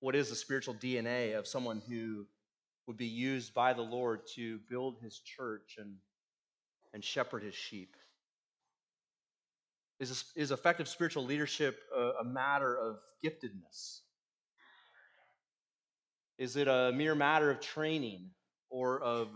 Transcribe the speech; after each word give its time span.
what 0.00 0.14
is 0.14 0.28
the 0.28 0.36
spiritual 0.36 0.74
DNA 0.74 1.36
of 1.36 1.46
someone 1.46 1.82
who 1.88 2.26
would 2.86 2.96
be 2.96 3.06
used 3.06 3.52
by 3.52 3.72
the 3.72 3.82
Lord 3.82 4.20
to 4.34 4.58
build 4.70 4.96
his 5.02 5.18
church 5.18 5.76
and, 5.78 5.96
and 6.94 7.04
shepherd 7.04 7.42
his 7.42 7.54
sheep? 7.54 7.96
Is, 10.00 10.24
is 10.36 10.52
effective 10.52 10.86
spiritual 10.86 11.24
leadership 11.24 11.80
a, 11.96 12.12
a 12.20 12.24
matter 12.24 12.76
of 12.76 12.98
giftedness? 13.22 14.00
Is 16.38 16.56
it 16.56 16.68
a 16.68 16.92
mere 16.94 17.16
matter 17.16 17.50
of 17.50 17.60
training 17.60 18.30
or 18.70 19.00
of 19.00 19.28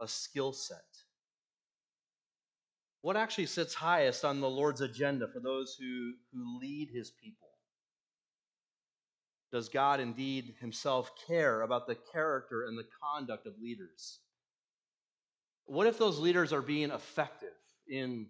a 0.00 0.08
skill 0.08 0.52
set? 0.52 0.78
What 3.02 3.16
actually 3.16 3.46
sits 3.46 3.74
highest 3.74 4.24
on 4.24 4.40
the 4.40 4.50
Lord's 4.50 4.80
agenda 4.80 5.28
for 5.28 5.38
those 5.38 5.76
who, 5.78 6.14
who 6.32 6.58
lead 6.58 6.90
his 6.92 7.12
people? 7.12 7.47
Does 9.50 9.68
God 9.68 10.00
indeed 10.00 10.54
himself 10.60 11.12
care 11.26 11.62
about 11.62 11.86
the 11.86 11.96
character 12.12 12.66
and 12.66 12.76
the 12.76 12.86
conduct 13.02 13.46
of 13.46 13.54
leaders? 13.60 14.20
What 15.64 15.86
if 15.86 15.98
those 15.98 16.18
leaders 16.18 16.52
are 16.52 16.62
being 16.62 16.90
effective 16.90 17.48
in 17.88 18.26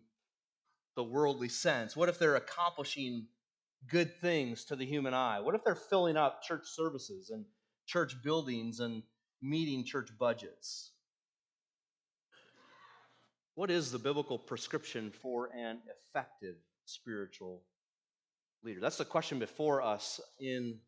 the 0.96 1.04
worldly 1.04 1.48
sense? 1.48 1.96
What 1.96 2.08
if 2.08 2.18
they're 2.18 2.36
accomplishing 2.36 3.26
good 3.88 4.14
things 4.20 4.64
to 4.66 4.76
the 4.76 4.86
human 4.86 5.14
eye? 5.14 5.40
What 5.40 5.54
if 5.54 5.64
they're 5.64 5.74
filling 5.74 6.16
up 6.16 6.42
church 6.42 6.66
services 6.66 7.30
and 7.30 7.44
church 7.86 8.20
buildings 8.22 8.80
and 8.80 9.02
meeting 9.42 9.84
church 9.84 10.10
budgets? 10.18 10.92
What 13.54 13.70
is 13.70 13.90
the 13.90 13.98
biblical 13.98 14.38
prescription 14.38 15.10
for 15.10 15.50
an 15.52 15.80
effective 15.88 16.56
spiritual 16.84 17.62
leader? 18.62 18.80
That's 18.80 18.98
the 18.98 19.04
question 19.04 19.40
before 19.40 19.82
us 19.82 20.20
in 20.40 20.78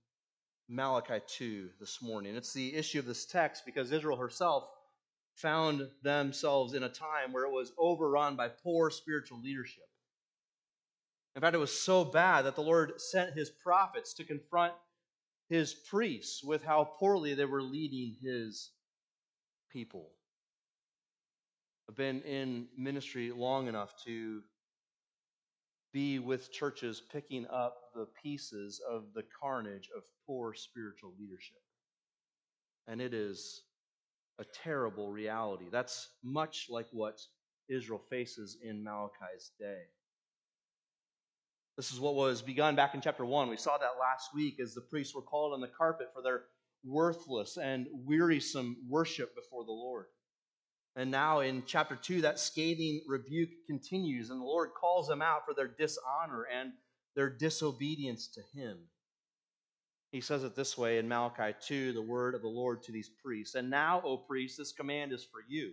Malachi 0.73 1.21
2 1.27 1.71
this 1.81 2.01
morning. 2.01 2.37
It's 2.37 2.53
the 2.53 2.77
issue 2.77 3.01
of 3.01 3.05
this 3.05 3.27
text 3.27 3.65
because 3.67 3.91
Israel 3.91 4.17
herself 4.17 4.69
found 5.35 5.89
themselves 6.05 6.75
in 6.75 6.85
a 6.85 6.89
time 6.89 7.33
where 7.33 7.45
it 7.45 7.51
was 7.51 7.73
overrun 7.77 8.37
by 8.37 8.49
poor 8.49 8.89
spiritual 8.89 9.41
leadership. 9.41 9.89
In 11.35 11.43
fact, 11.43 11.57
it 11.57 11.59
was 11.59 11.73
so 11.73 12.05
bad 12.05 12.43
that 12.43 12.55
the 12.55 12.63
Lord 12.63 13.01
sent 13.01 13.35
his 13.35 13.51
prophets 13.51 14.15
to 14.15 14.25
confront 14.25 14.73
his 15.49 15.75
priests 15.75 16.45
with 16.45 16.63
how 16.63 16.85
poorly 16.85 17.35
they 17.35 17.47
were 17.47 17.63
leading 17.63 18.15
his 18.23 18.71
people. 19.73 20.11
I've 21.89 21.97
been 21.97 22.23
in 22.23 22.69
ministry 22.79 23.33
long 23.33 23.67
enough 23.67 23.93
to 24.05 24.43
be 25.93 26.19
with 26.19 26.53
churches 26.53 27.03
picking 27.13 27.47
up 27.49 27.77
the 27.95 28.07
pieces 28.23 28.81
of 28.89 29.05
the 29.15 29.25
carnage 29.41 29.89
of 29.97 30.03
poor 30.27 30.55
spiritual 30.55 31.13
leadership. 31.19 31.61
And 32.87 33.01
it 33.01 33.15
is 33.15 33.63
a 34.39 34.45
terrible 34.65 35.11
reality. 35.11 35.67
That's 35.71 36.09
much 36.23 36.67
like 36.71 36.87
what 36.93 37.21
Israel 37.69 38.01
faces 38.11 38.57
in 38.63 38.83
Malachi's 38.83 39.53
day. 39.59 39.83
This 41.77 41.93
is 41.93 42.01
what 42.01 42.15
was 42.15 42.43
begun 42.43 42.77
back 42.77 42.95
in 42.95 43.01
chapter 43.01 43.25
1. 43.25 43.49
We 43.49 43.57
saw 43.57 43.79
that 43.79 43.99
last 43.99 44.35
week 44.35 44.61
as 44.61 44.75
the 44.75 44.81
priests 44.83 45.15
were 45.15 45.23
called 45.23 45.53
on 45.53 45.61
the 45.61 45.69
carpet 45.69 46.09
for 46.15 46.23
their 46.23 46.43
worthless 46.85 47.57
and 47.57 47.87
wearisome 47.93 48.77
worship 48.89 49.35
before 49.35 49.65
the 49.65 49.73
Lord. 49.73 50.07
And 51.01 51.11
now 51.11 51.41
in 51.41 51.63
chapter 51.65 51.97
2, 51.97 52.21
that 52.21 52.39
scathing 52.39 53.01
rebuke 53.09 53.49
continues, 53.67 54.29
and 54.29 54.39
the 54.39 54.45
Lord 54.45 54.73
calls 54.79 55.09
them 55.09 55.23
out 55.23 55.47
for 55.47 55.55
their 55.55 55.67
dishonor 55.67 56.47
and 56.55 56.73
their 57.17 57.31
disobedience 57.31 58.29
to 58.35 58.43
Him. 58.53 58.77
He 60.13 60.21
says 60.21 60.45
it 60.45 60.55
this 60.55 60.77
way 60.77 60.99
in 60.99 61.09
Malachi 61.09 61.57
2, 61.67 61.95
the 61.95 62.03
word 62.03 62.35
of 62.35 62.43
the 62.43 62.49
Lord 62.49 62.83
to 62.83 62.93
these 62.93 63.09
priests. 63.09 63.55
And 63.55 63.71
now, 63.71 64.03
O 64.05 64.19
priests, 64.19 64.59
this 64.59 64.73
command 64.73 65.15
is 65.15 65.25
for 65.25 65.41
you. 65.49 65.73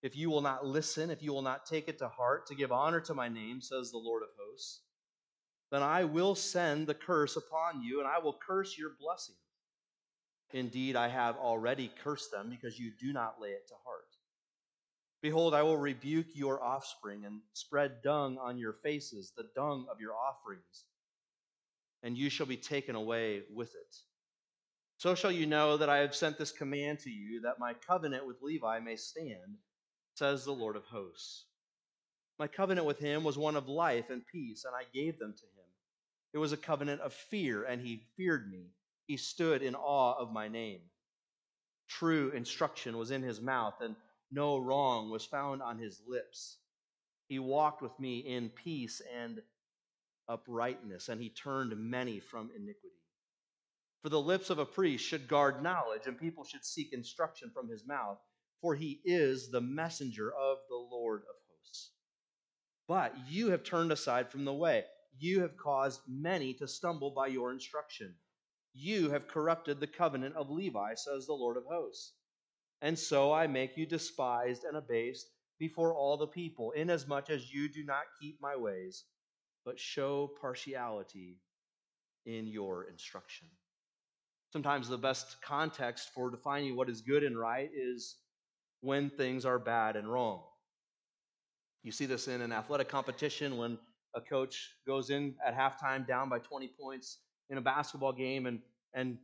If 0.00 0.16
you 0.16 0.30
will 0.30 0.42
not 0.42 0.64
listen, 0.64 1.10
if 1.10 1.20
you 1.20 1.32
will 1.32 1.42
not 1.42 1.66
take 1.66 1.88
it 1.88 1.98
to 1.98 2.06
heart 2.06 2.46
to 2.46 2.54
give 2.54 2.70
honor 2.70 3.00
to 3.00 3.14
my 3.14 3.28
name, 3.28 3.60
says 3.60 3.90
the 3.90 3.98
Lord 3.98 4.22
of 4.22 4.28
hosts, 4.38 4.82
then 5.72 5.82
I 5.82 6.04
will 6.04 6.36
send 6.36 6.86
the 6.86 6.94
curse 6.94 7.34
upon 7.34 7.82
you, 7.82 7.98
and 7.98 8.06
I 8.06 8.20
will 8.20 8.38
curse 8.46 8.78
your 8.78 8.90
blessing. 9.00 9.34
Indeed, 10.52 10.94
I 10.94 11.08
have 11.08 11.36
already 11.36 11.90
cursed 12.04 12.30
them 12.30 12.48
because 12.48 12.78
you 12.78 12.92
do 13.00 13.12
not 13.12 13.40
lay 13.40 13.48
it 13.48 13.66
to 13.66 13.74
heart. 13.84 14.13
Behold, 15.24 15.54
I 15.54 15.62
will 15.62 15.78
rebuke 15.78 16.26
your 16.34 16.62
offspring 16.62 17.24
and 17.24 17.40
spread 17.54 18.02
dung 18.02 18.36
on 18.36 18.58
your 18.58 18.74
faces, 18.74 19.32
the 19.34 19.48
dung 19.56 19.86
of 19.90 19.98
your 19.98 20.12
offerings, 20.14 20.84
and 22.02 22.14
you 22.14 22.28
shall 22.28 22.44
be 22.44 22.58
taken 22.58 22.94
away 22.94 23.40
with 23.50 23.74
it. 23.74 23.96
So 24.98 25.14
shall 25.14 25.32
you 25.32 25.46
know 25.46 25.78
that 25.78 25.88
I 25.88 25.96
have 26.00 26.14
sent 26.14 26.36
this 26.36 26.52
command 26.52 26.98
to 27.00 27.10
you, 27.10 27.40
that 27.40 27.58
my 27.58 27.72
covenant 27.72 28.26
with 28.26 28.42
Levi 28.42 28.80
may 28.80 28.96
stand, 28.96 29.56
says 30.14 30.44
the 30.44 30.52
Lord 30.52 30.76
of 30.76 30.84
hosts. 30.84 31.46
My 32.38 32.46
covenant 32.46 32.86
with 32.86 32.98
him 32.98 33.24
was 33.24 33.38
one 33.38 33.56
of 33.56 33.66
life 33.66 34.10
and 34.10 34.26
peace, 34.30 34.66
and 34.66 34.74
I 34.74 34.84
gave 34.92 35.18
them 35.18 35.32
to 35.32 35.46
him. 35.46 35.68
It 36.34 36.38
was 36.38 36.52
a 36.52 36.58
covenant 36.58 37.00
of 37.00 37.14
fear, 37.14 37.64
and 37.64 37.80
he 37.80 38.08
feared 38.18 38.50
me 38.50 38.74
he 39.06 39.16
stood 39.16 39.62
in 39.62 39.74
awe 39.74 40.18
of 40.18 40.32
my 40.34 40.48
name. 40.48 40.80
True 41.88 42.30
instruction 42.34 42.98
was 42.98 43.10
in 43.10 43.22
his 43.22 43.40
mouth, 43.40 43.80
and 43.80 43.96
no 44.30 44.58
wrong 44.58 45.10
was 45.10 45.24
found 45.24 45.62
on 45.62 45.78
his 45.78 46.00
lips. 46.06 46.58
He 47.28 47.38
walked 47.38 47.82
with 47.82 47.98
me 47.98 48.18
in 48.18 48.50
peace 48.50 49.00
and 49.14 49.42
uprightness, 50.28 51.08
and 51.08 51.20
he 51.20 51.30
turned 51.30 51.76
many 51.76 52.20
from 52.20 52.50
iniquity. 52.56 52.96
For 54.02 54.08
the 54.10 54.20
lips 54.20 54.50
of 54.50 54.58
a 54.58 54.66
priest 54.66 55.04
should 55.04 55.28
guard 55.28 55.62
knowledge, 55.62 56.06
and 56.06 56.18
people 56.18 56.44
should 56.44 56.64
seek 56.64 56.92
instruction 56.92 57.50
from 57.54 57.68
his 57.68 57.86
mouth, 57.86 58.18
for 58.60 58.74
he 58.74 59.00
is 59.04 59.50
the 59.50 59.60
messenger 59.60 60.32
of 60.32 60.58
the 60.68 60.76
Lord 60.76 61.22
of 61.22 61.36
hosts. 61.48 61.92
But 62.86 63.14
you 63.28 63.50
have 63.50 63.62
turned 63.62 63.92
aside 63.92 64.30
from 64.30 64.44
the 64.44 64.52
way. 64.52 64.84
You 65.18 65.40
have 65.40 65.56
caused 65.56 66.00
many 66.06 66.54
to 66.54 66.68
stumble 66.68 67.12
by 67.12 67.28
your 67.28 67.52
instruction. 67.52 68.14
You 68.74 69.10
have 69.10 69.28
corrupted 69.28 69.80
the 69.80 69.86
covenant 69.86 70.34
of 70.36 70.50
Levi, 70.50 70.94
says 70.94 71.26
the 71.26 71.32
Lord 71.32 71.56
of 71.56 71.64
hosts. 71.64 72.12
And 72.84 72.98
so 72.98 73.32
I 73.32 73.46
make 73.46 73.78
you 73.78 73.86
despised 73.86 74.64
and 74.64 74.76
abased 74.76 75.26
before 75.58 75.94
all 75.94 76.18
the 76.18 76.26
people, 76.26 76.72
inasmuch 76.72 77.30
as 77.30 77.50
you 77.50 77.66
do 77.66 77.82
not 77.82 78.02
keep 78.20 78.38
my 78.42 78.54
ways, 78.56 79.04
but 79.64 79.80
show 79.80 80.30
partiality 80.38 81.38
in 82.26 82.46
your 82.46 82.84
instruction. 82.90 83.48
Sometimes 84.52 84.86
the 84.86 84.98
best 84.98 85.40
context 85.40 86.10
for 86.14 86.30
defining 86.30 86.76
what 86.76 86.90
is 86.90 87.00
good 87.00 87.24
and 87.24 87.38
right 87.38 87.70
is 87.74 88.16
when 88.82 89.08
things 89.08 89.46
are 89.46 89.58
bad 89.58 89.96
and 89.96 90.06
wrong. 90.06 90.42
You 91.84 91.90
see 91.90 92.04
this 92.04 92.28
in 92.28 92.42
an 92.42 92.52
athletic 92.52 92.90
competition 92.90 93.56
when 93.56 93.78
a 94.14 94.20
coach 94.20 94.74
goes 94.86 95.08
in 95.08 95.36
at 95.44 95.56
halftime 95.56 96.06
down 96.06 96.28
by 96.28 96.38
20 96.38 96.70
points 96.78 97.20
in 97.48 97.56
a 97.56 97.62
basketball 97.62 98.12
game 98.12 98.44
and, 98.44 98.60
and 98.92 99.16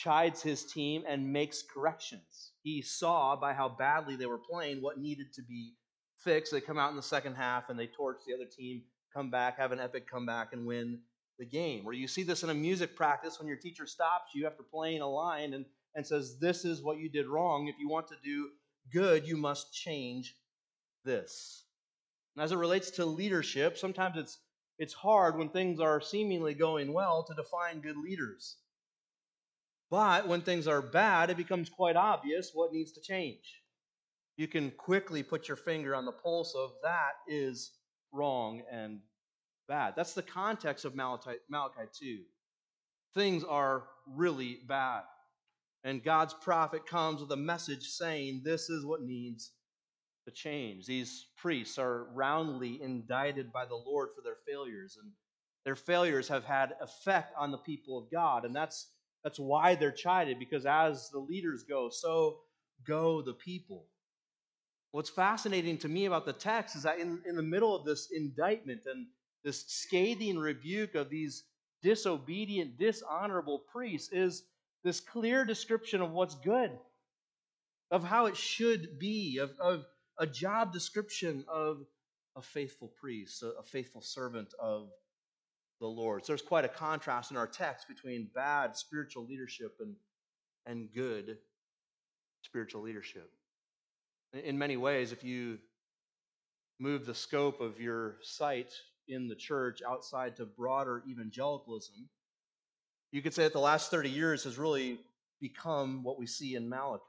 chides 0.00 0.42
his 0.42 0.64
team 0.64 1.04
and 1.06 1.30
makes 1.30 1.62
corrections. 1.62 2.52
He 2.62 2.80
saw 2.80 3.36
by 3.36 3.52
how 3.52 3.68
badly 3.68 4.16
they 4.16 4.26
were 4.26 4.38
playing 4.38 4.80
what 4.80 4.98
needed 4.98 5.32
to 5.34 5.42
be 5.42 5.74
fixed. 6.16 6.52
They 6.52 6.60
come 6.62 6.78
out 6.78 6.90
in 6.90 6.96
the 6.96 7.02
second 7.02 7.34
half 7.34 7.68
and 7.68 7.78
they 7.78 7.86
torch 7.86 8.20
the 8.26 8.34
other 8.34 8.46
team, 8.46 8.82
come 9.12 9.30
back, 9.30 9.58
have 9.58 9.72
an 9.72 9.80
epic 9.80 10.10
comeback, 10.10 10.54
and 10.54 10.66
win 10.66 11.00
the 11.38 11.44
game. 11.44 11.86
Or 11.86 11.92
you 11.92 12.08
see 12.08 12.22
this 12.22 12.42
in 12.42 12.48
a 12.48 12.54
music 12.54 12.96
practice 12.96 13.38
when 13.38 13.46
your 13.46 13.58
teacher 13.58 13.86
stops 13.86 14.34
you 14.34 14.46
after 14.46 14.62
playing 14.62 15.02
a 15.02 15.06
line 15.06 15.52
and, 15.52 15.66
and 15.94 16.06
says, 16.06 16.38
This 16.38 16.64
is 16.64 16.82
what 16.82 16.98
you 16.98 17.10
did 17.10 17.26
wrong. 17.26 17.68
If 17.68 17.78
you 17.78 17.88
want 17.88 18.08
to 18.08 18.16
do 18.24 18.48
good, 18.90 19.28
you 19.28 19.36
must 19.36 19.74
change 19.74 20.34
this. 21.04 21.64
And 22.36 22.42
as 22.42 22.52
it 22.52 22.56
relates 22.56 22.90
to 22.92 23.04
leadership, 23.04 23.76
sometimes 23.76 24.16
it's 24.16 24.38
it's 24.78 24.94
hard 24.94 25.36
when 25.36 25.50
things 25.50 25.78
are 25.78 26.00
seemingly 26.00 26.54
going 26.54 26.94
well 26.94 27.22
to 27.24 27.34
define 27.34 27.82
good 27.82 27.98
leaders. 27.98 28.56
But 29.90 30.28
when 30.28 30.42
things 30.42 30.68
are 30.68 30.82
bad, 30.82 31.30
it 31.30 31.36
becomes 31.36 31.68
quite 31.68 31.96
obvious 31.96 32.52
what 32.54 32.72
needs 32.72 32.92
to 32.92 33.00
change. 33.00 33.62
You 34.36 34.46
can 34.46 34.70
quickly 34.70 35.22
put 35.22 35.48
your 35.48 35.56
finger 35.56 35.94
on 35.94 36.04
the 36.04 36.12
pulse 36.12 36.54
of 36.54 36.70
that 36.82 37.12
is 37.28 37.72
wrong 38.12 38.62
and 38.70 39.00
bad. 39.68 39.94
That's 39.96 40.14
the 40.14 40.22
context 40.22 40.84
of 40.84 40.94
Malachi, 40.94 41.38
Malachi 41.48 41.88
2. 41.98 42.18
Things 43.14 43.44
are 43.44 43.84
really 44.06 44.60
bad. 44.68 45.02
And 45.82 46.04
God's 46.04 46.34
prophet 46.34 46.86
comes 46.86 47.20
with 47.20 47.32
a 47.32 47.36
message 47.36 47.88
saying, 47.88 48.42
This 48.44 48.68
is 48.68 48.84
what 48.84 49.02
needs 49.02 49.52
to 50.26 50.30
change. 50.30 50.86
These 50.86 51.26
priests 51.36 51.78
are 51.78 52.04
roundly 52.14 52.80
indicted 52.82 53.52
by 53.52 53.64
the 53.64 53.76
Lord 53.76 54.10
for 54.14 54.22
their 54.22 54.36
failures, 54.46 54.98
and 55.02 55.10
their 55.64 55.76
failures 55.76 56.28
have 56.28 56.44
had 56.44 56.74
effect 56.80 57.34
on 57.38 57.50
the 57.50 57.58
people 57.58 57.98
of 57.98 58.10
God. 58.10 58.44
And 58.44 58.54
that's, 58.54 58.88
that's 59.24 59.38
why 59.38 59.74
they're 59.74 59.92
chided, 59.92 60.38
because 60.38 60.66
as 60.66 61.10
the 61.10 61.18
leaders 61.18 61.64
go, 61.64 61.90
so 61.90 62.38
go 62.86 63.22
the 63.22 63.34
people. 63.34 63.86
What's 64.92 65.10
fascinating 65.10 65.78
to 65.78 65.88
me 65.88 66.06
about 66.06 66.26
the 66.26 66.32
text 66.32 66.74
is 66.74 66.82
that 66.82 66.98
in, 66.98 67.22
in 67.26 67.36
the 67.36 67.42
middle 67.42 67.76
of 67.76 67.84
this 67.84 68.08
indictment 68.10 68.82
and 68.86 69.06
this 69.44 69.64
scathing 69.66 70.38
rebuke 70.38 70.94
of 70.94 71.10
these 71.10 71.44
disobedient, 71.82 72.78
dishonorable 72.78 73.60
priests 73.72 74.12
is 74.12 74.42
this 74.82 75.00
clear 75.00 75.44
description 75.44 76.00
of 76.00 76.10
what's 76.10 76.34
good, 76.36 76.70
of 77.90 78.02
how 78.02 78.26
it 78.26 78.36
should 78.36 78.98
be, 78.98 79.38
of, 79.38 79.52
of 79.60 79.84
a 80.18 80.26
job 80.26 80.72
description 80.72 81.44
of 81.48 81.86
a 82.36 82.42
faithful 82.42 82.88
priest, 83.00 83.42
a, 83.42 83.48
a 83.58 83.62
faithful 83.62 84.02
servant 84.02 84.52
of 84.58 84.88
the 85.80 85.86
Lord. 85.86 86.24
So 86.24 86.32
there's 86.32 86.42
quite 86.42 86.64
a 86.64 86.68
contrast 86.68 87.30
in 87.30 87.36
our 87.36 87.46
text 87.46 87.88
between 87.88 88.28
bad 88.34 88.76
spiritual 88.76 89.24
leadership 89.24 89.76
and, 89.80 89.94
and 90.66 90.92
good 90.94 91.38
spiritual 92.42 92.82
leadership. 92.82 93.30
In 94.32 94.58
many 94.58 94.76
ways, 94.76 95.12
if 95.12 95.24
you 95.24 95.58
move 96.78 97.06
the 97.06 97.14
scope 97.14 97.60
of 97.60 97.80
your 97.80 98.16
sight 98.22 98.72
in 99.08 99.26
the 99.28 99.34
church 99.34 99.82
outside 99.86 100.36
to 100.36 100.46
broader 100.46 101.02
evangelicalism, 101.08 102.08
you 103.10 103.22
could 103.22 103.34
say 103.34 103.42
that 103.42 103.52
the 103.52 103.60
last 103.60 103.90
30 103.90 104.08
years 104.08 104.44
has 104.44 104.56
really 104.58 104.98
become 105.40 106.04
what 106.04 106.18
we 106.18 106.26
see 106.26 106.54
in 106.54 106.68
Malachi. 106.68 107.02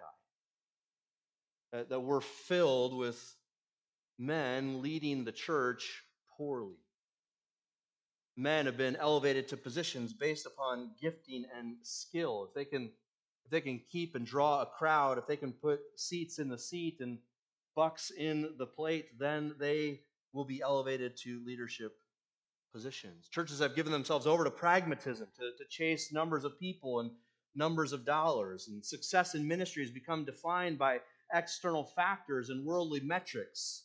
That, 1.72 1.90
that 1.90 2.00
we're 2.00 2.22
filled 2.22 2.98
with 2.98 3.36
men 4.18 4.82
leading 4.82 5.24
the 5.24 5.32
church 5.32 6.04
poorly. 6.38 6.78
Men 8.42 8.66
have 8.66 8.76
been 8.76 8.96
elevated 8.96 9.48
to 9.50 9.58
positions 9.58 10.14
based 10.14 10.48
upon 10.48 10.96
gifting 11.00 11.46
and 11.56 11.76
skill. 11.84 12.48
If 12.50 12.56
they 12.56 12.66
can, 12.66 12.92
if 13.46 13.52
they 13.52 13.62
can 13.62 13.80
keep 13.92 14.16
and 14.16 14.26
draw 14.26 14.64
a 14.64 14.66
crowd, 14.66 15.20
if 15.20 15.28
they 15.28 15.38
can 15.38 15.54
put 15.54 15.80
seats 15.96 16.40
in 16.40 16.50
the 16.50 16.58
seat 16.58 17.02
and 17.02 17.20
bucks 17.76 18.10
in 18.10 18.56
the 18.58 18.66
plate, 18.66 19.20
then 19.20 19.54
they 19.60 20.00
will 20.34 20.44
be 20.44 20.60
elevated 20.60 21.16
to 21.18 21.40
leadership 21.46 21.96
positions. 22.74 23.28
Churches 23.30 23.60
have 23.60 23.76
given 23.76 23.92
themselves 23.92 24.26
over 24.26 24.44
to 24.44 24.50
pragmatism, 24.50 25.28
to, 25.38 25.52
to 25.64 25.70
chase 25.70 26.12
numbers 26.12 26.44
of 26.44 26.60
people 26.60 27.02
and 27.02 27.12
numbers 27.54 27.94
of 27.94 28.06
dollars. 28.06 28.70
And 28.70 28.84
success 28.84 29.36
in 29.36 29.48
ministry 29.48 29.84
has 29.84 29.92
become 29.92 30.26
defined 30.26 30.80
by 30.80 31.02
external 31.32 31.84
factors 31.84 32.50
and 32.50 32.66
worldly 32.66 33.02
metrics. 33.02 33.84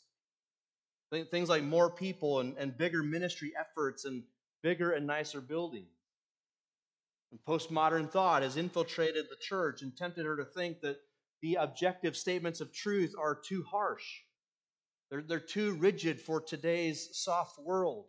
Things 1.31 1.51
like 1.51 1.63
more 1.63 1.91
people 1.91 2.41
and, 2.41 2.57
and 2.57 2.75
bigger 2.79 3.03
ministry 3.03 3.53
efforts 3.61 4.07
and 4.07 4.23
bigger 4.67 4.91
and 4.91 5.07
nicer 5.07 5.41
buildings. 5.41 5.87
And 7.31 7.39
postmodern 7.47 8.11
thought 8.11 8.43
has 8.43 8.57
infiltrated 8.57 9.27
the 9.31 9.37
church 9.41 9.83
and 9.83 9.97
tempted 9.97 10.27
her 10.27 10.37
to 10.39 10.45
think 10.45 10.81
that 10.81 10.97
the 11.41 11.55
objective 11.55 12.17
statements 12.17 12.61
of 12.61 12.73
truth 12.73 13.15
are 13.17 13.37
too 13.37 13.63
harsh. 13.63 14.03
They're, 15.09 15.23
they're 15.23 15.39
too 15.39 15.75
rigid 15.75 16.21
for 16.21 16.41
today's 16.41 17.11
soft 17.13 17.61
world. 17.61 18.07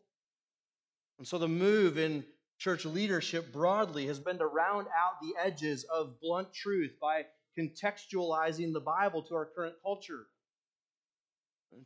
And 1.19 1.27
so 1.27 1.37
the 1.37 1.47
move 1.47 1.99
in 1.99 2.25
church 2.57 2.85
leadership 2.85 3.53
broadly 3.53 4.07
has 4.07 4.19
been 4.19 4.39
to 4.39 4.47
round 4.47 4.87
out 4.87 5.21
the 5.21 5.35
edges 5.39 5.85
of 5.93 6.19
blunt 6.19 6.51
truth 6.55 6.93
by 6.99 7.25
contextualizing 7.55 8.73
the 8.73 8.81
Bible 8.81 9.21
to 9.21 9.35
our 9.35 9.45
current 9.45 9.75
culture. 9.83 10.25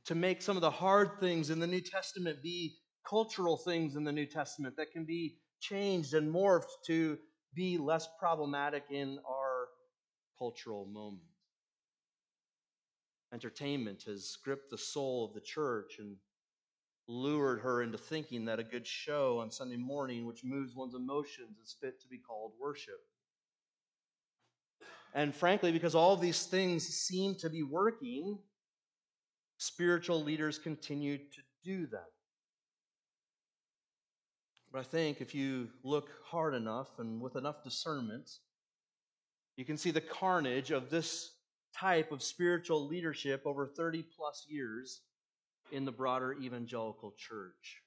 To 0.05 0.15
make 0.15 0.41
some 0.41 0.55
of 0.55 0.61
the 0.61 0.71
hard 0.71 1.19
things 1.19 1.49
in 1.49 1.59
the 1.59 1.67
New 1.67 1.81
Testament 1.81 2.41
be 2.41 2.77
cultural 3.07 3.57
things 3.57 3.95
in 3.95 4.03
the 4.03 4.11
New 4.11 4.25
Testament 4.25 4.75
that 4.77 4.91
can 4.91 5.05
be 5.05 5.37
changed 5.59 6.13
and 6.13 6.33
morphed 6.33 6.83
to 6.87 7.17
be 7.53 7.77
less 7.77 8.07
problematic 8.19 8.83
in 8.89 9.19
our 9.27 9.67
cultural 10.37 10.85
moment. 10.85 11.21
Entertainment 13.33 14.03
has 14.07 14.37
gripped 14.43 14.69
the 14.69 14.77
soul 14.77 15.25
of 15.25 15.33
the 15.33 15.41
church 15.41 15.97
and 15.99 16.15
lured 17.07 17.59
her 17.61 17.81
into 17.81 17.97
thinking 17.97 18.45
that 18.45 18.59
a 18.59 18.63
good 18.63 18.85
show 18.85 19.39
on 19.39 19.51
Sunday 19.51 19.77
morning, 19.77 20.25
which 20.25 20.43
moves 20.43 20.75
one's 20.75 20.95
emotions, 20.95 21.57
is 21.63 21.75
fit 21.79 21.99
to 22.01 22.07
be 22.07 22.17
called 22.17 22.53
worship. 22.59 22.99
And 25.13 25.35
frankly, 25.35 25.71
because 25.71 25.93
all 25.93 26.15
these 26.15 26.45
things 26.45 26.87
seem 26.87 27.35
to 27.35 27.49
be 27.49 27.63
working, 27.63 28.39
spiritual 29.57 30.23
leaders 30.23 30.57
continue 30.57 31.17
to 31.17 31.41
do 31.63 31.85
them. 31.85 32.01
But 34.71 34.79
I 34.79 34.83
think 34.83 35.19
if 35.19 35.35
you 35.35 35.69
look 35.83 36.09
hard 36.25 36.53
enough 36.53 36.99
and 36.99 37.21
with 37.21 37.35
enough 37.35 37.63
discernment, 37.63 38.29
you 39.57 39.65
can 39.65 39.77
see 39.77 39.91
the 39.91 40.01
carnage 40.01 40.71
of 40.71 40.89
this 40.89 41.31
type 41.77 42.11
of 42.11 42.23
spiritual 42.23 42.87
leadership 42.87 43.41
over 43.45 43.67
30 43.67 44.05
plus 44.15 44.45
years 44.47 45.01
in 45.71 45.85
the 45.85 45.91
broader 45.91 46.33
evangelical 46.33 47.13
church. 47.17 47.81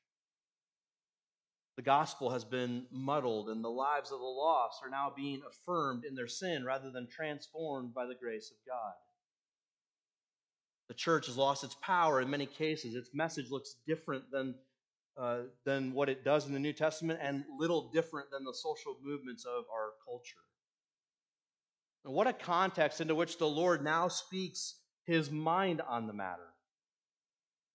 The 1.76 1.82
gospel 1.82 2.30
has 2.30 2.44
been 2.44 2.86
muddled, 2.92 3.48
and 3.48 3.64
the 3.64 3.68
lives 3.68 4.12
of 4.12 4.20
the 4.20 4.24
lost 4.24 4.80
are 4.84 4.90
now 4.90 5.12
being 5.14 5.42
affirmed 5.48 6.04
in 6.04 6.14
their 6.14 6.28
sin 6.28 6.64
rather 6.64 6.90
than 6.90 7.08
transformed 7.08 7.92
by 7.92 8.06
the 8.06 8.14
grace 8.14 8.52
of 8.52 8.56
God. 8.66 8.94
The 10.88 10.94
church 10.94 11.26
has 11.26 11.36
lost 11.36 11.64
its 11.64 11.76
power 11.82 12.20
in 12.20 12.30
many 12.30 12.46
cases. 12.46 12.94
Its 12.94 13.10
message 13.12 13.50
looks 13.50 13.76
different 13.86 14.30
than, 14.30 14.54
uh, 15.16 15.42
than 15.64 15.92
what 15.92 16.08
it 16.08 16.24
does 16.24 16.46
in 16.46 16.52
the 16.52 16.58
New 16.58 16.72
Testament 16.72 17.20
and 17.22 17.44
little 17.58 17.90
different 17.92 18.30
than 18.30 18.44
the 18.44 18.54
social 18.54 18.96
movements 19.02 19.44
of 19.44 19.64
our 19.72 19.92
culture. 20.04 20.42
And 22.04 22.14
what 22.14 22.26
a 22.26 22.32
context 22.32 23.00
into 23.00 23.14
which 23.14 23.38
the 23.38 23.48
Lord 23.48 23.82
now 23.82 24.08
speaks 24.08 24.76
his 25.04 25.30
mind 25.30 25.80
on 25.80 26.06
the 26.06 26.12
matter 26.12 26.54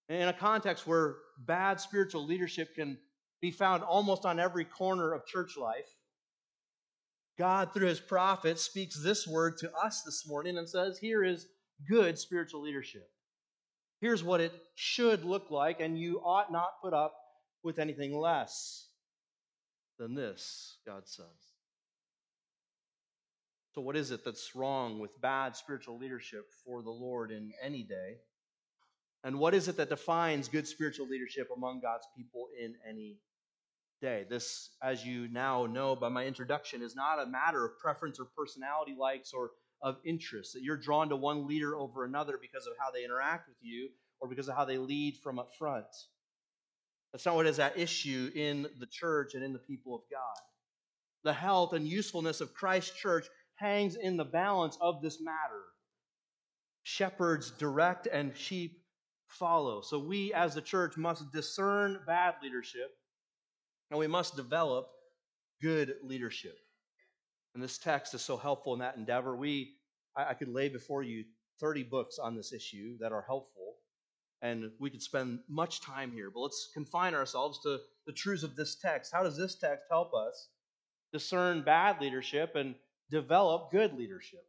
in 0.09 0.27
a 0.27 0.33
context 0.33 0.87
where 0.87 1.17
bad 1.37 1.79
spiritual 1.79 2.25
leadership 2.25 2.73
can 2.75 2.97
be 3.41 3.51
found 3.51 3.83
almost 3.83 4.25
on 4.25 4.39
every 4.39 4.65
corner 4.65 5.13
of 5.13 5.25
church 5.25 5.55
life, 5.55 5.87
God, 7.37 7.73
through 7.73 7.87
his 7.87 7.99
prophet, 7.99 8.59
speaks 8.59 9.01
this 9.01 9.27
word 9.27 9.57
to 9.59 9.71
us 9.73 10.01
this 10.01 10.27
morning 10.27 10.57
and 10.57 10.67
says, 10.67 10.97
Here 10.97 11.23
is 11.23 11.45
good 11.87 12.17
spiritual 12.17 12.61
leadership. 12.61 13.07
Here's 14.01 14.23
what 14.23 14.41
it 14.41 14.51
should 14.75 15.23
look 15.23 15.51
like, 15.51 15.79
and 15.79 15.97
you 15.97 16.19
ought 16.19 16.51
not 16.51 16.81
put 16.81 16.93
up 16.93 17.13
with 17.63 17.79
anything 17.79 18.17
less 18.17 18.87
than 19.97 20.15
this, 20.15 20.77
God 20.85 21.07
says. 21.07 21.25
So, 23.73 23.81
what 23.81 23.95
is 23.95 24.11
it 24.11 24.25
that's 24.25 24.55
wrong 24.55 24.99
with 24.99 25.21
bad 25.21 25.55
spiritual 25.55 25.97
leadership 25.97 26.45
for 26.65 26.81
the 26.81 26.89
Lord 26.89 27.31
in 27.31 27.51
any 27.61 27.83
day? 27.83 28.17
And 29.23 29.37
what 29.37 29.53
is 29.53 29.67
it 29.67 29.77
that 29.77 29.89
defines 29.89 30.47
good 30.47 30.67
spiritual 30.67 31.07
leadership 31.07 31.49
among 31.55 31.81
God's 31.81 32.07
people 32.17 32.47
in 32.59 32.75
any 32.87 33.17
day? 34.01 34.25
This, 34.29 34.69
as 34.81 35.05
you 35.05 35.27
now 35.27 35.65
know 35.65 35.95
by 35.95 36.09
my 36.09 36.25
introduction, 36.25 36.81
is 36.81 36.95
not 36.95 37.21
a 37.21 37.27
matter 37.27 37.65
of 37.65 37.77
preference 37.79 38.19
or 38.19 38.25
personality 38.25 38.95
likes 38.97 39.33
or 39.33 39.51
of 39.81 39.97
interest, 40.05 40.53
that 40.53 40.63
you're 40.63 40.77
drawn 40.77 41.09
to 41.09 41.15
one 41.15 41.47
leader 41.47 41.75
over 41.75 42.05
another 42.05 42.37
because 42.41 42.65
of 42.65 42.73
how 42.79 42.91
they 42.91 43.03
interact 43.03 43.47
with 43.47 43.57
you 43.61 43.89
or 44.19 44.27
because 44.27 44.47
of 44.47 44.55
how 44.55 44.65
they 44.65 44.77
lead 44.77 45.17
from 45.17 45.39
up 45.39 45.53
front. 45.57 45.85
That's 47.11 47.25
not 47.25 47.35
what 47.35 47.47
is 47.47 47.59
at 47.59 47.77
issue 47.77 48.31
in 48.35 48.67
the 48.79 48.85
church 48.85 49.33
and 49.33 49.43
in 49.43 49.53
the 49.53 49.59
people 49.59 49.95
of 49.95 50.01
God. 50.11 50.41
The 51.23 51.33
health 51.33 51.73
and 51.73 51.87
usefulness 51.87 52.39
of 52.41 52.53
Christ's 52.53 52.97
church 52.97 53.27
hangs 53.55 53.95
in 53.95 54.15
the 54.15 54.25
balance 54.25 54.77
of 54.79 55.01
this 55.01 55.19
matter. 55.21 55.63
Shepherds 56.83 57.51
direct 57.51 58.07
and 58.07 58.35
sheep 58.35 58.81
follow. 59.27 59.81
So 59.81 59.99
we 59.99 60.33
as 60.33 60.55
the 60.55 60.61
church 60.61 60.97
must 60.97 61.31
discern 61.31 61.99
bad 62.07 62.35
leadership 62.41 62.89
and 63.91 63.99
we 63.99 64.07
must 64.07 64.35
develop 64.35 64.87
good 65.61 65.95
leadership. 66.03 66.57
And 67.53 67.63
this 67.63 67.77
text 67.77 68.13
is 68.13 68.21
so 68.21 68.37
helpful 68.37 68.73
in 68.73 68.79
that 68.79 68.95
endeavor. 68.95 69.35
We 69.35 69.75
I, 70.15 70.33
could 70.33 70.49
lay 70.49 70.69
before 70.69 71.03
you 71.03 71.25
30 71.59 71.83
books 71.83 72.19
on 72.19 72.35
this 72.35 72.53
issue 72.53 72.97
that 72.99 73.11
are 73.11 73.23
helpful. 73.27 73.58
And 74.41 74.71
we 74.79 74.89
could 74.89 75.01
spend 75.01 75.39
much 75.49 75.81
time 75.81 76.11
here, 76.11 76.31
but 76.33 76.39
let's 76.39 76.69
confine 76.73 77.13
ourselves 77.13 77.59
to 77.63 77.79
the 78.05 78.13
truths 78.13 78.43
of 78.43 78.55
this 78.55 78.75
text. 78.75 79.11
How 79.13 79.23
does 79.23 79.37
this 79.37 79.55
text 79.55 79.85
help 79.89 80.13
us 80.13 80.47
discern 81.11 81.63
bad 81.63 81.99
leadership 81.99 82.55
and 82.55 82.75
develop 83.11 83.71
good 83.71 83.97
leadership? 83.97 84.45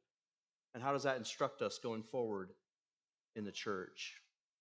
And 0.75 0.83
how 0.83 0.93
does 0.93 1.03
that 1.03 1.17
instruct 1.17 1.63
us 1.63 1.81
going 1.83 2.05
forward 2.05 2.51
in 3.35 3.45
the 3.45 3.53
church? 3.53 4.15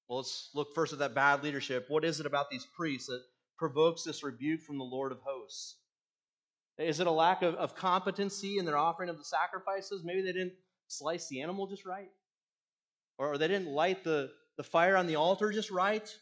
Well, 0.07 0.19
let's 0.19 0.49
look 0.55 0.73
first 0.73 0.93
at 0.93 0.99
that 0.99 1.13
bad 1.13 1.43
leadership. 1.43 1.85
What 1.87 2.03
is 2.03 2.19
it 2.19 2.25
about 2.25 2.49
these 2.49 2.65
priests 2.75 3.07
that 3.07 3.21
provokes 3.57 4.03
this 4.03 4.23
rebuke 4.23 4.61
from 4.61 4.79
the 4.79 4.83
Lord 4.83 5.11
of 5.11 5.19
hosts? 5.23 5.75
Is 6.79 6.99
it 6.99 7.07
a 7.07 7.11
lack 7.11 7.41
of, 7.43 7.55
of 7.55 7.75
competency 7.75 8.57
in 8.57 8.65
their 8.65 8.77
offering 8.77 9.09
of 9.09 9.17
the 9.17 9.23
sacrifices? 9.23 10.01
Maybe 10.03 10.21
they 10.21 10.31
didn't 10.31 10.53
slice 10.87 11.27
the 11.27 11.41
animal 11.41 11.67
just 11.67 11.85
right. 11.85 12.09
Or 13.17 13.37
they 13.37 13.49
didn't 13.49 13.67
light 13.67 14.03
the, 14.03 14.31
the 14.59 14.63
fire 14.63 14.97
on 14.97 15.07
the 15.07 15.15
altar 15.15 15.53
just 15.53 15.71
right. 15.71 16.13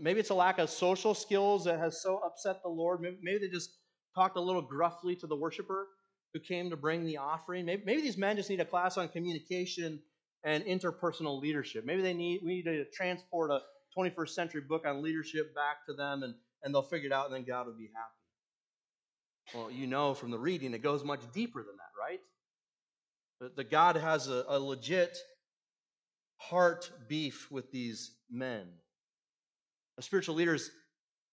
Maybe 0.00 0.20
it's 0.20 0.30
a 0.30 0.34
lack 0.34 0.58
of 0.58 0.70
social 0.70 1.12
skills 1.14 1.66
that 1.66 1.78
has 1.78 2.00
so 2.00 2.18
upset 2.24 2.62
the 2.62 2.70
Lord. 2.70 3.02
Maybe, 3.02 3.38
they 3.38 3.48
just 3.48 3.76
talked 4.14 4.38
a 4.38 4.40
little 4.40 4.62
gruffly 4.62 5.14
to 5.16 5.26
the 5.26 5.36
worshiper 5.36 5.88
who 6.32 6.40
came 6.40 6.70
to 6.70 6.76
bring 6.78 7.04
the 7.04 7.18
offering. 7.18 7.66
Maybe, 7.66 7.82
maybe 7.84 8.00
these 8.00 8.16
men 8.16 8.36
just 8.36 8.48
need 8.48 8.60
a 8.60 8.64
class 8.64 8.96
on 8.96 9.08
communication 9.08 10.00
and 10.44 10.64
interpersonal 10.64 11.42
leadership. 11.42 11.84
Maybe 11.84 12.00
they 12.00 12.14
need 12.14 12.40
we 12.42 12.54
need 12.54 12.64
to 12.64 12.86
transport 12.86 13.50
a 13.50 13.60
21st 13.96 14.30
century 14.30 14.62
book 14.66 14.86
on 14.86 15.02
leadership 15.02 15.54
back 15.54 15.84
to 15.86 15.92
them 15.92 16.22
and, 16.22 16.34
and 16.62 16.74
they'll 16.74 16.80
figure 16.80 17.08
it 17.08 17.12
out 17.12 17.26
and 17.26 17.34
then 17.34 17.44
God 17.44 17.66
will 17.66 17.76
be 17.76 17.90
happy. 17.94 19.58
Well, 19.58 19.70
you 19.70 19.86
know 19.86 20.14
from 20.14 20.30
the 20.30 20.38
reading, 20.38 20.72
it 20.72 20.82
goes 20.82 21.04
much 21.04 21.20
deeper 21.34 21.62
than 21.62 21.76
that, 21.76 22.00
right? 22.00 22.20
That 23.56 23.70
God 23.70 23.96
has 23.96 24.28
a, 24.28 24.46
a 24.48 24.58
legit 24.58 25.18
heart 26.36 26.90
beef 27.08 27.50
with 27.50 27.70
these 27.70 28.12
men. 28.30 28.66
A 29.98 30.02
spiritual 30.02 30.34
leader's 30.34 30.70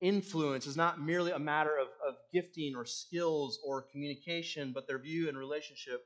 influence 0.02 0.68
is 0.68 0.78
not 0.78 1.02
merely 1.02 1.32
a 1.32 1.40
matter 1.40 1.78
of, 1.78 1.88
of 2.08 2.16
gifting 2.34 2.76
or 2.76 2.86
skills 2.86 3.60
or 3.66 3.84
communication, 3.92 4.72
but 4.74 4.88
their 4.88 5.00
view 5.00 5.30
and 5.30 5.38
relationship 5.38 6.04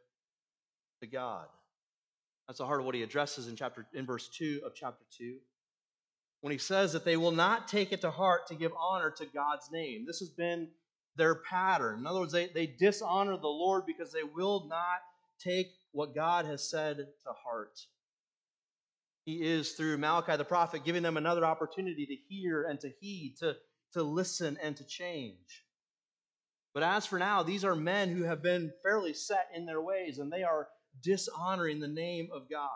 to 1.01 1.07
God. 1.07 1.47
That's 2.47 2.59
the 2.59 2.65
heart 2.65 2.79
of 2.79 2.85
what 2.85 2.95
he 2.95 3.03
addresses 3.03 3.47
in 3.47 3.55
chapter 3.55 3.87
in 3.93 4.05
verse 4.05 4.29
2 4.29 4.61
of 4.65 4.73
chapter 4.75 5.03
2. 5.17 5.37
When 6.41 6.51
he 6.51 6.57
says 6.57 6.93
that 6.93 7.05
they 7.05 7.17
will 7.17 7.31
not 7.31 7.67
take 7.67 7.91
it 7.91 8.01
to 8.01 8.11
heart 8.11 8.47
to 8.47 8.55
give 8.55 8.71
honor 8.77 9.09
to 9.17 9.25
God's 9.25 9.71
name. 9.71 10.05
This 10.05 10.19
has 10.19 10.29
been 10.29 10.67
their 11.15 11.35
pattern. 11.35 11.99
In 11.99 12.07
other 12.07 12.19
words, 12.19 12.33
they, 12.33 12.47
they 12.47 12.67
dishonor 12.67 13.37
the 13.37 13.47
Lord 13.47 13.85
because 13.87 14.11
they 14.11 14.23
will 14.23 14.67
not 14.67 14.99
take 15.39 15.67
what 15.91 16.13
God 16.13 16.45
has 16.45 16.69
said 16.69 16.97
to 16.97 17.33
heart. 17.43 17.79
He 19.25 19.41
is, 19.41 19.71
through 19.71 19.97
Malachi 19.97 20.37
the 20.37 20.45
prophet, 20.45 20.85
giving 20.85 21.03
them 21.03 21.17
another 21.17 21.43
opportunity 21.43 22.05
to 22.05 22.15
hear 22.15 22.63
and 22.63 22.79
to 22.81 22.91
heed, 22.99 23.35
to, 23.39 23.55
to 23.93 24.03
listen 24.03 24.57
and 24.61 24.77
to 24.77 24.85
change. 24.85 25.65
But 26.75 26.83
as 26.83 27.05
for 27.05 27.17
now, 27.17 27.41
these 27.41 27.65
are 27.65 27.75
men 27.75 28.09
who 28.09 28.23
have 28.23 28.43
been 28.43 28.71
fairly 28.83 29.13
set 29.13 29.47
in 29.55 29.65
their 29.65 29.81
ways, 29.81 30.19
and 30.19 30.31
they 30.31 30.43
are 30.43 30.67
dishonoring 31.01 31.79
the 31.79 31.87
name 31.87 32.29
of 32.33 32.49
God. 32.49 32.69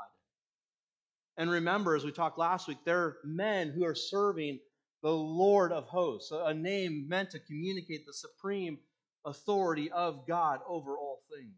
And 1.37 1.51
remember, 1.51 1.95
as 1.95 2.03
we 2.03 2.11
talked 2.11 2.39
last 2.39 2.67
week, 2.67 2.79
they're 2.83 3.17
men 3.23 3.69
who 3.69 3.85
are 3.85 3.95
serving 3.95 4.59
the 5.03 5.11
Lord 5.11 5.71
of 5.71 5.85
hosts, 5.85 6.31
a 6.31 6.53
name 6.53 7.07
meant 7.07 7.29
to 7.31 7.39
communicate 7.39 8.05
the 8.05 8.13
supreme 8.13 8.79
authority 9.23 9.91
of 9.91 10.27
God 10.27 10.59
over 10.67 10.97
all 10.97 11.21
things. 11.33 11.55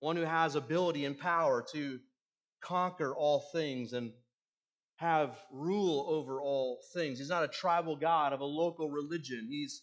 One 0.00 0.16
who 0.16 0.22
has 0.22 0.56
ability 0.56 1.04
and 1.04 1.18
power 1.18 1.64
to 1.72 2.00
conquer 2.64 3.14
all 3.14 3.40
things 3.52 3.92
and 3.92 4.12
have 4.96 5.36
rule 5.52 6.06
over 6.08 6.40
all 6.40 6.80
things. 6.94 7.18
He's 7.18 7.28
not 7.28 7.44
a 7.44 7.48
tribal 7.48 7.96
God 7.96 8.32
of 8.32 8.40
a 8.40 8.44
local 8.44 8.90
religion. 8.90 9.46
He's 9.50 9.82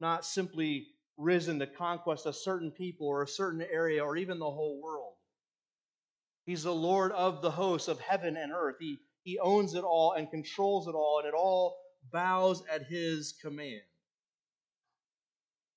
not 0.00 0.24
simply 0.24 0.86
risen 1.16 1.58
to 1.58 1.66
conquest 1.66 2.26
a 2.26 2.32
certain 2.32 2.70
people 2.70 3.06
or 3.06 3.22
a 3.22 3.28
certain 3.28 3.62
area 3.62 4.04
or 4.04 4.16
even 4.16 4.38
the 4.38 4.50
whole 4.50 4.80
world. 4.82 5.14
He's 6.46 6.62
the 6.64 6.74
Lord 6.74 7.12
of 7.12 7.42
the 7.42 7.50
hosts 7.50 7.88
of 7.88 8.00
heaven 8.00 8.36
and 8.36 8.52
earth. 8.52 8.76
He, 8.80 8.98
he 9.22 9.38
owns 9.38 9.74
it 9.74 9.84
all 9.84 10.12
and 10.12 10.30
controls 10.30 10.88
it 10.88 10.94
all, 10.94 11.20
and 11.20 11.28
it 11.28 11.34
all 11.34 11.76
bows 12.10 12.64
at 12.72 12.86
his 12.86 13.34
command. 13.40 13.82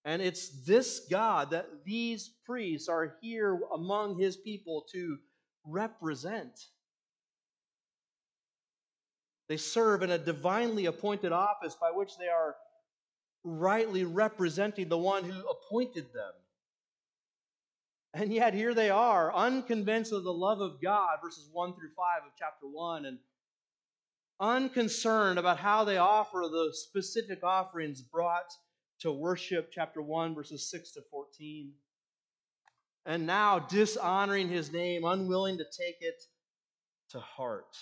And 0.06 0.22
it's 0.22 0.66
this 0.66 1.02
God 1.10 1.52
that 1.52 1.68
these 1.84 2.32
priests 2.46 2.88
are 2.90 3.16
here 3.22 3.60
among 3.74 4.20
his 4.20 4.38
people 4.38 4.86
to 4.92 5.18
represent. 5.68 6.68
They 9.48 9.58
serve 9.58 10.02
in 10.02 10.10
a 10.10 10.18
divinely 10.18 10.88
appointed 10.88 11.32
office 11.32 11.76
by 11.80 11.92
which 11.92 12.18
they 12.18 12.28
are 12.28 12.56
rightly 13.44 14.04
representing 14.04 14.90
the 14.90 14.98
one 14.98 15.24
who 15.24 15.40
appointed 15.48 16.06
them. 16.14 16.34
And 18.14 18.34
yet 18.34 18.54
here 18.54 18.74
they 18.74 18.90
are, 18.90 19.34
unconvinced 19.34 20.14
of 20.14 20.24
the 20.24 20.34
love 20.34 20.62
of 20.62 20.82
God, 20.82 21.18
verses 21.22 21.50
1 21.52 21.74
through 21.74 21.92
5 21.96 22.24
of 22.26 22.32
chapter 22.40 22.66
1, 22.66 23.06
and 23.06 23.20
unconcerned 24.40 25.38
about 25.38 25.60
how 25.60 25.84
they 25.84 25.98
offer 25.98 26.48
the 26.50 26.72
specific 26.74 27.44
offerings 27.44 28.02
brought 28.02 28.52
to 29.02 29.12
worship, 29.12 29.70
chapter 29.72 30.02
1, 30.02 30.34
verses 30.34 30.70
6 30.70 30.92
to 30.94 31.02
14. 31.12 31.74
And 33.06 33.28
now 33.28 33.60
dishonoring 33.60 34.50
his 34.50 34.72
name, 34.72 35.06
unwilling 35.06 35.58
to 35.60 35.64
take 35.64 35.98
it 36.02 36.16
to 37.12 37.20
heart. 37.20 37.78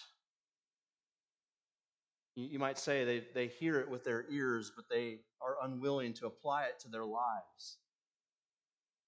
You 2.36 2.60
might 2.60 2.77
say 2.80 3.06
they, 3.06 3.24
they 3.34 3.48
hear 3.48 3.80
it 3.80 3.89
with 3.89 4.03
their 4.03 4.25
ears, 4.30 4.72
but 4.75 4.86
they 4.89 5.20
are 5.42 5.56
unwilling 5.63 6.13
to 6.15 6.25
apply 6.25 6.63
it 6.63 6.80
to 6.82 6.89
their 6.89 7.06
lives. 7.06 7.77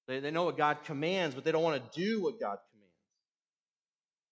They, 0.08 0.20
they 0.20 0.32
know 0.32 0.44
what 0.44 0.58
God 0.58 0.84
commands, 0.84 1.34
but 1.34 1.44
they 1.44 1.52
don't 1.52 1.64
want 1.64 1.92
to 1.92 2.00
do 2.00 2.22
what 2.22 2.40
God 2.40 2.60
commands. 2.72 2.86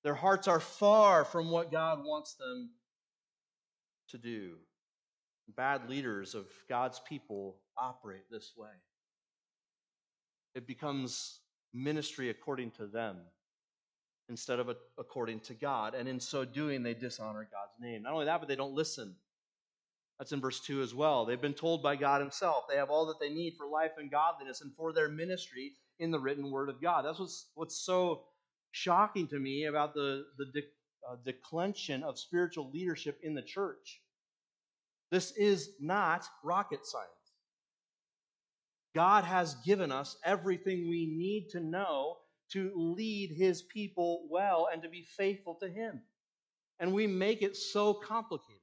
Their 0.04 0.14
hearts 0.14 0.48
are 0.48 0.60
far 0.60 1.26
from 1.26 1.50
what 1.50 1.72
God 1.72 2.00
wants 2.06 2.36
them 2.36 2.70
to 4.10 4.18
do. 4.18 4.58
Bad 5.56 5.90
leaders 5.90 6.36
of 6.36 6.46
God's 6.70 7.02
people 7.08 7.58
operate 7.78 8.30
this 8.30 8.54
way. 8.56 8.70
It 10.56 10.68
becomes 10.68 11.40
ministry 11.74 12.30
according 12.30 12.72
to 12.72 12.86
them 12.86 13.18
instead 14.30 14.60
of 14.60 14.70
according 14.98 15.40
to 15.42 15.54
God. 15.54 15.96
And 15.96 16.08
in 16.08 16.20
so 16.20 16.46
doing, 16.46 16.84
they 16.84 16.94
dishonor 16.94 17.48
God's 17.52 17.74
name. 17.80 18.04
Not 18.04 18.14
only 18.14 18.26
that, 18.26 18.40
but 18.40 18.48
they 18.48 18.56
don't 18.56 18.74
listen. 18.74 19.16
That's 20.20 20.32
in 20.32 20.42
verse 20.42 20.60
2 20.62 20.82
as 20.82 20.94
well. 20.94 21.26
They've 21.26 21.42
been 21.42 21.54
told 21.54 21.84
by 21.84 21.96
God 21.96 22.22
Himself 22.22 22.66
they 22.70 22.78
have 22.78 22.90
all 22.90 23.08
that 23.08 23.20
they 23.20 23.30
need 23.30 23.56
for 23.58 23.68
life 23.68 23.92
and 23.98 24.12
godliness 24.12 24.62
and 24.62 24.72
for 24.76 24.94
their 24.94 25.10
ministry 25.10 25.74
in 26.00 26.12
the 26.12 26.20
written 26.20 26.52
Word 26.52 26.70
of 26.70 26.82
God. 26.82 27.04
That's 27.04 27.20
what's, 27.20 27.50
what's 27.56 27.78
so 27.78 28.24
shocking 28.72 29.28
to 29.28 29.40
me 29.40 29.66
about 29.66 29.94
the, 29.94 30.26
the 30.38 30.46
de- 30.46 30.68
uh, 31.10 31.16
declension 31.26 32.04
of 32.04 32.18
spiritual 32.18 32.70
leadership 32.72 33.20
in 33.24 33.34
the 33.34 33.42
church. 33.42 34.02
This 35.12 35.32
is 35.32 35.72
not 35.80 36.26
rocket 36.44 36.86
science. 36.86 37.10
God 38.96 39.24
has 39.24 39.56
given 39.66 39.92
us 39.92 40.18
everything 40.24 40.88
we 40.88 41.06
need 41.06 41.50
to 41.52 41.60
know 41.60 42.18
to 42.52 42.72
lead 42.76 43.32
his 43.32 43.64
people 43.64 44.28
well 44.30 44.68
and 44.72 44.84
to 44.84 44.90
be 44.90 45.06
faithful 45.18 45.56
to 45.62 45.68
him. 45.68 46.02
And 46.80 46.94
we 46.94 47.08
make 47.08 47.42
it 47.42 47.56
so 47.56 47.94
complicated. 47.94 48.60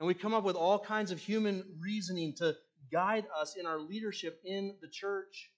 And 0.00 0.06
we 0.08 0.14
come 0.14 0.34
up 0.34 0.44
with 0.44 0.56
all 0.56 0.78
kinds 0.78 1.12
of 1.12 1.18
human 1.18 1.64
reasoning 1.80 2.34
to 2.38 2.54
guide 2.90 3.26
us 3.40 3.56
in 3.56 3.66
our 3.66 3.78
leadership 3.78 4.40
in 4.44 4.74
the 4.82 4.88
church. 4.88 5.50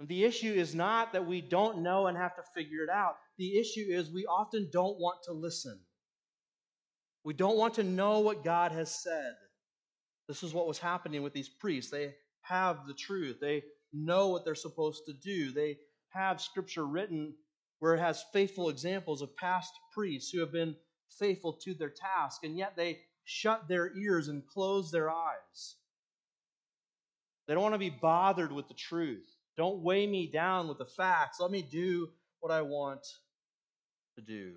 And 0.00 0.08
the 0.08 0.24
issue 0.24 0.52
is 0.52 0.74
not 0.74 1.12
that 1.12 1.26
we 1.26 1.40
don't 1.40 1.78
know 1.78 2.06
and 2.06 2.16
have 2.16 2.36
to 2.36 2.42
figure 2.54 2.82
it 2.82 2.90
out. 2.90 3.16
The 3.38 3.58
issue 3.58 3.86
is 3.88 4.10
we 4.10 4.26
often 4.26 4.68
don't 4.72 4.98
want 4.98 5.22
to 5.24 5.32
listen. 5.32 5.78
We 7.24 7.34
don't 7.34 7.56
want 7.56 7.74
to 7.74 7.84
know 7.84 8.20
what 8.20 8.44
God 8.44 8.72
has 8.72 8.90
said. 9.02 9.34
This 10.28 10.42
is 10.42 10.54
what 10.54 10.66
was 10.66 10.78
happening 10.78 11.22
with 11.22 11.32
these 11.32 11.48
priests. 11.48 11.90
They 11.90 12.14
have 12.42 12.86
the 12.86 12.94
truth, 12.94 13.38
they 13.40 13.62
know 13.92 14.28
what 14.28 14.44
they're 14.44 14.54
supposed 14.54 15.06
to 15.06 15.12
do. 15.12 15.50
They 15.52 15.78
have 16.10 16.40
scripture 16.40 16.86
written 16.86 17.34
where 17.78 17.94
it 17.94 18.00
has 18.00 18.24
faithful 18.32 18.68
examples 18.68 19.22
of 19.22 19.36
past 19.36 19.72
priests 19.92 20.30
who 20.30 20.40
have 20.40 20.52
been 20.52 20.74
faithful 21.18 21.52
to 21.52 21.74
their 21.74 21.90
task, 21.90 22.44
and 22.44 22.56
yet 22.56 22.74
they 22.76 23.00
shut 23.24 23.68
their 23.68 23.96
ears 23.96 24.28
and 24.28 24.46
close 24.46 24.90
their 24.90 25.10
eyes. 25.10 25.76
They 27.46 27.54
don't 27.54 27.62
want 27.62 27.74
to 27.74 27.78
be 27.78 27.90
bothered 27.90 28.52
with 28.52 28.68
the 28.68 28.74
truth. 28.74 29.26
Don't 29.56 29.82
weigh 29.82 30.06
me 30.06 30.26
down 30.30 30.68
with 30.68 30.78
the 30.78 30.86
facts. 30.86 31.38
Let 31.40 31.50
me 31.50 31.62
do 31.62 32.08
what 32.40 32.52
I 32.52 32.62
want 32.62 33.06
to 34.16 34.22
do. 34.22 34.54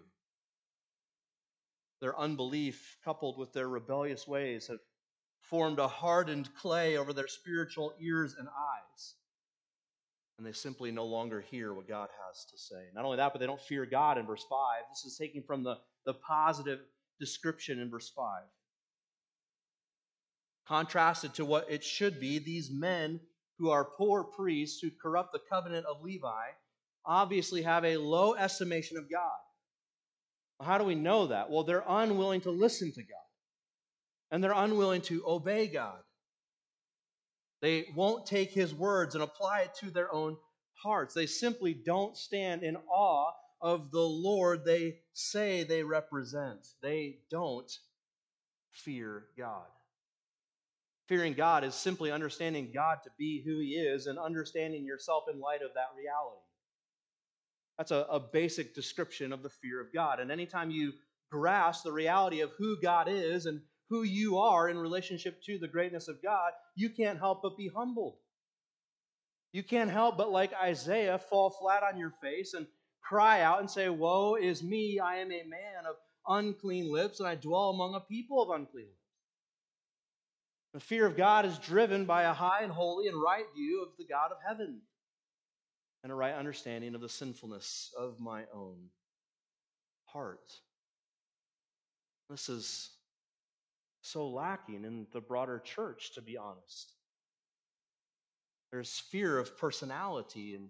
Their 2.02 2.18
unbelief, 2.18 2.98
coupled 3.04 3.38
with 3.38 3.54
their 3.54 3.68
rebellious 3.68 4.28
ways, 4.28 4.68
have 4.68 4.80
formed 5.50 5.80
a 5.80 5.88
hardened 5.88 6.50
clay 6.56 6.98
over 6.98 7.12
their 7.12 7.28
spiritual 7.28 7.94
ears 8.00 8.36
and 8.38 8.48
eyes. 8.48 9.16
And 10.38 10.46
they 10.46 10.54
simply 10.54 10.92
no 10.92 11.06
longer 11.06 11.42
hear 11.42 11.74
what 11.74 11.88
God 11.88 12.08
has 12.28 12.46
to 12.46 12.58
say. 12.58 12.86
Not 12.96 13.04
only 13.04 13.18
that, 13.18 13.34
but 13.34 13.40
they 13.40 13.46
don't 13.46 13.62
fear 13.62 13.86
God 13.86 14.18
in 14.18 14.26
verse 14.26 14.46
5. 14.50 14.60
This 14.90 15.12
is 15.12 15.18
taken 15.18 15.44
from 15.44 15.64
the, 15.64 15.78
the 16.06 16.14
positive 16.14 16.80
description 17.20 17.80
in 17.80 17.90
verse 17.90 18.10
5. 18.16 18.26
Contrasted 20.68 21.34
to 21.34 21.46
what 21.46 21.70
it 21.70 21.84
should 21.84 22.20
be, 22.20 22.40
these 22.40 22.70
men 22.72 23.20
who 23.58 23.70
are 23.70 23.84
poor 23.84 24.24
priests 24.24 24.80
who 24.80 24.90
corrupt 25.02 25.34
the 25.34 25.42
covenant 25.50 25.86
of 25.86 26.02
Levi 26.02 26.52
obviously 27.06 27.64
have 27.64 27.84
a 27.84 27.98
low 27.98 28.36
estimation 28.36 28.98
of 28.98 29.12
God. 29.12 29.32
How 30.62 30.78
do 30.78 30.84
we 30.84 30.96
know 30.96 31.28
that? 31.28 31.50
Well, 31.50 31.64
they're 31.64 31.84
unwilling 31.88 32.42
to 32.42 32.52
listen 32.52 32.92
to 32.94 33.02
God 33.02 33.29
and 34.32 34.44
they're 34.44 34.52
unwilling 34.52 35.02
to 35.02 35.24
obey 35.26 35.68
God. 35.68 36.00
They 37.62 37.88
won't 37.96 38.26
take 38.26 38.52
his 38.52 38.74
words 38.74 39.16
and 39.16 39.24
apply 39.24 39.62
it 39.62 39.76
to 39.82 39.92
their 39.92 40.14
own 40.14 40.38
hearts. 40.82 41.14
They 41.14 41.26
simply 41.26 41.74
don't 41.74 42.16
stand 42.16 42.64
in 42.64 42.78
awe 42.90 43.32
of 43.62 43.92
the 43.92 44.00
Lord 44.00 44.64
they 44.64 45.00
say 45.14 45.64
they 45.64 45.84
represent. 45.84 46.66
They 46.82 47.18
don't 47.30 47.70
fear 48.72 49.26
God. 49.38 49.68
Fearing 51.08 51.34
God 51.34 51.64
is 51.64 51.76
simply 51.76 52.12
understanding 52.12 52.72
God 52.74 53.00
to 53.04 53.10
be 53.18 53.44
who 53.44 53.60
he 53.60 53.72
is 53.72 54.06
and 54.06 54.20
understanding 54.20 54.86
yourself 54.86 55.24
in 55.32 55.40
light 55.40 55.62
of 55.64 55.74
that 55.74 55.98
reality. 55.98 56.40
That's 57.78 57.92
a, 57.92 58.06
a 58.12 58.20
basic 58.20 58.76
description 58.76 59.34
of 59.34 59.42
the 59.42 59.50
fear 59.50 59.82
of 59.82 59.92
God. 59.94 60.20
And 60.20 60.32
anytime 60.32 60.70
you 60.70 60.94
grasp 61.32 61.84
the 61.84 61.92
reality 61.92 62.42
of 62.42 62.52
who 62.58 62.80
God 62.82 63.08
is 63.10 63.46
and 63.46 63.62
who 63.90 64.04
you 64.04 64.38
are 64.38 64.70
in 64.70 64.78
relationship 64.78 65.42
to 65.44 65.58
the 65.58 65.68
greatness 65.68 66.08
of 66.08 66.22
God, 66.22 66.52
you 66.76 66.90
can't 66.90 67.20
help 67.20 67.42
but 67.42 67.58
be 67.58 67.68
humbled. 67.68 68.18
You 69.52 69.64
can't 69.64 69.90
help 69.90 70.18
but, 70.18 70.32
like 70.32 70.54
Isaiah, 70.54 71.18
fall 71.18 71.50
flat 71.50 71.82
on 71.82 71.98
your 71.98 72.14
face 72.22 72.54
and 72.54 72.68
cry 73.02 73.42
out 73.42 73.60
and 73.60 73.70
say, 73.70 73.90
Woe 73.90 74.36
is 74.36 74.62
me, 74.62 75.00
I 75.00 75.18
am 75.18 75.32
a 75.32 75.44
man 75.44 75.86
of 75.88 75.96
unclean 76.28 76.92
lips, 76.92 77.20
and 77.20 77.28
I 77.28 77.36
dwell 77.36 77.72
among 77.72 77.96
a 77.96 78.00
people 78.00 78.44
of 78.44 78.52
unclean 78.52 78.86
lips. 78.86 78.96
The 80.74 80.80
fear 80.80 81.08
of 81.08 81.18
God 81.18 81.46
is 81.46 81.58
driven 81.58 82.06
by 82.06 82.24
a 82.24 82.34
high 82.34 82.62
and 82.62 82.72
holy 82.72 83.08
and 83.08 83.20
right 83.20 83.46
view 83.56 83.84
of 83.84 83.98
the 83.98 84.06
God 84.06 84.32
of 84.32 84.38
heaven 84.48 84.82
and 86.04 86.12
a 86.12 86.16
right 86.16 86.36
understanding 86.36 86.94
of 86.94 87.02
the 87.02 87.10
sinfulness 87.10 87.92
of 87.98 88.20
my 88.20 88.44
own 88.54 88.78
heart. 90.06 90.48
This 92.30 92.50
is 92.50 92.92
so 94.12 94.28
lacking 94.28 94.86
in 94.86 95.06
the 95.14 95.22
broader 95.22 95.60
church, 95.60 96.14
to 96.16 96.22
be 96.22 96.38
honest. 96.38 96.94
There's 98.72 99.00
fear 99.12 99.38
of 99.38 99.58
personality 99.58 100.56
and 100.56 100.70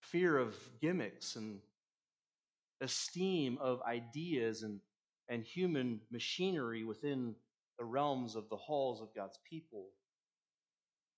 fear 0.00 0.38
of 0.38 0.56
gimmicks 0.80 1.36
and 1.36 1.60
esteem 2.80 3.58
of 3.60 3.82
ideas 3.82 4.62
and, 4.62 4.80
and 5.28 5.44
human 5.44 6.00
machinery 6.10 6.84
within 6.84 7.34
the 7.78 7.84
realms 7.84 8.36
of 8.36 8.48
the 8.48 8.56
halls 8.56 9.00
of 9.00 9.14
God's 9.14 9.38
people. 9.48 9.86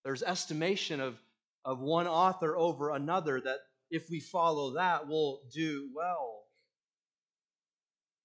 There's 0.05 0.23
estimation 0.23 1.01
of, 1.01 1.17
of 1.65 1.81
one 1.81 2.07
author 2.07 2.57
over 2.57 2.91
another 2.91 3.41
that 3.41 3.59
if 3.91 4.09
we 4.11 4.21
follow 4.21 4.75
that, 4.75 5.07
we'll 5.07 5.41
do 5.53 5.91
well. 5.95 6.42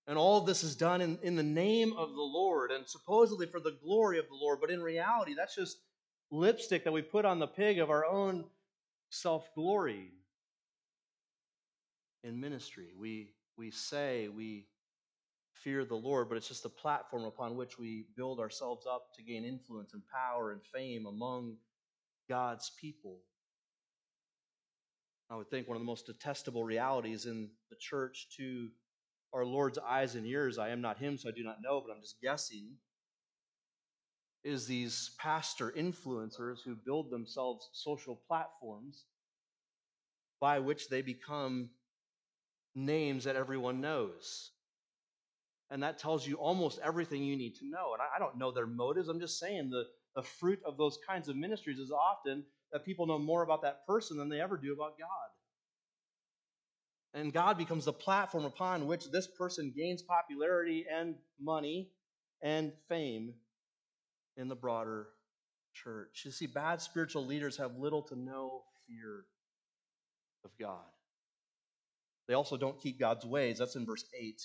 And 0.08 0.18
all 0.18 0.38
of 0.38 0.46
this 0.46 0.64
is 0.64 0.76
done 0.76 1.02
in, 1.02 1.20
in 1.22 1.36
the 1.36 1.44
name 1.44 1.94
of 1.98 2.14
the 2.14 2.22
Lord 2.22 2.72
and 2.72 2.88
supposedly 2.88 3.46
for 3.46 3.60
the 3.60 3.78
glory 3.84 4.20
of 4.20 4.28
the 4.30 4.36
Lord. 4.36 4.60
But 4.62 4.72
in 4.72 4.82
reality, 4.82 5.34
that's 5.36 5.56
just 5.56 5.78
lipstick 6.32 6.86
that 6.86 6.94
we 6.94 7.02
put 7.02 7.26
on 7.26 7.40
the 7.40 7.48
pig 7.48 7.80
of 7.80 7.90
our 7.90 8.06
own 8.06 8.46
self 9.10 9.54
glory 9.54 10.12
in 12.24 12.40
ministry. 12.40 12.94
We, 12.98 13.34
we 13.58 13.70
say 13.70 14.30
we 14.30 14.68
fear 15.54 15.84
the 15.84 15.96
Lord, 15.96 16.30
but 16.30 16.38
it's 16.38 16.48
just 16.48 16.66
a 16.66 16.70
platform 16.70 17.26
upon 17.26 17.58
which 17.58 17.78
we 17.78 18.06
build 18.16 18.40
ourselves 18.40 18.86
up 18.86 19.14
to 19.16 19.24
gain 19.24 19.44
influence 19.44 19.94
and 19.94 20.04
power 20.08 20.52
and 20.52 20.62
fame 20.74 21.06
among 21.06 21.58
God's 22.30 22.72
people. 22.80 23.18
I 25.30 25.36
would 25.36 25.50
think 25.50 25.68
one 25.68 25.76
of 25.76 25.82
the 25.82 25.86
most 25.86 26.06
detestable 26.06 26.64
realities 26.64 27.26
in 27.26 27.50
the 27.70 27.76
church 27.76 28.28
to 28.38 28.70
our 29.38 29.46
Lord's 29.46 29.78
eyes 29.78 30.16
and 30.16 30.26
ears, 30.26 30.58
I 30.58 30.70
am 30.70 30.82
not 30.82 30.98
him, 30.98 31.18
so 31.18 31.30
I 31.30 31.32
do 31.32 31.44
not 31.44 31.62
know, 31.62 31.80
but 31.80 31.94
I'm 31.94 32.02
just 32.02 32.20
guessing, 32.22 32.72
is 34.44 34.66
these 34.66 35.12
pastor 35.20 35.72
influencers 35.78 36.58
who 36.66 36.76
build 36.76 37.12
themselves 37.12 37.70
social 37.72 38.20
platforms 38.28 39.06
by 40.42 40.58
which 40.58 40.90
they 40.90 41.04
become 41.04 41.70
names 42.74 43.26
that 43.26 43.36
everyone 43.36 43.80
knows. 43.80 44.52
And 45.70 45.84
that 45.84 46.00
tells 46.00 46.26
you 46.26 46.36
almost 46.38 46.80
everything 46.84 47.24
you 47.24 47.38
need 47.38 47.56
to 47.58 47.70
know. 47.70 47.94
And 47.94 48.02
I, 48.02 48.18
don't 48.18 48.38
know 48.38 48.52
their 48.52 48.66
motives. 48.66 49.08
I'm 49.08 49.20
just 49.20 49.40
saying 49.40 49.70
the, 49.70 49.84
the 50.16 50.24
fruit 50.24 50.60
of 50.66 50.78
those 50.78 50.98
kinds 51.08 51.30
of 51.30 51.36
ministries 51.36 51.78
is 51.78 51.92
often 51.92 52.44
that 52.72 52.86
people 52.86 53.06
know 53.06 53.20
more 53.20 53.44
about 53.44 53.62
that 53.62 53.86
person 53.86 54.18
than 54.18 54.30
they 54.30 54.42
ever 54.42 54.58
do 54.58 54.74
about 54.74 54.98
God. 54.98 55.30
And 57.18 57.34
God 57.34 57.58
becomes 57.58 57.86
the 57.86 57.94
platform 57.94 58.46
upon 58.46 58.86
which 58.86 59.10
this 59.10 59.26
person 59.26 59.74
gains 59.76 60.04
popularity 60.04 60.86
and 60.88 61.16
money 61.42 61.90
and 62.44 62.72
fame 62.90 63.34
in 64.36 64.48
the 64.48 64.56
broader 64.56 65.08
church. 65.74 66.22
You 66.26 66.32
see, 66.32 66.46
bad 66.46 66.80
spiritual 66.80 67.26
leaders 67.26 67.58
have 67.58 67.76
little 67.76 68.04
to 68.04 68.16
no 68.16 68.62
fear 68.86 69.26
of 70.46 70.52
God. 70.60 70.86
They 72.28 72.36
also 72.36 72.56
don't 72.56 72.80
keep 72.80 73.00
God's 73.00 73.26
ways. 73.26 73.58
That's 73.58 73.76
in 73.76 73.88
verse 73.88 74.06
8. 74.16 74.40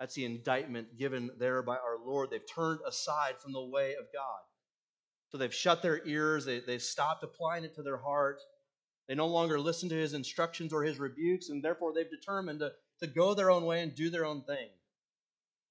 That's 0.00 0.14
the 0.16 0.24
indictment 0.24 0.98
given 0.98 1.30
there 1.38 1.62
by 1.62 1.76
our 1.76 2.04
Lord. 2.04 2.30
They've 2.30 2.40
turned 2.52 2.80
aside 2.84 3.34
from 3.40 3.52
the 3.52 3.64
way 3.64 3.92
of 3.92 4.06
God. 4.12 4.40
So 5.28 5.38
they've 5.38 5.54
shut 5.54 5.82
their 5.82 6.04
ears, 6.04 6.46
they, 6.46 6.60
they've 6.66 6.82
stopped 6.82 7.22
applying 7.22 7.62
it 7.62 7.76
to 7.76 7.82
their 7.84 7.98
heart, 7.98 8.40
they 9.08 9.14
no 9.14 9.26
longer 9.26 9.60
listen 9.60 9.88
to 9.90 9.94
his 9.94 10.14
instructions 10.14 10.72
or 10.72 10.82
his 10.82 10.98
rebukes, 10.98 11.50
and 11.50 11.62
therefore 11.62 11.92
they've 11.92 12.10
determined 12.10 12.60
to, 12.60 12.72
to 13.00 13.06
go 13.06 13.34
their 13.34 13.50
own 13.50 13.64
way 13.64 13.82
and 13.82 13.94
do 13.94 14.10
their 14.10 14.24
own 14.24 14.42
thing. 14.42 14.68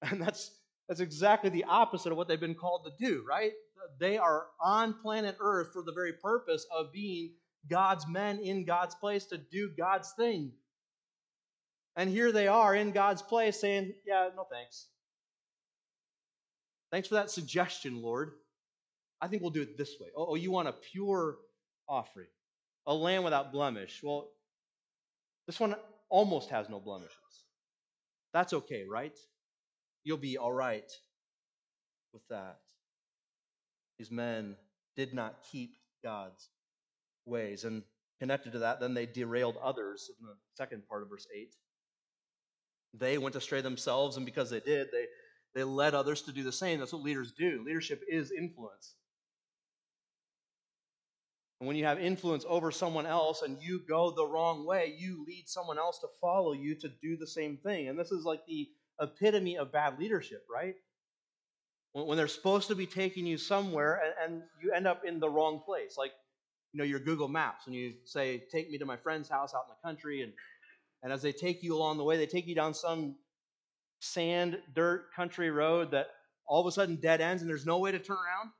And 0.10 0.20
that's, 0.20 0.50
that's 0.86 1.00
exactly 1.00 1.48
the 1.48 1.64
opposite 1.64 2.12
of 2.12 2.18
what 2.18 2.28
they've 2.28 2.38
been 2.38 2.54
called 2.54 2.84
to 2.84 3.06
do, 3.06 3.24
right? 3.26 3.52
They 3.98 4.18
are 4.18 4.44
on 4.60 4.94
planet 5.00 5.36
Earth 5.40 5.72
for 5.72 5.82
the 5.82 5.92
very 5.92 6.12
purpose 6.12 6.66
of 6.76 6.92
being 6.92 7.30
God's 7.70 8.06
men 8.06 8.38
in 8.38 8.66
God's 8.66 8.94
place 8.94 9.24
to 9.26 9.38
do 9.38 9.70
God's 9.70 10.12
thing. 10.12 10.52
And 11.96 12.10
here 12.10 12.32
they 12.32 12.48
are 12.48 12.74
in 12.74 12.90
God's 12.90 13.22
place 13.22 13.58
saying, 13.60 13.94
Yeah, 14.06 14.28
no 14.36 14.44
thanks. 14.50 14.88
Thanks 16.90 17.08
for 17.08 17.14
that 17.14 17.30
suggestion, 17.30 18.02
Lord. 18.02 18.32
I 19.20 19.28
think 19.28 19.42
we'll 19.42 19.50
do 19.50 19.62
it 19.62 19.78
this 19.78 19.94
way. 20.00 20.08
Oh, 20.16 20.26
oh 20.30 20.34
you 20.34 20.50
want 20.50 20.68
a 20.68 20.72
pure 20.72 21.36
offering? 21.88 22.26
A 22.86 22.94
lamb 22.94 23.24
without 23.24 23.52
blemish. 23.52 24.00
Well, 24.02 24.28
this 25.46 25.60
one 25.60 25.74
almost 26.08 26.50
has 26.50 26.68
no 26.68 26.80
blemishes. 26.80 27.18
That's 28.32 28.52
okay, 28.52 28.84
right? 28.88 29.16
You'll 30.04 30.16
be 30.18 30.36
all 30.36 30.52
right 30.52 30.90
with 32.12 32.22
that. 32.28 32.58
These 33.98 34.10
men 34.10 34.56
did 34.96 35.14
not 35.14 35.36
keep 35.50 35.76
God's 36.02 36.48
ways. 37.26 37.64
And 37.64 37.82
connected 38.20 38.52
to 38.52 38.60
that, 38.60 38.80
then 38.80 38.94
they 38.94 39.06
derailed 39.06 39.56
others 39.62 40.10
in 40.20 40.26
the 40.26 40.34
second 40.54 40.86
part 40.88 41.02
of 41.02 41.10
verse 41.10 41.26
8. 41.34 41.54
They 42.94 43.18
went 43.18 43.36
astray 43.36 43.60
themselves, 43.60 44.16
and 44.16 44.26
because 44.26 44.50
they 44.50 44.60
did, 44.60 44.88
they, 44.92 45.06
they 45.54 45.64
led 45.64 45.94
others 45.94 46.22
to 46.22 46.32
do 46.32 46.42
the 46.42 46.52
same. 46.52 46.78
That's 46.78 46.92
what 46.92 47.02
leaders 47.02 47.32
do. 47.32 47.62
Leadership 47.64 48.02
is 48.08 48.30
influence. 48.30 48.94
And 51.64 51.68
when 51.68 51.78
you 51.78 51.86
have 51.86 51.98
influence 51.98 52.44
over 52.46 52.70
someone 52.70 53.06
else 53.06 53.40
and 53.40 53.56
you 53.58 53.80
go 53.88 54.10
the 54.10 54.26
wrong 54.26 54.66
way, 54.66 54.94
you 54.98 55.24
lead 55.26 55.44
someone 55.46 55.78
else 55.78 55.98
to 56.00 56.08
follow 56.20 56.52
you 56.52 56.74
to 56.74 56.90
do 57.00 57.16
the 57.16 57.26
same 57.26 57.56
thing. 57.56 57.88
And 57.88 57.98
this 57.98 58.12
is 58.12 58.26
like 58.26 58.40
the 58.46 58.68
epitome 59.00 59.56
of 59.56 59.72
bad 59.72 59.98
leadership, 59.98 60.44
right? 60.54 60.74
When, 61.94 62.18
they're 62.18 62.28
supposed 62.28 62.68
to 62.68 62.74
be 62.74 62.84
taking 62.84 63.24
you 63.24 63.38
somewhere 63.38 63.98
and, 64.04 64.34
and 64.34 64.42
you 64.62 64.72
end 64.72 64.86
up 64.86 65.06
in 65.06 65.20
the 65.20 65.30
wrong 65.30 65.62
place. 65.64 65.96
Like, 65.96 66.12
you 66.74 66.78
know, 66.80 66.84
your 66.84 67.00
Google 67.00 67.28
Maps, 67.28 67.66
and 67.66 67.74
you 67.74 67.94
say, 68.04 68.42
Take 68.52 68.70
me 68.70 68.76
to 68.76 68.84
my 68.84 68.98
friend's 68.98 69.30
house 69.30 69.54
out 69.54 69.64
in 69.66 69.74
the 69.74 69.88
country. 69.88 70.20
And, 70.20 70.34
and 71.02 71.14
as 71.14 71.22
they 71.22 71.32
take 71.32 71.62
you 71.62 71.74
along 71.74 71.96
the 71.96 72.04
way, 72.04 72.18
they 72.18 72.26
take 72.26 72.46
you 72.46 72.54
down 72.54 72.74
some 72.74 73.16
sand, 74.00 74.58
dirt, 74.74 75.06
country 75.16 75.50
road 75.50 75.92
that 75.92 76.08
all 76.46 76.60
of 76.60 76.66
a 76.66 76.72
sudden 76.72 76.96
dead 76.96 77.22
ends 77.22 77.40
and 77.40 77.48
there's 77.48 77.64
no 77.64 77.78
way 77.78 77.90
to 77.90 77.98
turn 77.98 78.18
around. 78.18 78.50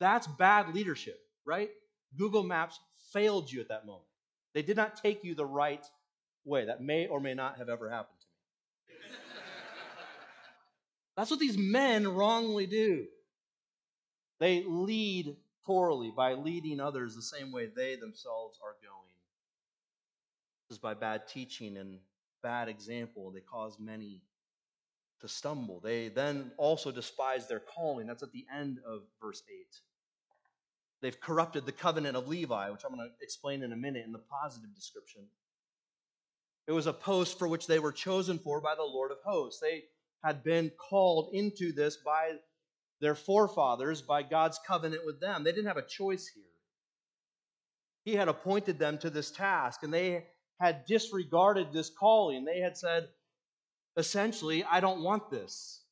That's 0.00 0.26
bad 0.26 0.74
leadership, 0.74 1.20
right? 1.46 1.68
Google 2.16 2.42
Maps 2.42 2.78
failed 3.12 3.50
you 3.50 3.60
at 3.60 3.68
that 3.68 3.86
moment. 3.86 4.04
They 4.54 4.62
did 4.62 4.76
not 4.76 4.96
take 4.96 5.24
you 5.24 5.34
the 5.34 5.46
right 5.46 5.84
way. 6.44 6.66
That 6.66 6.82
may 6.82 7.06
or 7.06 7.20
may 7.20 7.34
not 7.34 7.58
have 7.58 7.68
ever 7.68 7.90
happened 7.90 8.18
to 8.20 8.94
me. 8.94 9.10
That's 11.16 11.30
what 11.30 11.40
these 11.40 11.58
men 11.58 12.06
wrongly 12.08 12.66
do. 12.66 13.06
They 14.40 14.64
lead 14.66 15.36
poorly 15.64 16.12
by 16.14 16.34
leading 16.34 16.80
others 16.80 17.14
the 17.14 17.22
same 17.22 17.52
way 17.52 17.66
they 17.66 17.96
themselves 17.96 18.58
are 18.62 18.76
going. 18.82 19.14
This 20.68 20.76
is 20.76 20.82
by 20.82 20.94
bad 20.94 21.28
teaching 21.28 21.76
and 21.76 21.98
bad 22.42 22.68
example. 22.68 23.30
They 23.30 23.40
cause 23.40 23.78
many 23.78 24.20
to 25.20 25.28
stumble. 25.28 25.80
They 25.80 26.08
then 26.08 26.52
also 26.58 26.90
despise 26.90 27.48
their 27.48 27.60
calling. 27.60 28.06
That's 28.06 28.22
at 28.22 28.32
the 28.32 28.44
end 28.54 28.78
of 28.86 29.02
verse 29.20 29.42
8. 29.48 29.66
They've 31.04 31.20
corrupted 31.20 31.66
the 31.66 31.72
covenant 31.72 32.16
of 32.16 32.28
Levi, 32.28 32.70
which 32.70 32.82
I'm 32.82 32.96
going 32.96 33.06
to 33.06 33.14
explain 33.22 33.62
in 33.62 33.74
a 33.74 33.76
minute 33.76 34.06
in 34.06 34.12
the 34.12 34.18
positive 34.18 34.74
description. 34.74 35.20
It 36.66 36.72
was 36.72 36.86
a 36.86 36.94
post 36.94 37.38
for 37.38 37.46
which 37.46 37.66
they 37.66 37.78
were 37.78 37.92
chosen 37.92 38.38
for 38.38 38.62
by 38.62 38.74
the 38.74 38.84
Lord 38.84 39.10
of 39.10 39.18
hosts. 39.22 39.60
They 39.60 39.82
had 40.24 40.42
been 40.42 40.70
called 40.70 41.28
into 41.34 41.72
this 41.72 41.98
by 41.98 42.36
their 43.02 43.14
forefathers, 43.14 44.00
by 44.00 44.22
God's 44.22 44.58
covenant 44.66 45.04
with 45.04 45.20
them. 45.20 45.44
They 45.44 45.52
didn't 45.52 45.66
have 45.66 45.76
a 45.76 45.82
choice 45.82 46.26
here. 46.26 46.42
He 48.06 48.14
had 48.14 48.28
appointed 48.28 48.78
them 48.78 48.96
to 49.00 49.10
this 49.10 49.30
task, 49.30 49.82
and 49.82 49.92
they 49.92 50.24
had 50.58 50.86
disregarded 50.86 51.70
this 51.70 51.90
calling. 51.90 52.46
They 52.46 52.60
had 52.60 52.78
said, 52.78 53.10
essentially, 53.98 54.64
I 54.64 54.80
don't 54.80 55.02
want 55.02 55.30
this. 55.30 55.82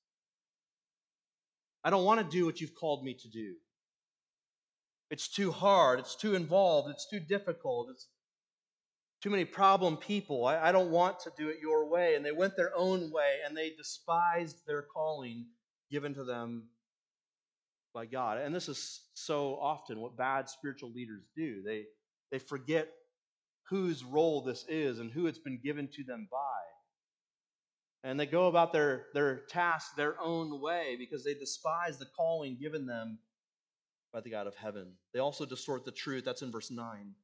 I 1.84 1.90
don't 1.90 2.06
want 2.06 2.18
to 2.20 2.34
do 2.34 2.46
what 2.46 2.62
you've 2.62 2.74
called 2.74 3.04
me 3.04 3.12
to 3.12 3.28
do. 3.28 3.56
It's 5.12 5.28
too 5.28 5.52
hard. 5.52 5.98
It's 5.98 6.16
too 6.16 6.34
involved. 6.34 6.88
It's 6.88 7.06
too 7.06 7.20
difficult. 7.20 7.88
It's 7.90 8.08
too 9.22 9.28
many 9.28 9.44
problem 9.44 9.98
people. 9.98 10.46
I, 10.46 10.68
I, 10.68 10.72
don't 10.72 10.90
want 10.90 11.20
to 11.20 11.32
do 11.36 11.50
it 11.50 11.58
your 11.60 11.86
way. 11.86 12.14
And 12.14 12.24
they 12.24 12.32
went 12.32 12.56
their 12.56 12.72
own 12.74 13.10
way 13.12 13.40
and 13.46 13.54
they 13.54 13.74
despised 13.76 14.66
their 14.66 14.80
calling 14.80 15.44
given 15.90 16.14
to 16.14 16.24
them 16.24 16.64
by 17.92 18.06
God. 18.06 18.38
And 18.38 18.54
this 18.54 18.70
is 18.70 19.02
so 19.12 19.58
often 19.60 20.00
what 20.00 20.16
bad 20.16 20.48
spiritual 20.48 20.90
leaders 20.90 21.24
do. 21.36 21.62
They, 21.62 21.84
they 22.30 22.38
forget 22.38 22.88
whose 23.68 24.02
role 24.02 24.40
this 24.40 24.64
is 24.66 24.98
and 24.98 25.12
who 25.12 25.26
it's 25.26 25.38
been 25.38 25.60
given 25.62 25.88
to 25.88 26.04
them 26.04 26.26
by. 26.32 28.08
And 28.08 28.18
they 28.18 28.24
go 28.24 28.48
about 28.48 28.72
their, 28.72 29.08
their 29.12 29.40
task 29.50 29.94
their 29.94 30.18
own 30.18 30.58
way 30.58 30.96
because 30.98 31.22
they 31.22 31.34
despise 31.34 31.98
the 31.98 32.08
calling 32.16 32.56
given 32.58 32.86
them 32.86 33.18
by 34.12 34.20
the 34.20 34.30
God 34.30 34.46
of 34.46 34.54
heaven. 34.54 34.92
They 35.12 35.20
also 35.20 35.46
distort 35.46 35.84
the 35.84 35.90
truth. 35.90 36.24
That's 36.24 36.42
in 36.42 36.52
verse 36.52 36.70
9. 36.70 37.14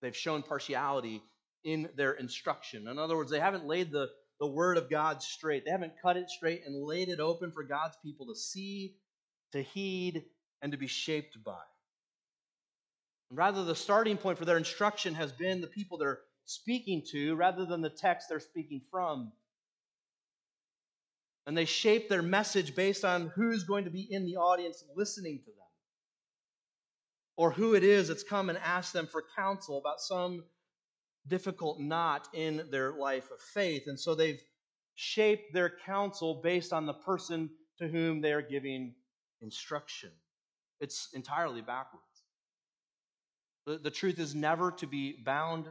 They've 0.00 0.16
shown 0.16 0.42
partiality 0.42 1.22
in 1.64 1.88
their 1.96 2.12
instruction. 2.12 2.86
In 2.88 2.98
other 2.98 3.16
words, 3.16 3.30
they 3.30 3.40
haven't 3.40 3.66
laid 3.66 3.90
the, 3.90 4.08
the 4.38 4.46
word 4.46 4.76
of 4.76 4.88
God 4.88 5.22
straight. 5.22 5.64
They 5.64 5.70
haven't 5.70 6.00
cut 6.00 6.16
it 6.16 6.30
straight 6.30 6.62
and 6.64 6.86
laid 6.86 7.08
it 7.08 7.20
open 7.20 7.50
for 7.50 7.64
God's 7.64 7.96
people 8.04 8.26
to 8.26 8.36
see, 8.36 8.94
to 9.52 9.62
heed, 9.62 10.24
and 10.62 10.72
to 10.72 10.78
be 10.78 10.86
shaped 10.86 11.42
by. 11.44 11.58
Rather, 13.30 13.64
the 13.64 13.74
starting 13.74 14.16
point 14.16 14.38
for 14.38 14.44
their 14.44 14.56
instruction 14.56 15.14
has 15.14 15.32
been 15.32 15.60
the 15.60 15.66
people 15.66 15.98
they're 15.98 16.20
speaking 16.44 17.02
to 17.10 17.34
rather 17.34 17.66
than 17.66 17.82
the 17.82 17.90
text 17.90 18.28
they're 18.28 18.40
speaking 18.40 18.80
from. 18.90 19.32
And 21.48 21.56
they 21.56 21.64
shape 21.64 22.10
their 22.10 22.20
message 22.20 22.76
based 22.76 23.06
on 23.06 23.32
who's 23.34 23.64
going 23.64 23.84
to 23.84 23.90
be 23.90 24.06
in 24.10 24.26
the 24.26 24.36
audience 24.36 24.84
listening 24.94 25.38
to 25.38 25.46
them, 25.46 25.66
or 27.38 27.50
who 27.50 27.74
it 27.74 27.82
is 27.82 28.08
that's 28.08 28.22
come 28.22 28.50
and 28.50 28.58
asked 28.58 28.92
them 28.92 29.06
for 29.06 29.24
counsel 29.34 29.78
about 29.78 29.98
some 29.98 30.44
difficult 31.26 31.80
knot 31.80 32.28
in 32.34 32.68
their 32.70 32.92
life 32.92 33.30
of 33.32 33.40
faith. 33.40 33.84
And 33.86 33.98
so 33.98 34.14
they've 34.14 34.42
shaped 34.94 35.54
their 35.54 35.72
counsel 35.86 36.42
based 36.44 36.74
on 36.74 36.84
the 36.84 36.92
person 36.92 37.48
to 37.78 37.88
whom 37.88 38.20
they 38.20 38.34
are 38.34 38.42
giving 38.42 38.94
instruction. 39.40 40.10
It's 40.80 41.08
entirely 41.14 41.62
backwards. 41.62 42.04
The, 43.64 43.78
the 43.78 43.90
truth 43.90 44.18
is 44.18 44.34
never 44.34 44.70
to 44.72 44.86
be 44.86 45.22
bound 45.24 45.64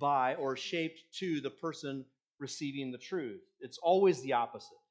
by 0.00 0.34
or 0.34 0.56
shaped 0.56 1.00
to 1.20 1.40
the 1.40 1.50
person 1.50 2.06
receiving 2.40 2.90
the 2.90 2.98
truth. 2.98 3.42
It's 3.60 3.78
always 3.78 4.20
the 4.22 4.32
opposite. 4.32 4.81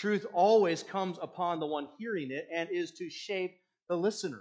Truth 0.00 0.24
always 0.32 0.82
comes 0.82 1.18
upon 1.20 1.60
the 1.60 1.66
one 1.66 1.86
hearing 1.98 2.30
it 2.30 2.48
and 2.50 2.70
is 2.70 2.90
to 2.92 3.10
shape 3.10 3.60
the 3.86 3.96
listener. 3.96 4.40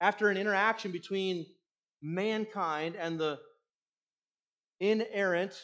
After 0.00 0.28
an 0.28 0.36
interaction 0.36 0.92
between 0.92 1.44
mankind 2.00 2.94
and 2.94 3.18
the 3.18 3.40
inerrant, 4.78 5.60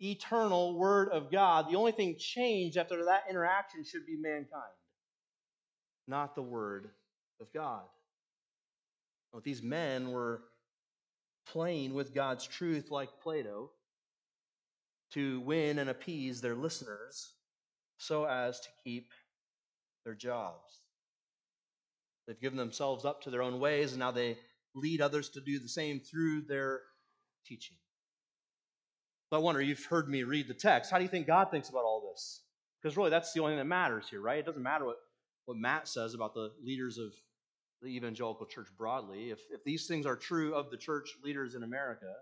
eternal 0.00 0.76
Word 0.76 1.10
of 1.10 1.30
God, 1.30 1.70
the 1.70 1.76
only 1.76 1.92
thing 1.92 2.16
changed 2.18 2.76
after 2.76 3.04
that 3.04 3.26
interaction 3.30 3.84
should 3.84 4.06
be 4.06 4.16
mankind, 4.16 4.74
not 6.08 6.34
the 6.34 6.42
Word 6.42 6.90
of 7.40 7.46
God. 7.54 7.84
Well, 9.32 9.40
these 9.44 9.62
men 9.62 10.10
were 10.10 10.42
playing 11.46 11.94
with 11.94 12.12
God's 12.12 12.44
truth 12.44 12.90
like 12.90 13.20
Play-Doh 13.22 13.70
to 15.12 15.40
win 15.42 15.78
and 15.78 15.88
appease 15.88 16.40
their 16.40 16.56
listeners 16.56 17.34
so 18.02 18.24
as 18.24 18.60
to 18.60 18.68
keep 18.84 19.10
their 20.04 20.14
jobs. 20.14 20.80
They've 22.26 22.40
given 22.40 22.58
themselves 22.58 23.04
up 23.04 23.22
to 23.22 23.30
their 23.30 23.42
own 23.42 23.60
ways, 23.60 23.92
and 23.92 24.00
now 24.00 24.10
they 24.10 24.38
lead 24.74 25.00
others 25.00 25.28
to 25.30 25.40
do 25.40 25.58
the 25.58 25.68
same 25.68 26.00
through 26.00 26.42
their 26.42 26.80
teaching. 27.46 27.76
So 29.30 29.36
I 29.36 29.40
wonder, 29.40 29.60
you've 29.60 29.84
heard 29.84 30.08
me 30.08 30.24
read 30.24 30.48
the 30.48 30.54
text. 30.54 30.90
How 30.90 30.98
do 30.98 31.04
you 31.04 31.10
think 31.10 31.26
God 31.26 31.50
thinks 31.50 31.68
about 31.68 31.84
all 31.84 32.02
this? 32.12 32.42
Because 32.80 32.96
really, 32.96 33.10
that's 33.10 33.32
the 33.32 33.40
only 33.40 33.52
thing 33.52 33.58
that 33.58 33.64
matters 33.64 34.08
here, 34.08 34.20
right? 34.20 34.38
It 34.38 34.46
doesn't 34.46 34.62
matter 34.62 34.84
what, 34.84 34.98
what 35.46 35.56
Matt 35.56 35.88
says 35.88 36.14
about 36.14 36.34
the 36.34 36.50
leaders 36.62 36.98
of 36.98 37.12
the 37.82 37.88
evangelical 37.88 38.46
church 38.46 38.68
broadly. 38.76 39.30
If, 39.30 39.40
if 39.50 39.64
these 39.64 39.86
things 39.86 40.06
are 40.06 40.16
true 40.16 40.54
of 40.54 40.70
the 40.70 40.76
church 40.76 41.10
leaders 41.24 41.54
in 41.54 41.62
America, 41.62 42.12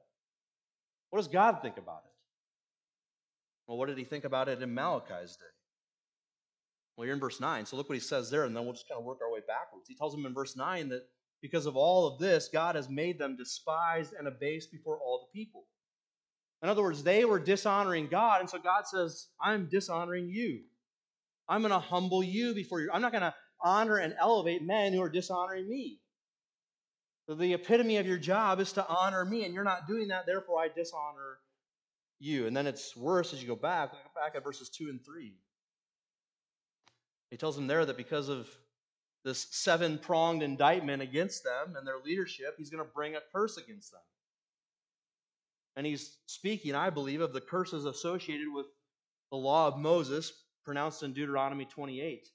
what 1.11 1.19
does 1.19 1.29
God 1.29 1.61
think 1.63 1.79
about 1.79 2.03
it? 2.05 2.13
Well, 3.67 3.79
what 3.79 3.89
did 3.89 3.99
he 3.99 4.05
think 4.05 4.25
about 4.25 4.49
it 4.49 4.63
in 4.63 4.75
Malachi's 4.75 5.37
day? 5.37 5.47
Well, 7.01 7.07
you're 7.07 7.15
in 7.15 7.21
verse 7.21 7.41
9, 7.41 7.65
so 7.65 7.79
look 7.79 7.89
what 7.89 7.95
he 7.95 8.01
says 8.03 8.29
there, 8.29 8.45
and 8.45 8.55
then 8.55 8.65
we'll 8.65 8.75
just 8.75 8.87
kind 8.87 8.99
of 8.99 9.07
work 9.07 9.21
our 9.23 9.33
way 9.33 9.41
backwards. 9.49 9.89
He 9.89 9.95
tells 9.95 10.13
them 10.13 10.27
in 10.27 10.35
verse 10.35 10.55
9 10.55 10.91
that 10.91 11.01
because 11.41 11.65
of 11.65 11.75
all 11.75 12.07
of 12.07 12.19
this, 12.19 12.51
God 12.53 12.75
has 12.75 12.91
made 12.91 13.19
them 13.19 13.39
despised 13.39 14.13
and 14.13 14.29
abased 14.29 14.71
before 14.71 14.99
all 14.99 15.27
the 15.27 15.39
people. 15.41 15.65
In 16.63 16.69
other 16.69 16.83
words, 16.83 17.03
they 17.03 17.25
were 17.25 17.39
dishonoring 17.39 18.09
God, 18.09 18.41
and 18.41 18.51
so 18.51 18.59
God 18.59 18.87
says, 18.87 19.29
I'm 19.43 19.71
dishonoring 19.71 20.29
you. 20.29 20.61
I'm 21.49 21.63
going 21.63 21.73
to 21.73 21.79
humble 21.79 22.23
you 22.23 22.55
before 22.55 22.83
you. 22.83 22.91
I'm 22.93 23.01
not 23.01 23.13
going 23.13 23.23
to 23.23 23.35
honor 23.63 23.97
and 23.97 24.15
elevate 24.21 24.63
men 24.63 24.93
who 24.93 25.01
are 25.01 25.09
dishonoring 25.09 25.71
me. 25.71 26.01
So 27.25 27.35
the 27.35 27.55
epitome 27.55 27.97
of 27.97 28.07
your 28.07 28.19
job 28.19 28.61
is 28.61 28.73
to 28.75 28.87
honor 28.87 29.25
me, 29.25 29.47
and 29.47 29.55
you're 29.55 29.65
not 29.65 29.89
doing 29.89 30.09
that, 30.09 30.27
therefore 30.27 30.61
I 30.61 30.69
dishonor 30.69 31.39
you. 32.19 32.47
And 32.47 32.55
then 32.55 32.67
it's 32.67 32.95
worse 32.95 33.33
as 33.33 33.41
you 33.41 33.49
go 33.49 33.57
back, 33.57 33.91
back 34.15 34.35
at 34.37 34.45
verses 34.45 34.69
2 34.69 34.91
and 34.91 35.03
3. 35.03 35.33
He 37.31 37.37
tells 37.37 37.57
them 37.57 37.67
there 37.67 37.85
that 37.85 37.97
because 37.97 38.29
of 38.29 38.49
this 39.25 39.47
seven 39.51 39.99
pronged 39.99 40.43
indictment 40.43 41.03
against 41.03 41.45
them 41.45 41.77
and 41.77 41.87
their 41.87 41.99
leadership, 42.05 42.55
he's 42.59 42.71
going 42.71 42.85
to 42.85 42.91
bring 42.95 43.15
a 43.15 43.21
curse 43.33 43.57
against 43.57 43.93
them. 43.93 44.01
And 45.77 45.87
he's 45.87 46.19
speaking, 46.27 46.75
I 46.75 46.91
believe, 46.91 47.21
of 47.21 47.33
the 47.33 47.41
curses 47.41 47.85
associated 47.85 48.49
with 48.53 48.67
the 49.31 49.37
law 49.37 49.69
of 49.69 49.79
Moses 49.79 50.33
pronounced 50.65 51.03
in 51.03 51.13
Deuteronomy 51.13 51.65
28. 51.65 52.29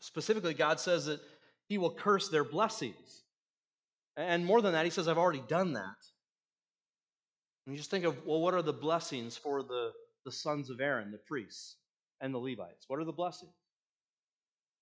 Specifically, 0.00 0.54
God 0.54 0.80
says 0.80 1.06
that 1.06 1.20
He 1.68 1.78
will 1.78 1.94
curse 1.94 2.28
their 2.28 2.44
blessings. 2.44 3.22
And 4.16 4.44
more 4.44 4.60
than 4.60 4.72
that, 4.72 4.84
He 4.84 4.90
says, 4.90 5.08
I've 5.08 5.18
already 5.18 5.42
done 5.48 5.74
that. 5.74 5.96
And 7.66 7.74
you 7.74 7.76
just 7.76 7.90
think 7.90 8.04
of, 8.04 8.24
well, 8.24 8.40
what 8.40 8.54
are 8.54 8.62
the 8.62 8.72
blessings 8.72 9.36
for 9.36 9.62
the, 9.62 9.92
the 10.24 10.32
sons 10.32 10.70
of 10.70 10.80
Aaron, 10.80 11.10
the 11.10 11.18
priests, 11.18 11.76
and 12.20 12.34
the 12.34 12.38
Levites? 12.38 12.84
What 12.88 12.98
are 13.00 13.04
the 13.04 13.12
blessings? 13.12 13.52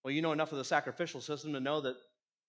Well, 0.02 0.12
you 0.12 0.22
know 0.22 0.32
enough 0.32 0.52
of 0.52 0.58
the 0.58 0.64
sacrificial 0.64 1.20
system 1.20 1.52
to 1.52 1.60
know 1.60 1.80
that, 1.80 1.96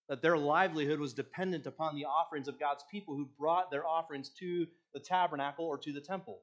that 0.10 0.22
their 0.22 0.38
livelihood 0.38 1.00
was 1.00 1.14
dependent 1.14 1.66
upon 1.66 1.96
the 1.96 2.06
offerings 2.06 2.48
of 2.48 2.60
God's 2.60 2.84
people 2.92 3.16
who 3.16 3.28
brought 3.38 3.72
their 3.72 3.86
offerings 3.88 4.30
to 4.40 4.68
the 4.94 5.00
tabernacle 5.00 5.66
or 5.66 5.78
to 5.80 5.92
the 5.92 6.02
temple. 6.02 6.40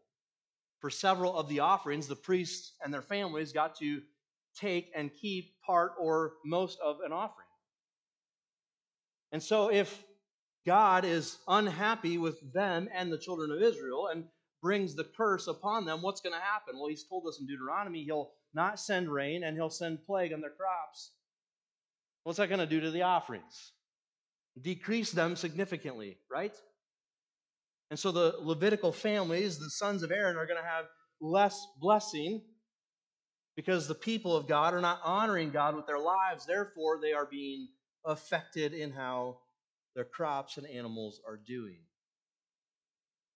For 0.80 0.90
several 0.90 1.36
of 1.36 1.48
the 1.48 1.60
offerings, 1.60 2.08
the 2.08 2.16
priests 2.16 2.72
and 2.82 2.92
their 2.92 3.02
families 3.02 3.52
got 3.52 3.76
to 3.78 4.02
take 4.58 4.90
and 4.94 5.14
keep 5.14 5.60
part 5.62 5.92
or 5.98 6.34
most 6.44 6.78
of 6.84 6.98
an 7.04 7.12
offering. 7.12 7.46
And 9.32 9.42
so, 9.42 9.70
if 9.70 10.02
God 10.66 11.04
is 11.04 11.38
unhappy 11.48 12.18
with 12.18 12.52
them 12.52 12.88
and 12.94 13.12
the 13.12 13.18
children 13.18 13.50
of 13.50 13.62
Israel 13.62 14.08
and 14.08 14.24
brings 14.64 14.94
the 14.94 15.04
curse 15.04 15.46
upon 15.46 15.84
them, 15.84 16.00
what's 16.00 16.22
going 16.22 16.32
to 16.32 16.40
happen? 16.40 16.78
Well, 16.78 16.88
he's 16.88 17.04
told 17.04 17.26
us 17.28 17.38
in 17.38 17.46
Deuteronomy 17.46 18.02
he'll 18.02 18.30
not 18.54 18.80
send 18.80 19.12
rain 19.12 19.44
and 19.44 19.54
he'll 19.54 19.68
send 19.68 20.02
plague 20.06 20.32
on 20.32 20.40
their 20.40 20.54
crops. 20.58 21.12
What's 22.22 22.38
that 22.38 22.48
going 22.48 22.60
to 22.60 22.66
do 22.66 22.80
to 22.80 22.90
the 22.90 23.02
offerings? 23.02 23.72
Decrease 24.58 25.12
them 25.12 25.36
significantly, 25.36 26.16
right? 26.30 26.54
And 27.90 27.98
so 27.98 28.10
the 28.10 28.36
Levitical 28.40 28.90
families, 28.90 29.58
the 29.58 29.68
sons 29.68 30.02
of 30.02 30.10
Aaron, 30.10 30.38
are 30.38 30.46
going 30.46 30.62
to 30.62 30.66
have 30.66 30.86
less 31.20 31.66
blessing 31.78 32.40
because 33.56 33.86
the 33.86 33.94
people 33.94 34.34
of 34.34 34.48
God 34.48 34.72
are 34.72 34.80
not 34.80 35.00
honoring 35.04 35.50
God 35.50 35.76
with 35.76 35.86
their 35.86 35.98
lives. 35.98 36.46
Therefore, 36.46 36.98
they 37.02 37.12
are 37.12 37.28
being 37.30 37.68
affected 38.06 38.72
in 38.72 38.92
how 38.92 39.40
their 39.94 40.06
crops 40.06 40.56
and 40.56 40.66
animals 40.66 41.20
are 41.28 41.38
doing. 41.46 41.80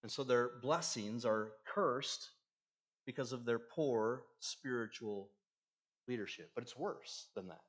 And 0.02 0.10
so 0.10 0.24
their 0.24 0.50
blessings 0.62 1.24
are 1.24 1.52
cursed 1.72 2.30
because 3.06 3.32
of 3.32 3.44
their 3.44 3.58
poor 3.58 4.24
spiritual 4.40 5.30
leadership. 6.06 6.50
But 6.54 6.64
it's 6.64 6.76
worse 6.76 7.28
than 7.34 7.48
that. 7.48 7.60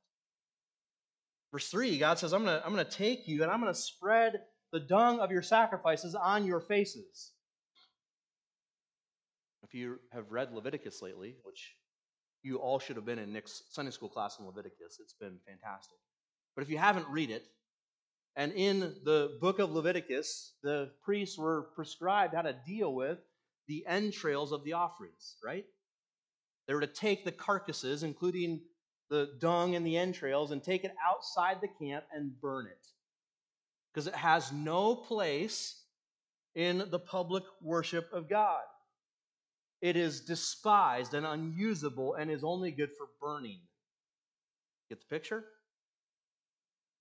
Verse 1.51 1.69
3, 1.69 1.97
God 1.97 2.19
says, 2.19 2.33
I'm 2.33 2.45
going 2.45 2.59
to 2.59 2.65
I'm 2.65 2.73
going 2.73 2.85
to 2.85 2.91
take 2.91 3.27
you 3.27 3.41
and 3.41 3.51
I'm 3.51 3.61
going 3.61 3.73
to 3.73 3.79
spread 3.79 4.41
the 4.71 4.79
dung 4.79 5.19
of 5.19 5.31
your 5.31 5.41
sacrifices 5.41 6.13
on 6.13 6.45
your 6.45 6.59
faces. 6.59 7.31
If 9.63 9.73
you 9.73 9.99
have 10.11 10.31
read 10.31 10.53
Leviticus 10.53 11.01
lately, 11.01 11.35
which 11.43 11.73
you 12.43 12.57
all 12.57 12.79
should 12.79 12.95
have 12.95 13.05
been 13.05 13.19
in 13.19 13.33
Nick's 13.33 13.63
Sunday 13.71 13.91
school 13.91 14.09
class 14.09 14.39
in 14.39 14.45
Leviticus. 14.45 14.99
It's 14.99 15.13
been 15.13 15.37
fantastic. 15.45 15.97
But 16.55 16.63
if 16.63 16.69
you 16.69 16.77
haven't 16.77 17.07
read 17.09 17.29
it, 17.29 17.43
and 18.39 18.53
in 18.53 18.95
the 19.03 19.37
book 19.41 19.59
of 19.59 19.69
Leviticus, 19.69 20.53
the 20.63 20.91
priests 21.03 21.37
were 21.37 21.63
prescribed 21.75 22.33
how 22.33 22.43
to 22.43 22.55
deal 22.65 22.95
with 22.95 23.17
the 23.67 23.85
entrails 23.85 24.53
of 24.53 24.63
the 24.63 24.71
offerings, 24.71 25.35
right? 25.43 25.65
They 26.65 26.73
were 26.73 26.79
to 26.79 26.87
take 26.87 27.25
the 27.25 27.33
carcasses, 27.33 28.01
including 28.01 28.61
the 29.09 29.31
dung 29.41 29.75
and 29.75 29.85
the 29.85 29.97
entrails, 29.97 30.51
and 30.51 30.63
take 30.63 30.85
it 30.85 30.93
outside 31.05 31.57
the 31.59 31.67
camp 31.85 32.05
and 32.13 32.31
burn 32.39 32.67
it. 32.67 32.87
Because 33.93 34.07
it 34.07 34.15
has 34.15 34.53
no 34.53 34.95
place 34.95 35.81
in 36.55 36.85
the 36.91 36.99
public 36.99 37.43
worship 37.61 38.07
of 38.13 38.29
God. 38.29 38.61
it 39.81 39.97
is 39.97 40.21
despised 40.21 41.13
and 41.13 41.25
unusable 41.25 42.13
and 42.13 42.31
is 42.31 42.45
only 42.45 42.71
good 42.71 42.91
for 42.97 43.07
burning. 43.19 43.59
Get 44.87 45.01
the 45.01 45.13
picture? 45.13 45.43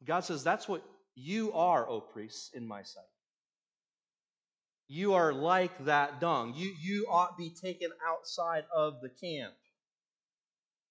God 0.04 0.24
says, 0.24 0.42
That's 0.42 0.66
what 0.66 0.82
you 1.18 1.52
are, 1.52 1.88
O 1.88 2.00
priests, 2.00 2.50
in 2.54 2.66
my 2.66 2.82
sight. 2.82 3.04
You 4.86 5.14
are 5.14 5.32
like 5.32 5.84
that 5.84 6.20
dung. 6.20 6.54
You, 6.56 6.72
you 6.80 7.06
ought 7.10 7.36
be 7.36 7.50
taken 7.50 7.90
outside 8.06 8.64
of 8.74 9.00
the 9.02 9.10
camp 9.10 9.54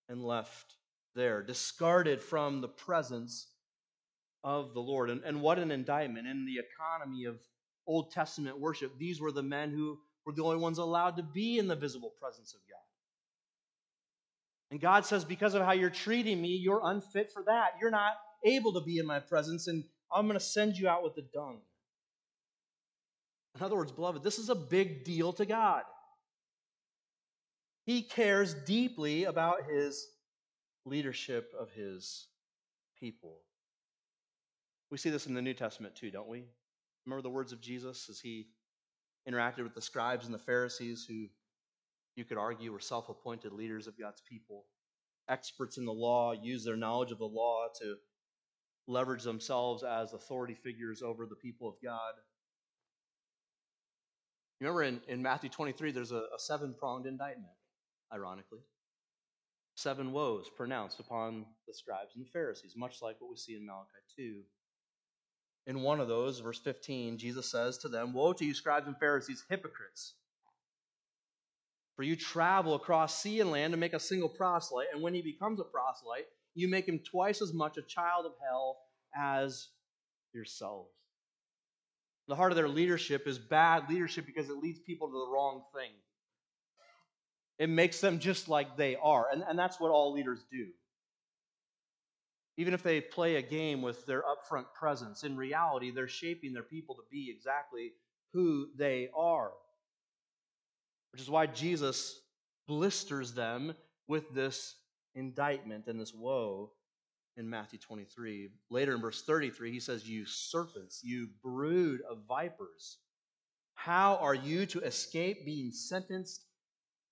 and 0.08 0.24
left 0.24 0.76
there, 1.16 1.42
discarded 1.42 2.22
from 2.22 2.62
the 2.62 2.68
presence 2.68 3.48
of 4.44 4.74
the 4.74 4.80
Lord. 4.82 5.10
And, 5.10 5.24
and 5.24 5.42
what 5.42 5.60
an 5.60 5.72
indictment 5.72 6.28
in 6.28 6.46
the 6.46 6.60
economy 6.60 7.26
of 7.26 7.40
Old 7.88 8.12
Testament 8.12 8.60
worship. 8.60 8.98
These 9.00 9.20
were 9.20 9.32
the 9.32 9.42
men 9.42 9.72
who 9.72 9.98
were 10.26 10.34
the 10.34 10.44
only 10.44 10.58
ones 10.58 10.78
allowed 10.78 11.18
to 11.18 11.24
be 11.24 11.58
in 11.58 11.68
the 11.68 11.76
visible 11.76 12.12
presence 12.22 12.54
of 12.54 12.60
God. 12.70 12.78
And 14.70 14.82
God 14.82 15.06
says, 15.06 15.24
because 15.24 15.54
of 15.54 15.64
how 15.64 15.72
you're 15.72 15.90
treating 15.90 16.42
me, 16.42 16.50
you're 16.50 16.82
unfit 16.84 17.32
for 17.32 17.44
that. 17.44 17.72
You're 17.80 17.90
not 17.90 18.14
able 18.46 18.74
to 18.74 18.82
be 18.82 18.98
in 19.00 19.06
my 19.06 19.20
presence, 19.20 19.68
and 19.68 19.84
I'm 20.12 20.28
going 20.28 20.40
to 20.40 20.46
send 20.46 20.78
you 20.78 20.88
out 20.88 21.04
with 21.04 21.16
the 21.16 21.26
dung. 21.34 21.60
In 23.56 23.64
other 23.64 23.76
words, 23.76 23.92
beloved, 23.92 24.24
this 24.24 24.40
is 24.40 24.50
a 24.50 24.56
big 24.56 25.04
deal 25.04 25.34
to 25.34 25.46
God. 25.46 25.84
He 27.86 28.02
cares 28.02 28.54
deeply 28.54 29.24
about 29.24 29.64
his 29.70 30.08
leadership 30.86 31.54
of 31.60 31.72
his 31.72 32.28
people. 33.00 33.40
We 34.92 34.98
see 34.98 35.10
this 35.10 35.26
in 35.26 35.34
the 35.34 35.42
New 35.42 35.54
Testament 35.54 35.96
too, 35.96 36.12
don't 36.12 36.28
we? 36.28 36.46
Remember 37.06 37.22
the 37.22 37.30
words 37.30 37.52
of 37.52 37.62
Jesus 37.62 38.10
as 38.10 38.20
he 38.20 38.48
interacted 39.28 39.64
with 39.64 39.74
the 39.74 39.82
scribes 39.82 40.26
and 40.26 40.34
the 40.34 40.40
Pharisees, 40.40 41.06
who 41.08 41.26
you 42.16 42.26
could 42.26 42.38
argue 42.38 42.72
were 42.72 42.80
self 42.80 43.10
appointed 43.10 43.54
leaders 43.54 43.88
of 43.88 44.00
God's 44.00 44.22
people. 44.30 44.66
Experts 45.30 45.78
in 45.78 45.86
the 45.86 45.94
law 45.94 46.32
use 46.32 46.64
their 46.64 46.78
knowledge 46.78 47.12
of 47.12 47.20
the 47.20 47.26
law 47.26 47.68
to 47.80 47.96
leverage 48.88 49.24
themselves 49.24 49.84
as 49.84 50.14
authority 50.14 50.56
figures 50.56 51.02
over 51.02 51.26
the 51.26 51.36
people 51.36 51.68
of 51.68 51.76
God. 51.84 52.14
Remember 54.60 54.84
in, 54.84 55.02
in 55.08 55.22
Matthew 55.22 55.50
23, 55.50 55.92
there's 55.92 56.12
a, 56.12 56.24
a 56.36 56.40
seven 56.40 56.74
pronged 56.78 57.06
indictment, 57.06 57.54
ironically. 58.12 58.60
Seven 59.76 60.12
woes 60.12 60.50
pronounced 60.56 61.00
upon 61.00 61.46
the 61.68 61.74
scribes 61.74 62.16
and 62.16 62.26
the 62.26 62.30
Pharisees, 62.32 62.74
much 62.76 63.02
like 63.02 63.18
what 63.20 63.30
we 63.30 63.38
see 63.38 63.56
in 63.56 63.66
Malachi 63.66 63.88
2. 64.16 64.42
In 65.68 65.82
one 65.82 66.00
of 66.00 66.08
those, 66.08 66.40
verse 66.40 66.60
15, 66.60 67.18
Jesus 67.18 67.52
says 67.52 67.78
to 67.80 67.90
them, 67.90 68.14
Woe 68.14 68.34
to 68.34 68.46
you, 68.46 68.56
scribes 68.56 68.88
and 68.88 68.98
Pharisees, 68.98 69.44
hypocrites! 69.50 70.16
For 71.96 72.04
you 72.04 72.16
travel 72.16 72.74
across 72.74 73.22
sea 73.22 73.42
and 73.42 73.52
land 73.52 73.74
to 73.74 73.78
make 73.78 73.94
a 73.94 74.00
single 74.00 74.30
proselyte, 74.30 74.88
and 74.94 75.04
when 75.04 75.14
he 75.14 75.22
becomes 75.22 75.60
a 75.60 75.64
proselyte, 75.64 76.28
you 76.58 76.68
make 76.68 76.88
him 76.88 77.00
twice 77.00 77.42
as 77.42 77.54
much 77.54 77.78
a 77.78 77.84
child 77.84 78.26
of 78.26 78.32
hell 78.44 78.78
as 79.16 79.68
yourselves. 80.34 80.90
The 82.28 82.36
heart 82.36 82.52
of 82.52 82.56
their 82.56 82.68
leadership 82.68 83.28
is 83.28 83.38
bad 83.38 83.90
leadership 83.90 84.26
because 84.26 84.50
it 84.50 84.58
leads 84.58 84.80
people 84.80 85.08
to 85.08 85.14
the 85.14 85.32
wrong 85.32 85.62
thing. 85.74 85.92
It 87.60 87.70
makes 87.70 88.02
them 88.02 88.20
just 88.20 88.50
like 88.50 88.76
they 88.76 88.96
are. 88.96 89.28
And, 89.32 89.44
and 89.48 89.58
that's 89.58 89.80
what 89.80 89.92
all 89.92 90.12
leaders 90.14 90.46
do. 90.52 90.66
Even 92.58 92.74
if 92.74 92.82
they 92.82 93.02
play 93.02 93.36
a 93.36 93.42
game 93.42 93.84
with 93.84 94.06
their 94.08 94.24
upfront 94.24 94.66
presence, 94.74 95.24
in 95.24 95.38
reality, 95.38 95.92
they're 95.92 96.08
shaping 96.08 96.54
their 96.54 96.64
people 96.64 96.96
to 96.96 97.04
be 97.12 97.32
exactly 97.36 97.92
who 98.34 98.68
they 98.76 99.10
are. 99.16 99.52
Which 101.12 101.22
is 101.22 101.30
why 101.30 101.46
Jesus 101.46 102.20
blisters 102.68 103.34
them 103.34 103.76
with 104.08 104.34
this 104.34 104.76
indictment 105.18 105.88
and 105.88 106.00
this 106.00 106.14
woe 106.14 106.72
in 107.36 107.50
Matthew 107.50 107.80
23. 107.80 108.50
Later 108.70 108.96
in 108.96 109.02
verse 109.02 109.24
33, 109.24 109.72
he 109.72 109.80
says, 109.80 110.08
You 110.08 110.26
serpents, 110.26 111.02
you 111.04 111.30
brood 111.44 112.02
of 112.10 112.20
vipers, 112.28 112.98
how 113.76 114.18
are 114.18 114.36
you 114.36 114.66
to 114.68 114.80
escape 114.82 115.46
being 115.46 115.72
sentenced 115.72 116.46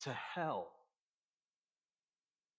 to 0.01 0.11
hell? 0.11 0.71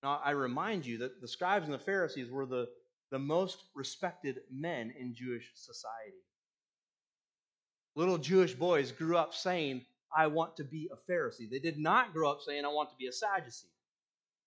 Now, 0.02 0.20
I 0.24 0.30
remind 0.30 0.86
you 0.86 0.98
that 0.98 1.20
the 1.20 1.28
scribes 1.28 1.64
and 1.64 1.74
the 1.74 1.78
Pharisees 1.78 2.30
were 2.30 2.46
the, 2.46 2.68
the 3.10 3.18
most 3.18 3.64
respected 3.74 4.40
men 4.52 4.92
in 4.98 5.14
Jewish 5.14 5.50
society. 5.54 6.22
Little 7.96 8.18
Jewish 8.18 8.54
boys 8.54 8.92
grew 8.92 9.16
up 9.16 9.34
saying, 9.34 9.84
I 10.16 10.28
want 10.28 10.56
to 10.58 10.64
be 10.64 10.88
a 10.92 11.10
Pharisee. 11.10 11.50
They 11.50 11.58
did 11.58 11.78
not 11.78 12.12
grow 12.12 12.30
up 12.30 12.40
saying, 12.46 12.64
I 12.64 12.68
want 12.68 12.90
to 12.90 12.96
be 12.96 13.06
a 13.06 13.12
Sadducee. 13.12 13.68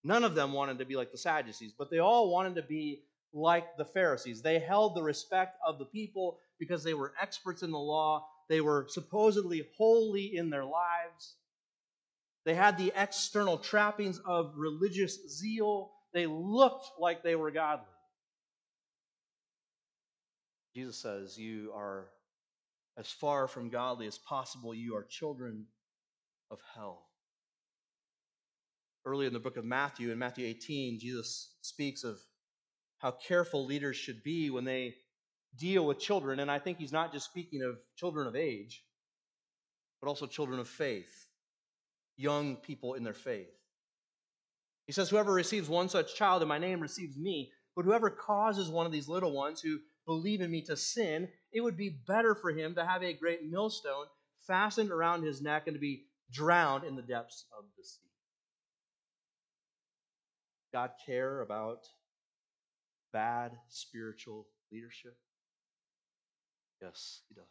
None 0.04 0.24
of 0.24 0.36
them 0.36 0.54
wanted 0.54 0.80
to 0.80 0.86
be 0.86 0.96
like 0.96 1.12
the 1.12 1.18
Sadducees, 1.18 1.74
but 1.78 1.90
they 1.90 2.00
all 2.00 2.32
wanted 2.32 2.56
to 2.56 2.62
be 2.62 3.04
like 3.34 3.78
the 3.78 3.86
Pharisees. 3.86 4.42
They 4.42 4.60
held 4.60 4.96
the 4.96 5.04
respect 5.04 5.58
of 5.66 5.78
the 5.78 5.86
people 5.86 6.40
because 6.58 6.84
they 6.84 6.94
were 6.94 7.14
experts 7.22 7.64
in 7.64 7.72
the 7.72 7.78
law. 7.78 8.28
They 8.48 8.62
were 8.62 8.88
supposedly 8.90 9.68
holy 9.78 10.36
in 10.36 10.50
their 10.50 10.66
lives. 10.66 11.36
They 12.46 12.56
had 12.56 12.78
the 12.78 12.94
external 12.96 13.58
trappings 13.58 14.20
of 14.26 14.54
religious 14.56 15.20
zeal. 15.30 15.92
They 16.14 16.26
looked 16.26 16.88
like 16.98 17.22
they 17.22 17.36
were 17.36 17.52
godly. 17.52 17.86
Jesus 20.76 20.98
says, 20.98 21.38
You 21.38 21.74
are 21.76 22.08
as 22.98 23.12
far 23.12 23.48
from 23.48 23.70
godly 23.70 24.08
as 24.08 24.18
possible. 24.18 24.74
You 24.74 24.96
are 24.96 25.04
children 25.04 25.66
of 26.50 26.60
hell. 26.76 27.09
Early 29.06 29.26
in 29.26 29.34
the 29.34 29.40
book 29.40 29.58
of 29.58 29.66
Matthew, 29.66 30.12
in 30.12 30.20
Matthew 30.20 30.46
18, 30.46 31.00
Jesus 31.00 31.56
speaks 31.62 32.04
of 32.04 32.18
how 33.00 33.12
careful 33.12 33.66
leaders 33.66 33.96
should 33.96 34.24
be 34.24 34.50
when 34.50 34.66
they 34.66 34.96
deal 35.58 35.86
with 35.86 36.00
children. 36.00 36.40
And 36.40 36.52
I 36.52 36.60
think 36.60 36.78
he's 36.78 36.92
not 36.92 37.14
just 37.14 37.26
speaking 37.26 37.62
of 37.64 37.78
children 37.96 38.28
of 38.28 38.36
age, 38.36 38.84
but 40.02 40.08
also 40.08 40.28
children 40.28 40.60
of 40.60 40.68
faith, 40.68 41.28
young 42.18 42.58
people 42.58 42.94
in 42.94 43.04
their 43.04 43.14
faith. 43.14 43.48
He 44.86 44.94
says, 44.94 45.10
Whoever 45.10 45.32
receives 45.32 45.70
one 45.70 45.88
such 45.88 46.16
child 46.16 46.42
in 46.42 46.48
my 46.48 46.58
name 46.58 46.82
receives 46.82 47.18
me, 47.18 47.52
but 47.76 47.86
whoever 47.86 48.10
causes 48.10 48.70
one 48.70 48.86
of 48.86 48.92
these 48.92 49.08
little 49.08 49.32
ones 49.32 49.62
who 49.62 49.80
believe 50.06 50.42
in 50.42 50.52
me 50.52 50.64
to 50.64 50.76
sin, 50.76 51.30
it 51.54 51.62
would 51.62 51.78
be 51.78 52.02
better 52.08 52.36
for 52.36 52.52
him 52.52 52.76
to 52.76 52.86
have 52.86 53.04
a 53.04 53.14
great 53.14 53.48
millstone 53.48 54.06
fastened 54.48 54.92
around 54.92 55.24
his 55.24 55.42
neck 55.42 55.68
and 55.68 55.76
to 55.76 55.80
be 55.80 56.06
drowned 56.32 56.84
in 56.84 56.96
the 56.96 57.02
depths 57.02 57.46
of 57.58 57.66
the 57.78 57.84
sea. 57.84 58.09
God 60.74 60.92
care 61.06 61.42
about 61.42 61.88
bad 63.12 63.52
spiritual 63.70 64.48
leadership? 64.72 65.16
Yes, 66.82 67.22
he 67.28 67.36
does. 67.36 67.46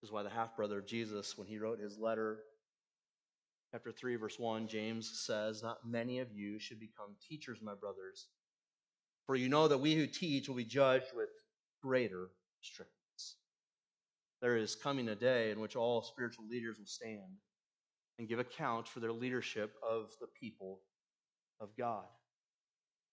This 0.00 0.08
is 0.08 0.12
why 0.12 0.22
the 0.22 0.30
half 0.30 0.56
brother 0.56 0.78
of 0.78 0.86
Jesus, 0.86 1.36
when 1.36 1.46
he 1.48 1.58
wrote 1.58 1.80
his 1.80 1.98
letter, 1.98 2.38
chapter 3.72 3.92
3, 3.92 4.16
verse 4.16 4.38
1, 4.38 4.68
James 4.68 5.20
says, 5.26 5.62
Not 5.62 5.78
many 5.86 6.20
of 6.20 6.32
you 6.32 6.58
should 6.58 6.78
become 6.78 7.16
teachers, 7.28 7.58
my 7.62 7.74
brothers, 7.74 8.28
for 9.26 9.34
you 9.34 9.48
know 9.48 9.68
that 9.68 9.78
we 9.78 9.94
who 9.94 10.06
teach 10.06 10.48
will 10.48 10.56
be 10.56 10.64
judged 10.64 11.12
with 11.14 11.28
greater 11.82 12.28
strictness. 12.60 13.36
There 14.40 14.56
is 14.56 14.76
coming 14.76 15.08
a 15.08 15.14
day 15.14 15.50
in 15.50 15.60
which 15.60 15.76
all 15.76 16.02
spiritual 16.02 16.46
leaders 16.48 16.78
will 16.78 16.86
stand 16.86 17.40
and 18.18 18.28
give 18.28 18.38
account 18.38 18.88
for 18.88 19.00
their 19.00 19.12
leadership 19.12 19.74
of 19.88 20.10
the 20.20 20.28
people 20.40 20.80
of 21.60 21.70
God. 21.76 22.04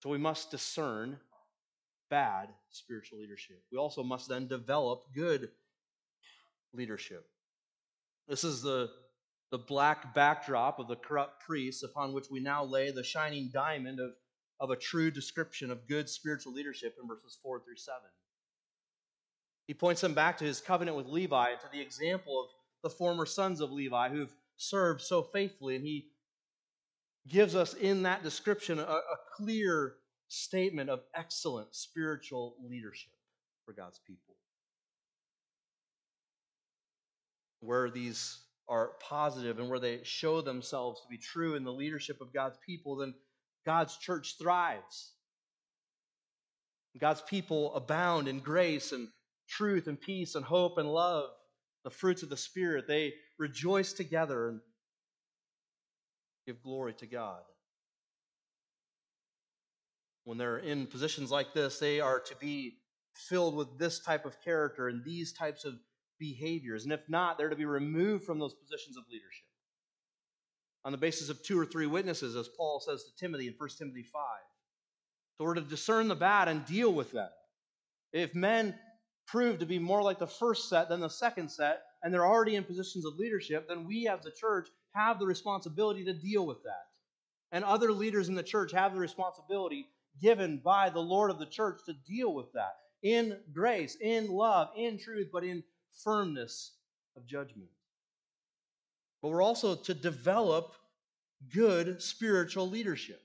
So 0.01 0.09
we 0.09 0.17
must 0.17 0.51
discern 0.51 1.17
bad 2.09 2.49
spiritual 2.71 3.19
leadership. 3.19 3.61
We 3.71 3.77
also 3.77 4.03
must 4.03 4.29
then 4.29 4.47
develop 4.47 5.05
good 5.15 5.49
leadership. 6.73 7.25
This 8.27 8.43
is 8.43 8.61
the, 8.61 8.89
the 9.51 9.57
black 9.57 10.13
backdrop 10.13 10.79
of 10.79 10.87
the 10.87 10.95
corrupt 10.95 11.41
priests 11.45 11.83
upon 11.83 12.13
which 12.13 12.29
we 12.29 12.39
now 12.39 12.63
lay 12.63 12.91
the 12.91 13.03
shining 13.03 13.49
diamond 13.53 13.99
of, 13.99 14.11
of 14.59 14.69
a 14.69 14.75
true 14.75 15.11
description 15.11 15.71
of 15.71 15.87
good 15.87 16.09
spiritual 16.09 16.53
leadership 16.53 16.95
in 17.01 17.07
verses 17.07 17.37
4 17.41 17.61
through 17.61 17.77
7. 17.77 17.99
He 19.67 19.73
points 19.73 20.01
them 20.01 20.13
back 20.13 20.37
to 20.37 20.45
his 20.45 20.59
covenant 20.59 20.97
with 20.97 21.07
Levi 21.07 21.51
and 21.51 21.59
to 21.61 21.67
the 21.71 21.81
example 21.81 22.41
of 22.41 22.49
the 22.83 22.95
former 22.95 23.25
sons 23.25 23.61
of 23.61 23.71
Levi 23.71 24.09
who've 24.09 24.35
served 24.69 25.01
so 25.01 25.23
faithfully, 25.23 25.75
and 25.75 25.85
he 25.85 26.07
gives 27.27 27.55
us 27.55 27.73
in 27.73 28.03
that 28.03 28.23
description 28.23 28.79
a, 28.79 28.83
a 28.83 29.17
clear 29.37 29.95
statement 30.27 30.89
of 30.89 31.01
excellent 31.15 31.73
spiritual 31.75 32.55
leadership 32.67 33.13
for 33.65 33.73
God's 33.73 33.99
people. 34.05 34.35
Where 37.59 37.89
these 37.89 38.39
are 38.67 38.91
positive 38.99 39.59
and 39.59 39.69
where 39.69 39.79
they 39.79 40.01
show 40.03 40.41
themselves 40.41 41.01
to 41.01 41.07
be 41.09 41.17
true 41.17 41.55
in 41.55 41.63
the 41.63 41.71
leadership 41.71 42.19
of 42.21 42.33
God's 42.33 42.57
people, 42.65 42.97
then 42.97 43.13
God's 43.65 43.97
church 43.97 44.35
thrives. 44.41 45.13
God's 46.99 47.21
people 47.21 47.73
abound 47.75 48.27
in 48.27 48.39
grace 48.39 48.91
and 48.91 49.07
truth 49.47 49.87
and 49.87 49.99
peace 49.99 50.35
and 50.35 50.45
hope 50.45 50.77
and 50.77 50.91
love 50.91 51.29
the 51.83 51.89
fruits 51.89 52.23
of 52.23 52.29
the 52.29 52.37
Spirit. 52.37 52.87
They 52.87 53.13
rejoice 53.37 53.93
together 53.93 54.49
and 54.49 54.59
give 56.45 56.61
glory 56.61 56.93
to 56.95 57.05
God. 57.05 57.41
When 60.25 60.37
they're 60.37 60.57
in 60.57 60.87
positions 60.87 61.31
like 61.31 61.53
this, 61.53 61.79
they 61.79 61.99
are 61.99 62.19
to 62.19 62.35
be 62.37 62.77
filled 63.13 63.55
with 63.55 63.77
this 63.77 63.99
type 63.99 64.25
of 64.25 64.41
character 64.41 64.87
and 64.87 65.03
these 65.03 65.33
types 65.33 65.65
of 65.65 65.75
behaviors. 66.19 66.85
And 66.85 66.93
if 66.93 67.01
not, 67.09 67.37
they're 67.37 67.49
to 67.49 67.55
be 67.55 67.65
removed 67.65 68.23
from 68.23 68.39
those 68.39 68.53
positions 68.53 68.97
of 68.97 69.03
leadership 69.11 69.45
on 70.85 70.91
the 70.91 70.97
basis 70.97 71.29
of 71.29 71.41
two 71.43 71.59
or 71.59 71.65
three 71.65 71.87
witnesses, 71.87 72.35
as 72.35 72.49
Paul 72.57 72.79
says 72.79 73.03
to 73.03 73.15
Timothy 73.15 73.47
in 73.47 73.55
1 73.57 73.69
Timothy 73.77 74.03
5. 74.03 74.21
So 75.37 75.45
we're 75.45 75.55
to 75.55 75.61
discern 75.61 76.07
the 76.07 76.15
bad 76.15 76.47
and 76.47 76.65
deal 76.65 76.93
with 76.93 77.11
them. 77.11 77.29
If 78.11 78.35
men 78.35 78.75
prove 79.27 79.59
to 79.59 79.65
be 79.65 79.79
more 79.79 80.01
like 80.01 80.19
the 80.19 80.27
first 80.27 80.69
set 80.69 80.89
than 80.89 80.99
the 80.99 81.09
second 81.09 81.49
set, 81.49 81.83
and 82.01 82.13
they're 82.13 82.25
already 82.25 82.55
in 82.55 82.63
positions 82.63 83.05
of 83.05 83.15
leadership, 83.17 83.67
then 83.67 83.85
we 83.85 84.07
as 84.07 84.21
the 84.21 84.31
church 84.31 84.67
have 84.93 85.19
the 85.19 85.25
responsibility 85.25 86.03
to 86.05 86.13
deal 86.13 86.45
with 86.45 86.61
that. 86.63 86.85
And 87.51 87.63
other 87.63 87.91
leaders 87.91 88.29
in 88.29 88.35
the 88.35 88.43
church 88.43 88.71
have 88.71 88.93
the 88.93 88.99
responsibility 88.99 89.87
given 90.21 90.61
by 90.63 90.89
the 90.89 90.99
Lord 90.99 91.31
of 91.31 91.39
the 91.39 91.45
church 91.45 91.81
to 91.85 91.93
deal 92.07 92.33
with 92.33 92.51
that 92.53 92.75
in 93.01 93.37
grace, 93.53 93.97
in 93.99 94.29
love, 94.29 94.69
in 94.77 94.97
truth, 94.97 95.29
but 95.31 95.43
in 95.43 95.63
firmness 96.03 96.71
of 97.15 97.25
judgment. 97.25 97.69
But 99.21 99.29
we're 99.29 99.43
also 99.43 99.75
to 99.75 99.93
develop 99.93 100.73
good 101.53 102.01
spiritual 102.01 102.69
leadership. 102.69 103.21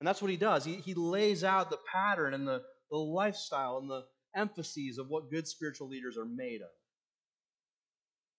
And 0.00 0.06
that's 0.06 0.20
what 0.20 0.30
he 0.30 0.36
does. 0.36 0.64
He, 0.64 0.74
he 0.74 0.94
lays 0.94 1.44
out 1.44 1.70
the 1.70 1.78
pattern 1.90 2.34
and 2.34 2.46
the, 2.46 2.62
the 2.90 2.96
lifestyle 2.96 3.78
and 3.78 3.88
the 3.88 4.04
emphases 4.36 4.98
of 4.98 5.08
what 5.08 5.30
good 5.30 5.46
spiritual 5.46 5.88
leaders 5.88 6.16
are 6.16 6.24
made 6.24 6.60
of. 6.60 6.68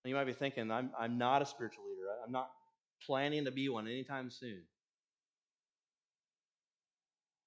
And 0.03 0.09
you 0.09 0.15
might 0.15 0.25
be 0.25 0.33
thinking, 0.33 0.71
I'm, 0.71 0.91
I'm 0.99 1.17
not 1.17 1.41
a 1.41 1.45
spiritual 1.45 1.83
leader. 1.85 2.07
I'm 2.25 2.31
not 2.31 2.51
planning 3.05 3.45
to 3.45 3.51
be 3.51 3.69
one 3.69 3.87
anytime 3.87 4.29
soon. 4.29 4.61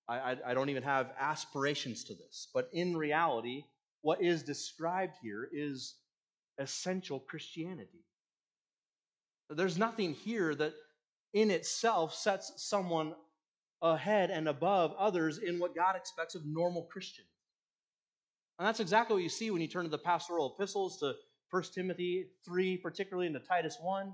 I, 0.08 0.18
I, 0.18 0.36
I 0.48 0.54
don't 0.54 0.70
even 0.70 0.82
have 0.82 1.12
aspirations 1.20 2.04
to 2.04 2.14
this. 2.14 2.48
But 2.52 2.68
in 2.72 2.96
reality, 2.96 3.64
what 4.02 4.22
is 4.22 4.42
described 4.42 5.16
here 5.22 5.48
is 5.52 5.96
essential 6.58 7.20
Christianity. 7.20 8.04
There's 9.50 9.78
nothing 9.78 10.14
here 10.14 10.54
that 10.56 10.74
in 11.34 11.50
itself 11.50 12.14
sets 12.14 12.52
someone 12.56 13.14
ahead 13.80 14.30
and 14.30 14.48
above 14.48 14.94
others 14.98 15.38
in 15.38 15.58
what 15.58 15.74
God 15.74 15.94
expects 15.94 16.34
of 16.34 16.44
normal 16.44 16.82
Christians. 16.82 17.28
And 18.58 18.66
that's 18.66 18.80
exactly 18.80 19.14
what 19.14 19.22
you 19.22 19.28
see 19.28 19.50
when 19.50 19.60
you 19.60 19.68
turn 19.68 19.84
to 19.84 19.90
the 19.90 19.98
pastoral 19.98 20.54
epistles 20.54 20.98
to 20.98 21.14
1 21.50 21.62
Timothy 21.74 22.26
3, 22.44 22.76
particularly 22.78 23.26
into 23.26 23.40
Titus 23.40 23.78
1. 23.80 24.12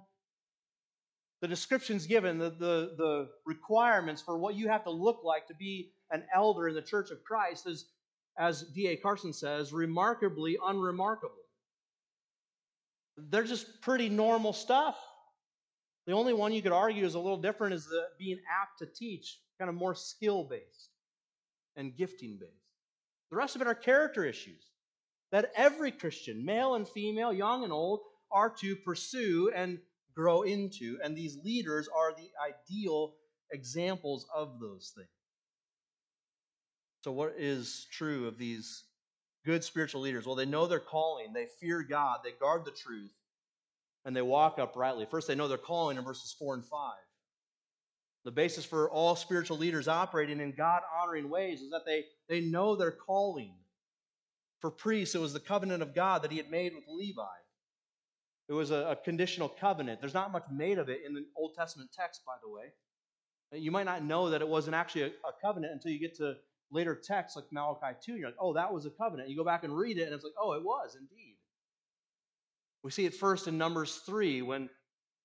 The 1.41 1.49
descriptions 1.49 2.07
given, 2.07 2.39
the, 2.39 2.51
the, 2.51 2.95
the 2.97 3.29
requirements 3.47 4.23
for 4.23 4.39
what 4.39 4.55
you 4.55 4.69
have 4.69 4.85
to 4.85 4.91
look 4.91 5.21
like 5.25 5.47
to 5.49 5.55
be 5.55 5.93
an 6.11 6.25
elder 6.35 6.69
in 6.69 6.75
the 6.75 6.83
church 6.83 7.11
of 7.11 7.25
Christ 7.25 7.67
is, 7.67 7.87
as 8.39 8.63
D.A. 8.75 8.97
Carson 8.97 9.33
says, 9.33 9.73
remarkably 9.73 10.59
unremarkable. 10.65 11.35
They're 13.17 13.45
just 13.45 13.81
pretty 13.81 14.09
normal 14.09 14.53
stuff. 14.53 14.97
The 16.07 16.13
only 16.13 16.35
one 16.35 16.53
you 16.53 16.63
could 16.63 16.73
argue 16.73 17.05
is 17.05 17.15
a 17.15 17.21
little 17.21 17.41
different 17.41 17.75
is 17.75 17.87
the 17.87 18.05
being 18.19 18.39
apt 18.61 18.79
to 18.81 18.87
teach, 18.87 19.39
kind 19.59 19.69
of 19.69 19.75
more 19.75 19.95
skill 19.95 20.45
based 20.45 20.91
and 21.77 21.97
gifting 21.97 22.37
based. 22.39 22.64
The 23.35 23.39
rest 23.39 23.57
of 23.57 23.63
it 23.63 23.67
are 23.67 23.75
character 23.75 24.25
issues 24.25 24.65
that 25.33 25.51
every 25.57 25.91
Christian, 25.91 26.45
male 26.45 26.77
and 26.77 26.87
female, 26.87 27.33
young 27.33 27.65
and 27.65 27.73
old, 27.73 27.99
are 28.31 28.49
to 28.61 28.77
pursue 28.77 29.51
and 29.53 29.81
grow 30.15 30.43
into. 30.43 30.99
And 31.03 31.17
these 31.17 31.37
leaders 31.43 31.89
are 31.89 32.15
the 32.15 32.31
ideal 32.41 33.17
examples 33.51 34.25
of 34.33 34.61
those 34.61 34.93
things. 34.95 35.09
So, 37.03 37.11
what 37.11 37.35
is 37.37 37.89
true 37.91 38.29
of 38.29 38.39
these 38.39 38.85
good 39.45 39.65
spiritual 39.65 40.03
leaders? 40.03 40.27
Well, 40.27 40.37
they 40.37 40.47
know 40.47 40.69
their 40.69 40.79
calling, 40.79 41.33
they 41.33 41.49
fear 41.61 41.83
God, 41.83 42.21
they 42.23 42.31
guard 42.31 42.65
the 42.65 42.71
truth, 42.71 43.17
and 44.05 44.15
they 44.15 44.23
walk 44.23 44.61
uprightly. 44.61 45.07
First, 45.11 45.27
they 45.27 45.35
know 45.35 45.49
their 45.49 45.59
calling 45.59 45.99
in 45.99 46.05
verses 46.05 46.37
4 46.39 46.55
and 46.55 46.65
5. 46.65 46.93
The 48.25 48.31
basis 48.31 48.65
for 48.65 48.91
all 48.91 49.17
spiritual 49.17 49.59
leaders 49.59 49.87
operating 49.87 50.41
in 50.41 50.53
God 50.53 50.83
honoring 51.01 51.29
ways 51.29 51.61
is 51.61 51.71
that 51.71 51.85
they, 51.85 52.05
they 52.29 52.41
know 52.41 52.75
their 52.75 52.91
calling. 52.91 53.55
For 54.61 54.71
priests, 54.71 55.15
it 55.15 55.21
was 55.21 55.35
the 55.35 55.41
covenant 55.41 55.83
of 55.83 55.95
God 55.95 56.23
that 56.23 56.31
he 56.31 56.39
had 56.39 56.51
made 56.51 56.75
with 56.75 56.85
Levi. 56.89 57.23
It 58.49 58.55
was 58.55 58.71
a, 58.71 58.91
a 58.91 58.97
conditional 58.97 59.49
covenant. 59.49 60.01
There's 60.01 60.15
not 60.15 60.33
much 60.33 60.45
made 60.51 60.79
of 60.79 60.89
it 60.89 61.03
in 61.07 61.13
the 61.13 61.25
Old 61.37 61.55
Testament 61.55 61.91
text, 61.93 62.23
by 62.27 62.35
the 62.43 62.49
way. 62.49 62.73
You 63.53 63.71
might 63.71 63.85
not 63.85 64.03
know 64.03 64.31
that 64.31 64.41
it 64.41 64.49
wasn't 64.49 64.75
actually 64.75 65.03
a, 65.03 65.07
a 65.07 65.33
covenant 65.43 65.75
until 65.75 65.91
you 65.93 66.01
get 66.01 66.17
to 66.17 66.35
later 66.71 66.95
texts 66.95 67.37
like 67.37 67.45
Malachi 67.53 67.97
2. 68.05 68.17
You're 68.17 68.29
like, 68.29 68.37
oh, 68.41 68.55
that 68.55 68.73
was 68.73 68.87
a 68.87 68.91
covenant. 68.91 69.29
You 69.29 69.37
go 69.37 69.45
back 69.45 69.65
and 69.65 69.77
read 69.77 69.99
it, 69.99 70.05
and 70.05 70.15
it's 70.15 70.25
like, 70.25 70.33
oh, 70.41 70.53
it 70.53 70.65
was 70.65 70.97
indeed. 70.99 71.37
We 72.83 72.91
see 72.91 73.07
it 73.07 73.15
first 73.15 73.49
in 73.49 73.57
Numbers 73.57 73.97
3 74.07 74.43
when 74.43 74.69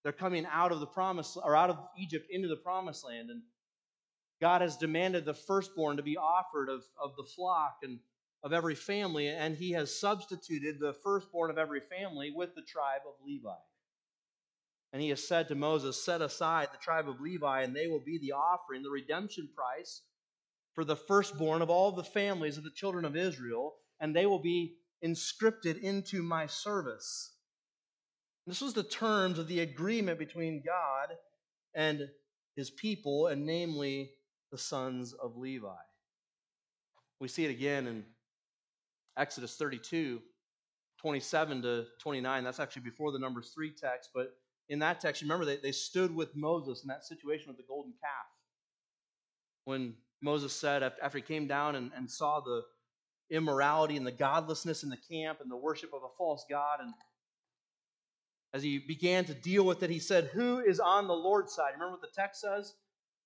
they're 0.03 0.11
coming 0.11 0.45
out 0.49 0.71
of 0.71 0.79
the 0.79 0.87
promise 0.87 1.37
or 1.37 1.55
out 1.55 1.69
of 1.69 1.79
Egypt 1.97 2.27
into 2.29 2.47
the 2.47 2.55
promised 2.55 3.05
land. 3.05 3.29
And 3.29 3.41
God 4.41 4.61
has 4.61 4.77
demanded 4.77 5.25
the 5.25 5.33
firstborn 5.33 5.97
to 5.97 6.03
be 6.03 6.17
offered 6.17 6.69
of, 6.69 6.83
of 7.01 7.15
the 7.17 7.23
flock 7.35 7.79
and 7.83 7.99
of 8.41 8.53
every 8.53 8.75
family, 8.75 9.27
and 9.27 9.55
he 9.55 9.71
has 9.71 9.99
substituted 9.99 10.79
the 10.79 10.93
firstborn 11.03 11.51
of 11.51 11.57
every 11.57 11.81
family 11.81 12.31
with 12.33 12.55
the 12.55 12.61
tribe 12.61 13.01
of 13.05 13.13
Levi. 13.25 13.49
And 14.93 15.01
he 15.01 15.09
has 15.09 15.27
said 15.27 15.49
to 15.49 15.55
Moses, 15.55 16.03
Set 16.03 16.21
aside 16.21 16.69
the 16.71 16.77
tribe 16.77 17.09
of 17.09 17.19
Levi, 17.19 17.61
and 17.63 17.75
they 17.75 17.87
will 17.87 17.99
be 17.99 18.17
the 18.17 18.31
offering, 18.31 18.81
the 18.81 18.89
redemption 18.89 19.49
price 19.53 20.01
for 20.73 20.85
the 20.85 20.95
firstborn 20.95 21.61
of 21.61 21.69
all 21.69 21.91
the 21.91 22.03
families 22.03 22.57
of 22.57 22.63
the 22.63 22.71
children 22.71 23.03
of 23.03 23.17
Israel, 23.17 23.75
and 23.99 24.15
they 24.15 24.25
will 24.25 24.41
be 24.41 24.77
inscripted 25.03 25.77
into 25.77 26.23
my 26.23 26.47
service. 26.47 27.35
This 28.49 28.61
was 28.61 28.73
the 28.73 28.81
terms 28.81 29.37
of 29.37 29.47
the 29.47 29.59
agreement 29.59 30.17
between 30.17 30.63
God 30.65 31.15
and 31.75 32.09
his 32.55 32.71
people, 32.71 33.27
and 33.27 33.45
namely 33.45 34.09
the 34.51 34.57
sons 34.57 35.13
of 35.13 35.37
Levi. 35.37 35.69
We 37.19 37.27
see 37.27 37.45
it 37.45 37.51
again 37.51 37.85
in 37.85 38.03
Exodus 39.15 39.55
32, 39.55 40.19
27 40.99 41.61
to 41.61 41.85
29. 42.01 42.43
That's 42.43 42.59
actually 42.59 42.81
before 42.81 43.11
the 43.11 43.19
Numbers 43.19 43.51
3 43.53 43.71
text, 43.79 44.09
but 44.15 44.33
in 44.67 44.79
that 44.79 44.99
text, 44.99 45.21
remember 45.21 45.45
they, 45.45 45.57
they 45.57 45.71
stood 45.71 46.15
with 46.15 46.35
Moses 46.35 46.81
in 46.81 46.87
that 46.87 47.05
situation 47.05 47.49
with 47.49 47.57
the 47.57 47.63
golden 47.67 47.93
calf. 48.01 48.25
When 49.65 49.93
Moses 50.23 50.53
said, 50.53 50.81
after 50.81 51.19
he 51.19 51.21
came 51.21 51.45
down 51.45 51.75
and, 51.75 51.91
and 51.95 52.09
saw 52.09 52.39
the 52.39 52.63
immorality 53.29 53.95
and 53.95 54.07
the 54.07 54.11
godlessness 54.11 54.81
in 54.81 54.89
the 54.89 54.97
camp 54.97 55.39
and 55.39 55.51
the 55.51 55.57
worship 55.57 55.91
of 55.93 56.01
a 56.01 56.17
false 56.17 56.45
God, 56.49 56.79
and 56.81 56.93
as 58.53 58.63
he 58.63 58.79
began 58.79 59.25
to 59.25 59.33
deal 59.33 59.63
with 59.63 59.83
it, 59.83 59.89
he 59.89 59.99
said, 59.99 60.25
Who 60.33 60.59
is 60.59 60.79
on 60.79 61.07
the 61.07 61.13
Lord's 61.13 61.53
side? 61.53 61.73
Remember 61.73 61.93
what 61.93 62.01
the 62.01 62.07
text 62.15 62.41
says? 62.41 62.73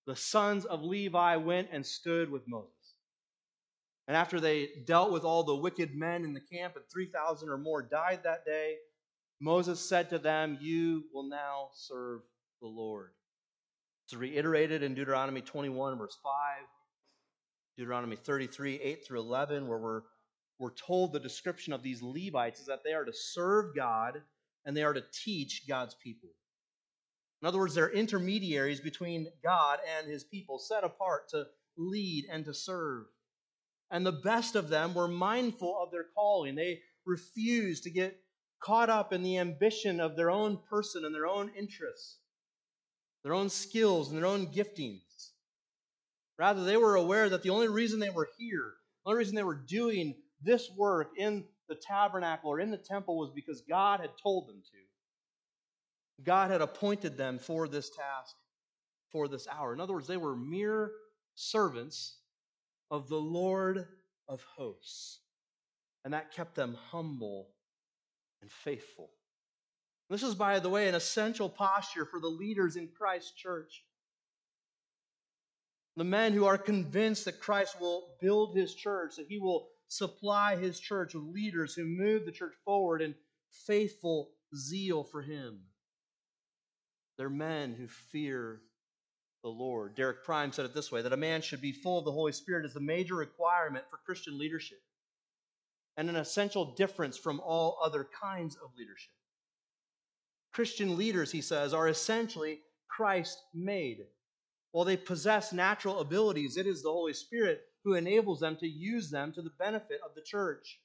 The 0.06 0.16
sons 0.16 0.66
of 0.66 0.84
Levi 0.84 1.38
went 1.38 1.70
and 1.72 1.86
stood 1.86 2.30
with 2.30 2.48
Moses. 2.48 2.70
And 4.08 4.18
after 4.18 4.42
they 4.42 4.70
dealt 4.86 5.14
with 5.14 5.24
all 5.24 5.44
the 5.44 5.56
wicked 5.56 5.96
men 5.96 6.26
in 6.26 6.34
the 6.34 6.42
camp, 6.42 6.76
and 6.76 6.84
3,000 6.92 7.48
or 7.48 7.58
more 7.58 7.82
died 7.82 8.20
that 8.24 8.44
day, 8.46 8.76
Moses 9.40 9.80
said 9.80 10.10
to 10.10 10.20
them, 10.20 10.58
You 10.60 11.06
will 11.14 11.24
now 11.24 11.70
serve 11.74 12.22
the 12.62 12.68
Lord. 12.68 13.12
It's 14.06 14.14
reiterated 14.14 14.84
in 14.84 14.94
Deuteronomy 14.94 15.40
21, 15.40 15.98
verse 15.98 16.18
5, 16.22 16.34
Deuteronomy 17.78 18.18
33, 18.18 18.82
8 18.82 19.06
through 19.06 19.22
11, 19.22 19.70
where 19.70 19.78
we're, 19.78 20.02
we're 20.60 20.74
told 20.74 21.14
the 21.14 21.20
description 21.22 21.72
of 21.72 21.82
these 21.82 22.02
Levites 22.02 22.60
is 22.60 22.66
that 22.66 22.84
they 22.84 22.92
are 22.92 23.06
to 23.06 23.14
serve 23.14 23.74
God 23.74 24.22
and 24.66 24.76
they 24.76 24.84
are 24.84 24.94
to 24.94 25.04
teach 25.24 25.68
God's 25.68 25.96
people. 25.96 26.30
In 27.42 27.48
other 27.48 27.60
words, 27.60 27.76
they're 27.76 27.90
intermediaries 27.90 28.80
between 28.80 29.28
God 29.44 29.80
and 29.98 30.10
his 30.10 30.24
people, 30.24 30.60
set 30.60 30.84
apart 30.84 31.30
to 31.30 31.46
lead 31.78 32.26
and 32.32 32.46
to 32.46 32.54
serve. 32.54 33.06
And 33.92 34.06
the 34.06 34.14
best 34.14 34.56
of 34.56 34.70
them 34.70 34.94
were 34.94 35.08
mindful 35.08 35.78
of 35.82 35.92
their 35.92 36.06
calling. 36.16 36.56
They 36.56 36.82
refused 37.06 37.84
to 37.84 37.90
get 37.90 38.18
caught 38.62 38.90
up 38.90 39.12
in 39.12 39.24
the 39.24 39.38
ambition 39.38 40.00
of 40.00 40.16
their 40.16 40.32
own 40.32 40.58
person 40.70 41.04
and 41.04 41.14
their 41.14 41.28
own 41.28 41.52
interests, 41.58 42.18
their 43.24 43.34
own 43.34 43.50
skills 43.50 44.10
and 44.10 44.18
their 44.18 44.26
own 44.26 44.48
giftings. 44.48 45.32
Rather, 46.40 46.64
they 46.64 46.78
were 46.78 46.96
aware 46.96 47.30
that 47.30 47.44
the 47.44 47.50
only 47.50 47.68
reason 47.68 48.00
they 48.00 48.10
were 48.10 48.30
here, 48.38 48.74
the 49.04 49.12
only 49.12 49.20
reason 49.20 49.36
they 49.36 49.44
were 49.44 49.64
doing 49.68 50.16
this 50.42 50.70
work 50.78 51.12
in 51.18 51.46
the 51.70 51.76
tabernacle 51.76 52.50
or 52.50 52.60
in 52.60 52.72
the 52.72 52.78
temple 52.78 53.18
was 53.18 53.32
because 53.32 53.62
God 53.62 54.00
had 54.00 54.12
told 54.22 54.48
them 54.48 54.62
to. 54.62 56.24
God 56.24 56.52
had 56.52 56.62
appointed 56.62 57.18
them 57.18 57.40
for 57.40 57.68
this 57.68 57.90
task, 57.90 58.36
for 59.12 59.28
this 59.28 59.48
hour. 59.48 59.74
In 59.74 59.80
other 59.80 59.94
words, 59.94 60.08
they 60.08 60.18
were 60.18 60.36
mere 60.36 60.92
servants 61.36 62.18
of 62.92 63.10
the 63.10 63.18
Lord 63.18 63.88
of 64.28 64.44
hosts. 64.56 65.20
And 66.06 66.14
that 66.14 66.34
kept 66.34 66.56
them 66.56 66.78
humble 66.92 67.50
and 68.42 68.52
faithful. 68.52 69.10
This 70.10 70.24
is, 70.24 70.36
by 70.36 70.60
the 70.60 70.70
way, 70.70 70.88
an 70.88 70.96
essential 70.96 71.50
posture 71.50 72.06
for 72.06 72.20
the 72.20 72.28
leaders 72.28 72.76
in 72.76 72.90
Christ's 72.90 73.32
church. 73.32 73.84
The 75.96 76.04
men 76.04 76.34
who 76.34 76.46
are 76.46 76.58
convinced 76.58 77.26
that 77.26 77.40
Christ 77.40 77.80
will 77.80 78.10
build 78.20 78.56
his 78.56 78.76
church, 78.76 79.16
that 79.18 79.28
he 79.28 79.40
will 79.40 79.70
supply 79.98 80.56
his 80.56 80.80
church 80.80 81.14
with 81.14 81.24
leaders 81.24 81.74
who 81.74 81.86
move 81.86 82.26
the 82.26 82.32
church 82.32 82.54
forward 82.66 83.02
in 83.02 83.14
faithful 83.68 84.32
zeal 84.56 85.04
for 85.04 85.22
him. 85.22 85.60
They're 87.18 87.30
men 87.30 87.74
who 87.74 87.88
fear 87.88 88.62
the 89.44 89.50
Lord. 89.50 89.96
Derek 89.96 90.24
Prime 90.24 90.52
said 90.52 90.66
it 90.66 90.74
this 90.74 90.92
way 90.92 91.02
that 91.02 91.14
a 91.14 91.18
man 91.18 91.42
should 91.42 91.62
be 91.62 91.72
full 91.72 92.00
of 92.00 92.06
the 92.06 92.12
Holy 92.12 92.32
Spirit 92.32 92.66
is 92.66 92.74
the 92.74 92.80
major 92.80 93.16
requirement 93.16 93.86
for 93.90 94.00
Christian 94.06 94.40
leadership 94.40 94.80
and 95.96 96.10
an 96.10 96.16
essential 96.16 96.74
difference 96.74 97.18
from 97.18 97.40
all 97.40 97.78
other 97.84 98.08
kinds 98.20 98.56
of 98.56 98.72
leadership. 98.78 99.14
Christian 100.54 100.98
leaders, 100.98 101.32
he 101.32 101.42
says, 101.42 101.74
are 101.74 101.88
essentially 101.88 102.62
Christ 102.88 103.38
made. 103.54 104.00
While 104.72 104.86
they 104.86 104.98
possess 104.98 105.54
natural 105.54 106.00
abilities, 106.00 106.58
it 106.58 106.66
is 106.66 106.82
the 106.82 106.92
Holy 106.92 107.14
Spirit 107.14 107.62
who 107.84 107.96
enables 107.96 108.40
them 108.40 108.56
to 108.58 108.68
use 108.68 109.10
them 109.10 109.32
to 109.34 109.42
the 109.42 109.54
benefit 109.60 110.00
of 110.06 110.16
the 110.16 110.22
church. 110.22 110.80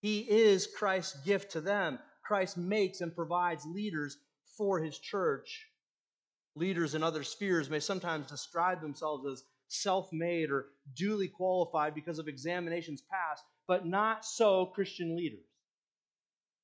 He 0.00 0.20
is 0.20 0.66
Christ's 0.66 1.20
gift 1.22 1.52
to 1.52 1.60
them. 1.60 1.98
Christ 2.22 2.56
makes 2.56 3.00
and 3.00 3.14
provides 3.14 3.66
leaders 3.66 4.16
for 4.56 4.80
his 4.80 4.98
church. 4.98 5.66
Leaders 6.54 6.94
in 6.94 7.02
other 7.02 7.22
spheres 7.22 7.70
may 7.70 7.80
sometimes 7.80 8.26
describe 8.26 8.80
themselves 8.80 9.26
as 9.26 9.44
self 9.68 10.12
made 10.12 10.50
or 10.50 10.66
duly 10.94 11.28
qualified 11.28 11.94
because 11.94 12.18
of 12.18 12.28
examinations 12.28 13.02
passed, 13.02 13.44
but 13.66 13.86
not 13.86 14.24
so 14.24 14.66
Christian 14.66 15.16
leaders. 15.16 15.46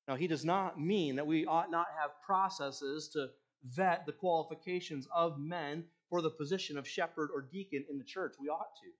Now, 0.07 0.15
he 0.15 0.27
does 0.27 0.45
not 0.45 0.79
mean 0.79 1.15
that 1.15 1.25
we 1.27 1.45
ought 1.45 1.71
not 1.71 1.87
have 1.99 2.11
processes 2.25 3.09
to 3.09 3.29
vet 3.63 4.05
the 4.05 4.11
qualifications 4.11 5.07
of 5.13 5.39
men 5.39 5.85
for 6.09 6.21
the 6.21 6.29
position 6.29 6.77
of 6.77 6.87
shepherd 6.87 7.29
or 7.33 7.41
deacon 7.41 7.85
in 7.89 7.97
the 7.97 8.03
church. 8.03 8.35
We 8.39 8.49
ought 8.49 8.75
to, 8.83 8.91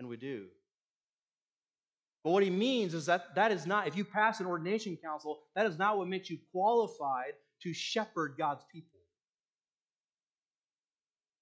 and 0.00 0.08
we 0.08 0.16
do. 0.16 0.46
But 2.24 2.30
what 2.30 2.42
he 2.42 2.50
means 2.50 2.94
is 2.94 3.06
that 3.06 3.34
that 3.36 3.52
is 3.52 3.66
not, 3.66 3.86
if 3.86 3.96
you 3.96 4.04
pass 4.04 4.40
an 4.40 4.46
ordination 4.46 4.96
council, 4.96 5.40
that 5.54 5.66
is 5.66 5.78
not 5.78 5.96
what 5.96 6.08
makes 6.08 6.28
you 6.28 6.38
qualified 6.50 7.34
to 7.62 7.72
shepherd 7.72 8.34
God's 8.36 8.64
people. 8.72 8.98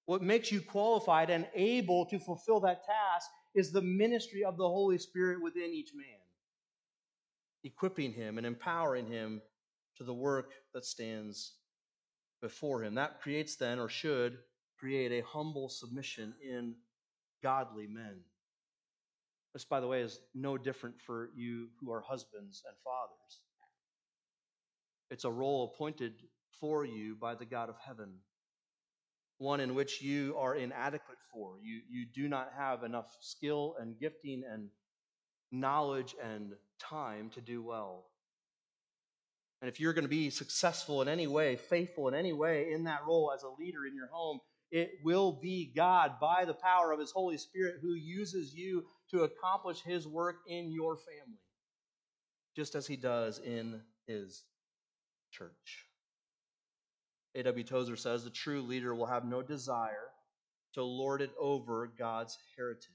What 0.05 0.21
makes 0.21 0.51
you 0.51 0.61
qualified 0.61 1.29
and 1.29 1.47
able 1.55 2.05
to 2.07 2.19
fulfill 2.19 2.59
that 2.61 2.83
task 2.83 3.29
is 3.55 3.71
the 3.71 3.81
ministry 3.81 4.43
of 4.43 4.57
the 4.57 4.67
Holy 4.67 4.97
Spirit 4.97 5.41
within 5.41 5.71
each 5.71 5.93
man, 5.95 6.05
equipping 7.63 8.11
him 8.11 8.37
and 8.37 8.45
empowering 8.45 9.07
him 9.07 9.41
to 9.97 10.03
the 10.03 10.13
work 10.13 10.51
that 10.73 10.85
stands 10.85 11.53
before 12.41 12.83
him. 12.83 12.95
That 12.95 13.21
creates 13.21 13.55
then, 13.55 13.79
or 13.79 13.89
should 13.89 14.37
create, 14.79 15.11
a 15.11 15.25
humble 15.25 15.69
submission 15.69 16.33
in 16.41 16.75
godly 17.43 17.87
men. 17.87 18.21
This, 19.53 19.65
by 19.65 19.79
the 19.79 19.87
way, 19.87 20.01
is 20.01 20.19
no 20.35 20.57
different 20.57 20.95
for 21.01 21.29
you 21.35 21.69
who 21.79 21.91
are 21.91 22.01
husbands 22.01 22.63
and 22.67 22.75
fathers. 22.83 23.41
It's 25.09 25.25
a 25.25 25.31
role 25.31 25.71
appointed 25.73 26.13
for 26.59 26.85
you 26.85 27.15
by 27.15 27.35
the 27.35 27.45
God 27.45 27.69
of 27.69 27.75
heaven 27.79 28.13
one 29.39 29.61
in 29.61 29.73
which 29.73 30.01
you 30.01 30.35
are 30.37 30.55
inadequate 30.55 31.17
for. 31.33 31.55
You, 31.63 31.81
you 31.89 32.05
do 32.13 32.27
not 32.27 32.51
have 32.57 32.83
enough 32.83 33.17
skill 33.21 33.75
and 33.79 33.97
gifting 33.97 34.43
and 34.49 34.67
knowledge 35.51 36.13
and 36.23 36.53
time 36.79 37.29
to 37.31 37.41
do 37.41 37.63
well. 37.63 38.05
And 39.61 39.69
if 39.69 39.79
you're 39.79 39.93
going 39.93 40.03
to 40.03 40.09
be 40.09 40.29
successful 40.29 41.01
in 41.01 41.07
any 41.07 41.27
way, 41.27 41.55
faithful 41.55 42.07
in 42.09 42.13
any 42.13 42.33
way 42.33 42.71
in 42.71 42.83
that 42.83 43.01
role 43.07 43.31
as 43.33 43.43
a 43.43 43.49
leader 43.49 43.85
in 43.85 43.95
your 43.95 44.09
home, 44.11 44.39
it 44.71 44.91
will 45.03 45.31
be 45.31 45.71
God 45.75 46.19
by 46.19 46.45
the 46.45 46.53
power 46.53 46.91
of 46.91 46.99
His 46.99 47.11
Holy 47.11 47.37
Spirit 47.37 47.75
who 47.81 47.93
uses 47.93 48.53
you 48.53 48.85
to 49.11 49.23
accomplish 49.23 49.81
His 49.81 50.07
work 50.07 50.37
in 50.47 50.71
your 50.71 50.95
family, 50.95 51.39
just 52.55 52.75
as 52.75 52.85
He 52.85 52.95
does 52.95 53.39
in 53.39 53.81
His 54.07 54.43
church. 55.31 55.85
A.W. 57.35 57.63
Tozer 57.63 57.95
says 57.95 58.23
the 58.23 58.29
true 58.29 58.61
leader 58.61 58.93
will 58.93 59.05
have 59.05 59.25
no 59.25 59.41
desire 59.41 60.09
to 60.73 60.83
lord 60.83 61.21
it 61.21 61.31
over 61.39 61.91
God's 61.97 62.37
heritage, 62.55 62.85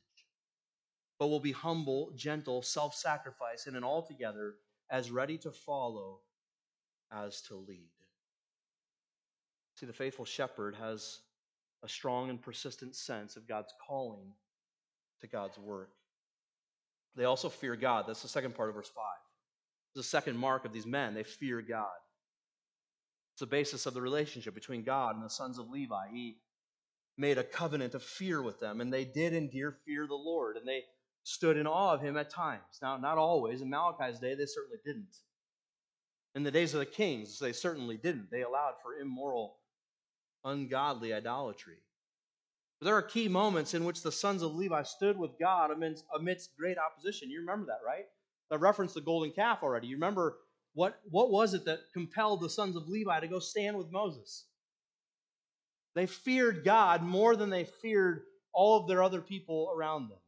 but 1.18 1.28
will 1.28 1.40
be 1.40 1.52
humble, 1.52 2.12
gentle, 2.16 2.62
self 2.62 2.94
sacrificing, 2.94 3.74
and 3.74 3.84
altogether 3.84 4.54
as 4.90 5.10
ready 5.10 5.38
to 5.38 5.50
follow 5.50 6.20
as 7.12 7.40
to 7.42 7.56
lead. 7.56 7.90
See, 9.76 9.86
the 9.86 9.92
faithful 9.92 10.24
shepherd 10.24 10.76
has 10.76 11.20
a 11.84 11.88
strong 11.88 12.30
and 12.30 12.40
persistent 12.40 12.96
sense 12.96 13.36
of 13.36 13.46
God's 13.46 13.72
calling 13.86 14.32
to 15.20 15.26
God's 15.26 15.58
work. 15.58 15.90
They 17.14 17.24
also 17.24 17.48
fear 17.48 17.76
God. 17.76 18.06
That's 18.08 18.22
the 18.22 18.28
second 18.28 18.54
part 18.54 18.70
of 18.70 18.74
verse 18.74 18.90
5. 18.94 19.04
The 19.94 20.02
second 20.02 20.36
mark 20.36 20.64
of 20.64 20.72
these 20.72 20.86
men, 20.86 21.14
they 21.14 21.22
fear 21.22 21.62
God. 21.62 21.86
It's 23.34 23.40
the 23.40 23.46
basis 23.46 23.86
of 23.86 23.94
the 23.94 24.02
relationship 24.02 24.54
between 24.54 24.82
God 24.82 25.14
and 25.14 25.24
the 25.24 25.30
sons 25.30 25.58
of 25.58 25.68
Levi. 25.68 26.08
He 26.12 26.38
made 27.16 27.38
a 27.38 27.44
covenant 27.44 27.94
of 27.94 28.02
fear 28.02 28.42
with 28.42 28.58
them, 28.58 28.80
and 28.80 28.92
they 28.92 29.04
did 29.04 29.32
indeed 29.32 29.64
fear 29.84 30.06
the 30.06 30.14
Lord, 30.14 30.56
and 30.56 30.66
they 30.66 30.82
stood 31.22 31.56
in 31.56 31.66
awe 31.66 31.94
of 31.94 32.00
him 32.00 32.16
at 32.16 32.30
times. 32.30 32.62
Now, 32.82 32.96
not 32.96 33.18
always. 33.18 33.60
In 33.60 33.70
Malachi's 33.70 34.18
day, 34.18 34.34
they 34.34 34.46
certainly 34.46 34.78
didn't. 34.84 35.16
In 36.34 36.42
the 36.42 36.50
days 36.50 36.74
of 36.74 36.80
the 36.80 36.86
kings, 36.86 37.38
they 37.38 37.52
certainly 37.52 37.96
didn't. 37.96 38.30
They 38.30 38.42
allowed 38.42 38.74
for 38.82 38.94
immoral, 39.00 39.56
ungodly 40.44 41.12
idolatry. 41.12 41.76
There 42.80 42.94
are 42.94 43.02
key 43.02 43.28
moments 43.28 43.74
in 43.74 43.84
which 43.84 44.02
the 44.02 44.12
sons 44.12 44.42
of 44.42 44.54
Levi 44.54 44.82
stood 44.82 45.18
with 45.18 45.38
God 45.38 45.70
amidst, 45.70 46.04
amidst 46.14 46.56
great 46.56 46.76
opposition. 46.78 47.30
You 47.30 47.40
remember 47.40 47.66
that, 47.66 47.80
right? 47.86 48.04
I 48.50 48.56
referenced 48.56 48.94
the 48.94 49.00
golden 49.00 49.32
calf 49.32 49.62
already. 49.62 49.86
You 49.86 49.96
remember 49.96 50.36
what, 50.74 51.00
what 51.10 51.30
was 51.30 51.54
it 51.54 51.64
that 51.64 51.80
compelled 51.92 52.40
the 52.40 52.50
sons 52.50 52.76
of 52.76 52.88
Levi 52.88 53.20
to 53.20 53.28
go 53.28 53.38
stand 53.38 53.76
with 53.78 53.90
Moses? 53.90 54.44
They 55.94 56.06
feared 56.06 56.64
God 56.64 57.02
more 57.02 57.36
than 57.36 57.50
they 57.50 57.64
feared 57.64 58.22
all 58.52 58.80
of 58.80 58.88
their 58.88 59.02
other 59.02 59.20
people 59.20 59.72
around 59.74 60.08
them. 60.08 60.18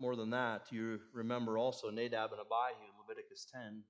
More 0.00 0.16
than 0.16 0.30
that, 0.30 0.66
you 0.70 1.00
remember 1.12 1.58
also 1.58 1.90
Nadab 1.90 2.30
and 2.32 2.40
Abihu 2.40 2.86
Leviticus 3.00 3.46
10. 3.52 3.82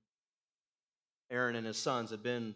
Aaron 1.31 1.55
and 1.55 1.67
his 1.67 1.77
sons 1.77 2.11
had 2.11 2.23
been 2.23 2.55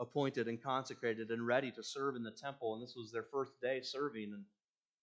appointed 0.00 0.48
and 0.48 0.62
consecrated 0.62 1.30
and 1.30 1.46
ready 1.46 1.70
to 1.70 1.82
serve 1.82 2.16
in 2.16 2.22
the 2.22 2.30
temple, 2.30 2.74
and 2.74 2.82
this 2.82 2.94
was 2.96 3.12
their 3.12 3.26
first 3.30 3.52
day 3.62 3.80
serving. 3.82 4.32
And 4.32 4.44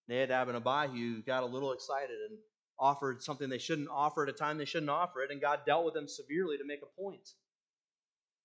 Nadab 0.08 0.48
and 0.48 0.56
Abihu 0.56 1.22
got 1.22 1.42
a 1.42 1.46
little 1.46 1.72
excited 1.72 2.16
and 2.28 2.38
offered 2.78 3.22
something 3.22 3.48
they 3.48 3.58
shouldn't 3.58 3.88
offer 3.90 4.24
at 4.24 4.28
a 4.28 4.32
time 4.32 4.58
they 4.58 4.64
shouldn't 4.64 4.90
offer 4.90 5.22
it, 5.22 5.30
and 5.30 5.40
God 5.40 5.60
dealt 5.64 5.84
with 5.84 5.94
them 5.94 6.08
severely 6.08 6.58
to 6.58 6.64
make 6.64 6.80
a 6.82 7.00
point. 7.00 7.28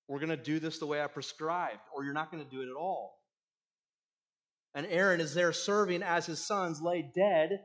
We're 0.07 0.19
going 0.19 0.30
to 0.30 0.38
do 0.38 0.59
this 0.59 0.80
the 0.80 0.86
way 0.86 1.01
I 1.01 1.07
prescribed, 1.07 1.82
or 1.93 2.03
you're 2.03 2.13
not 2.13 2.32
going 2.32 2.43
to 2.43 2.49
do 2.49 2.61
it 2.61 2.69
at 2.69 2.78
all. 2.80 3.19
And 4.73 4.86
Aaron 4.86 5.19
is 5.19 5.34
there 5.34 5.51
serving 5.53 6.03
as 6.03 6.28
his 6.28 6.45
sons 6.45 6.82
lay 6.82 7.01
dead 7.01 7.59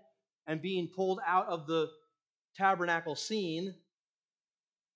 and 0.47 0.63
being 0.63 0.89
pulled 0.89 1.21
out 1.27 1.47
of 1.47 1.67
the 1.67 1.89
tabernacle 2.57 3.15
scene. 3.15 3.75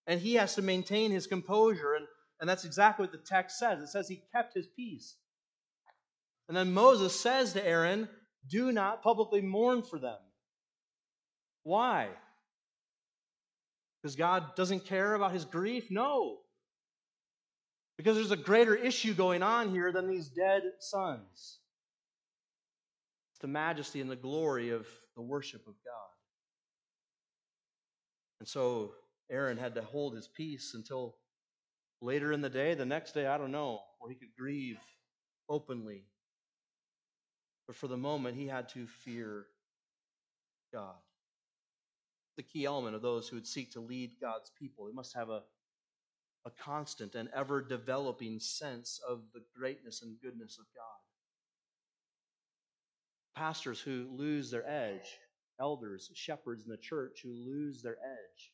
And 0.07 0.21
he 0.21 0.35
has 0.35 0.55
to 0.55 0.63
maintain 0.63 1.11
his 1.11 1.27
composure. 1.27 1.95
And, 1.95 2.07
and 2.41 2.49
that's 2.49 2.65
exactly 2.65 3.05
what 3.05 3.13
the 3.13 3.19
text 3.19 3.59
says. 3.59 3.81
It 3.81 3.89
says 3.89 4.09
he 4.09 4.23
kept 4.35 4.55
his 4.55 4.67
peace. 4.67 5.17
And 6.49 6.57
then 6.57 6.73
Moses 6.73 7.19
says 7.19 7.55
to 7.55 7.67
Aaron, 7.67 8.09
Do 8.49 8.73
not 8.73 9.03
publicly 9.03 9.41
mourn 9.41 9.83
for 9.83 9.99
them. 9.99 10.19
Why? 11.65 12.09
Because 14.01 14.15
God 14.15 14.55
doesn't 14.55 14.85
care 14.85 15.15
about 15.15 15.33
his 15.33 15.45
grief? 15.45 15.91
No. 15.91 16.39
Because 17.97 18.15
there's 18.15 18.31
a 18.31 18.37
greater 18.37 18.77
issue 18.77 19.15
going 19.15 19.43
on 19.43 19.71
here 19.71 19.91
than 19.91 20.09
these 20.09 20.29
dead 20.29 20.63
sons. 20.79 21.59
It's 23.33 23.41
the 23.41 23.49
majesty 23.49 24.01
and 24.01 24.11
the 24.11 24.17
glory 24.17 24.71
of 24.71 24.87
the 25.17 25.23
worship 25.23 25.63
of 25.67 25.75
God. 25.85 26.13
And 28.39 28.49
so 28.49 28.93
Aaron 29.31 29.57
had 29.57 29.75
to 29.75 29.83
hold 29.83 30.15
his 30.15 30.29
peace 30.29 30.75
until 30.75 31.17
later 32.01 32.33
in 32.33 32.41
the 32.41 32.51
day, 32.51 32.75
the 32.75 32.85
next 32.85 33.13
day, 33.13 33.27
I 33.27 33.39
don't 33.39 33.53
know, 33.53 33.81
where 33.99 34.11
he 34.11 34.17
could 34.17 34.35
grieve 34.39 34.79
openly. 35.49 36.05
But 37.67 37.77
for 37.77 37.89
the 37.89 37.97
moment, 37.97 38.37
he 38.37 38.47
had 38.47 38.69
to 38.71 38.87
fear 38.87 39.47
God 40.73 40.97
the 42.37 42.43
key 42.43 42.67
element 42.67 42.95
of 42.95 43.03
those 43.03 43.29
who 43.29 43.37
would 43.37 43.47
seek 43.47 43.73
to 43.73 43.81
lead 43.81 44.13
God's 44.21 44.53
people. 44.59 44.87
They 44.87 44.93
must 44.93 45.15
have 45.15 45.31
a, 45.31 45.43
a 46.45 46.51
constant 46.51 47.15
and 47.15 47.29
ever 47.35 47.63
developing 47.63 48.39
sense 48.41 49.01
of 49.09 49.23
the 49.33 49.43
greatness 49.59 50.03
and 50.03 50.21
goodness 50.23 50.59
of 50.59 50.67
God. 50.75 51.01
Pastors 53.35 53.81
who 53.81 54.09
lose 54.13 54.51
their 54.51 54.69
edge, 54.69 55.19
elders, 55.61 56.11
shepherds 56.15 56.65
in 56.65 56.71
the 56.71 56.77
church 56.77 57.21
who 57.23 57.33
lose 57.33 57.83
their 57.83 57.97
edge, 58.05 58.53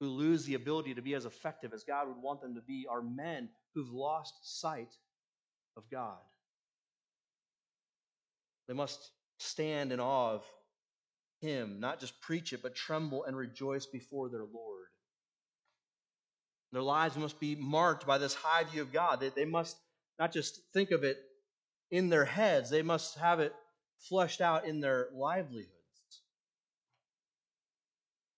who 0.00 0.08
lose 0.08 0.44
the 0.44 0.54
ability 0.54 0.94
to 0.94 1.02
be 1.02 1.14
as 1.14 1.24
effective 1.24 1.72
as 1.72 1.84
God 1.84 2.08
would 2.08 2.22
want 2.22 2.42
them 2.42 2.54
to 2.54 2.60
be 2.60 2.86
are 2.88 3.02
men 3.02 3.48
who've 3.74 3.92
lost 3.92 4.34
sight 4.60 4.92
of 5.76 5.84
God. 5.90 6.18
They 8.68 8.74
must 8.74 9.10
stand 9.38 9.92
in 9.92 10.00
awe 10.00 10.34
of 10.34 10.44
Him, 11.40 11.80
not 11.80 12.00
just 12.00 12.20
preach 12.20 12.52
it, 12.52 12.62
but 12.62 12.74
tremble 12.74 13.24
and 13.24 13.36
rejoice 13.36 13.86
before 13.86 14.28
their 14.28 14.40
Lord. 14.40 14.86
Their 16.72 16.82
lives 16.82 17.16
must 17.16 17.38
be 17.38 17.54
marked 17.54 18.06
by 18.06 18.18
this 18.18 18.34
high 18.34 18.64
view 18.64 18.82
of 18.82 18.92
God. 18.92 19.20
They, 19.20 19.30
they 19.30 19.44
must 19.44 19.76
not 20.18 20.32
just 20.32 20.60
think 20.72 20.90
of 20.90 21.04
it 21.04 21.18
in 21.90 22.08
their 22.08 22.24
heads, 22.24 22.68
they 22.68 22.82
must 22.82 23.16
have 23.18 23.38
it 23.40 23.54
fleshed 24.00 24.40
out 24.40 24.66
in 24.66 24.80
their 24.80 25.08
livelihoods. 25.14 25.70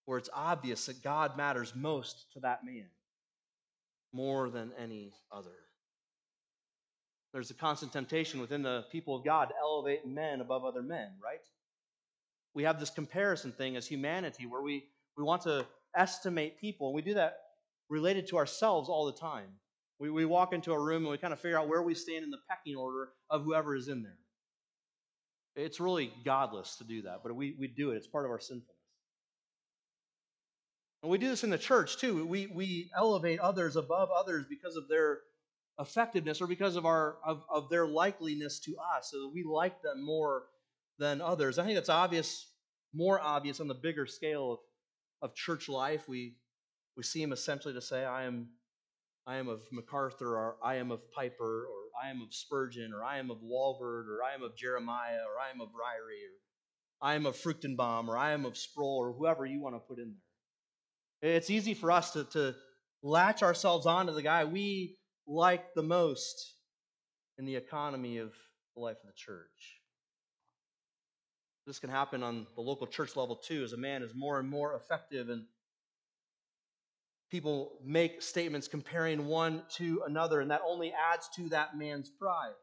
Where 0.09 0.17
it's 0.17 0.31
obvious 0.35 0.87
that 0.87 1.05
God 1.05 1.37
matters 1.37 1.75
most 1.77 2.33
to 2.33 2.41
that 2.41 2.65
man, 2.65 2.87
more 4.11 4.49
than 4.49 4.73
any 4.79 5.13
other. 5.31 5.53
There's 7.35 7.51
a 7.51 7.55
constant 7.55 7.93
temptation 7.93 8.41
within 8.41 8.63
the 8.63 8.87
people 8.91 9.15
of 9.15 9.23
God 9.23 9.51
to 9.51 9.55
elevate 9.61 10.07
men 10.07 10.41
above 10.41 10.65
other 10.65 10.81
men, 10.81 11.11
right? 11.23 11.45
We 12.55 12.63
have 12.63 12.81
this 12.81 12.89
comparison 12.89 13.53
thing 13.53 13.77
as 13.77 13.87
humanity 13.87 14.47
where 14.47 14.63
we, 14.63 14.85
we 15.19 15.25
want 15.25 15.43
to 15.43 15.67
estimate 15.95 16.59
people, 16.59 16.87
and 16.87 16.95
we 16.95 17.03
do 17.03 17.13
that 17.13 17.37
related 17.91 18.29
to 18.29 18.39
ourselves 18.39 18.89
all 18.89 19.05
the 19.05 19.13
time. 19.13 19.51
We, 19.99 20.09
we 20.09 20.25
walk 20.25 20.55
into 20.55 20.73
a 20.73 20.83
room 20.83 21.03
and 21.03 21.11
we 21.11 21.19
kind 21.19 21.35
of 21.35 21.41
figure 21.41 21.59
out 21.59 21.69
where 21.69 21.83
we 21.83 21.95
stand 21.95 22.25
in 22.25 22.31
the 22.31 22.39
pecking 22.49 22.77
order 22.77 23.11
of 23.29 23.45
whoever 23.45 23.77
is 23.77 23.89
in 23.89 24.03
there. 24.05 24.17
It's 25.55 25.81
really 25.81 26.15
godless 26.25 26.77
to 26.77 26.85
do 26.85 27.03
that, 27.03 27.21
but 27.23 27.37
we, 27.37 27.57
we 27.61 27.67
do 27.67 27.91
it. 27.91 27.97
It's 27.97 28.07
part 28.07 28.25
of 28.25 28.31
our 28.31 28.41
sinfulness. 28.41 28.73
And 31.03 31.11
we 31.13 31.19
do 31.19 31.29
this 31.29 31.45
in 31.45 31.51
the 31.51 31.59
church 31.59 31.99
too. 31.99 32.27
We, 32.27 32.47
we 32.47 32.91
elevate 32.97 33.39
others 33.39 33.77
above 33.77 34.09
others 34.11 34.47
because 34.49 34.77
of 34.77 34.89
their 34.89 35.21
effectiveness 35.79 36.41
or 36.41 36.49
because 36.49 36.75
of, 36.75 36.87
our, 36.87 37.19
of, 37.25 37.43
of 37.49 37.69
their 37.71 37.87
likeliness 37.87 38.61
to 38.65 38.77
us, 38.97 39.11
so 39.13 39.21
that 39.21 39.31
we 39.33 39.45
like 39.45 39.81
them 39.83 40.05
more 40.05 40.45
than 40.99 41.21
others. 41.21 41.59
I 41.59 41.65
think 41.65 41.77
that's 41.77 41.89
obvious, 41.89 42.51
more 42.93 43.21
obvious 43.21 43.61
on 43.61 43.69
the 43.69 43.75
bigger 43.75 44.07
scale 44.07 44.53
of, 45.23 45.31
of 45.31 45.37
church 45.37 45.69
life. 45.69 46.09
We, 46.09 46.35
we 46.97 47.05
see 47.05 47.23
him 47.23 47.33
essentially 47.33 47.75
to 47.75 47.81
say, 47.81 48.05
I 48.05 48.25
am, 48.25 48.49
I 49.25 49.37
am 49.37 49.47
of 49.47 49.61
MacArthur, 49.71 50.37
or 50.37 50.57
I 50.65 50.77
am 50.77 50.91
of 50.91 51.01
Piper, 51.13 51.67
or 51.67 52.05
I 52.05 52.11
am 52.11 52.23
of 52.23 52.35
Spurgeon, 52.35 52.93
or 52.93 53.05
I 53.05 53.19
am 53.19 53.31
of 53.31 53.39
Walvoord, 53.39 54.09
or 54.09 54.19
I 54.29 54.35
am 54.35 54.43
of 54.43 54.57
Jeremiah, 54.57 55.21
or 55.21 55.39
I 55.41 55.51
am 55.55 55.61
of 55.61 55.69
Ryrie, 55.69 56.27
or 56.27 56.39
I 57.01 57.15
am 57.15 57.25
of 57.25 57.37
Fruchtenbaum, 57.37 58.09
or 58.09 58.17
I 58.17 58.33
am 58.33 58.45
of 58.45 58.57
Sproul, 58.57 58.99
or 58.99 59.13
whoever 59.13 59.47
you 59.47 59.61
want 59.61 59.77
to 59.77 59.81
put 59.81 59.99
in 59.99 60.07
there. 60.07 60.28
It's 61.21 61.51
easy 61.51 61.75
for 61.75 61.91
us 61.91 62.13
to, 62.13 62.25
to 62.25 62.55
latch 63.03 63.43
ourselves 63.43 63.87
onto 63.87 64.13
the 64.13 64.23
guy 64.23 64.45
we 64.45 64.97
like 65.27 65.75
the 65.75 65.83
most 65.83 66.55
in 67.39 67.45
the 67.45 67.57
economy 67.57 68.19
of 68.19 68.33
the 68.75 68.81
life 68.81 68.97
of 69.03 69.07
the 69.07 69.17
church. 69.17 69.81
This 71.67 71.79
can 71.79 71.91
happen 71.91 72.23
on 72.23 72.47
the 72.55 72.63
local 72.63 72.87
church 72.87 73.15
level 73.17 73.37
too, 73.37 73.63
as 73.63 73.73
a 73.73 73.77
man 73.77 74.03
is 74.03 74.15
more 74.15 74.39
and 74.39 74.49
more 74.49 74.75
effective 74.75 75.29
and 75.29 75.45
people 77.31 77.79
make 77.85 78.23
statements 78.23 78.69
comparing 78.69 79.27
one 79.27 79.63
to 79.69 80.03
another, 80.07 80.41
and 80.41 80.51
that 80.51 80.63
only 80.67 80.93
adds 80.93 81.29
to 81.37 81.49
that 81.51 81.77
man's 81.77 82.11
pride. 82.11 82.55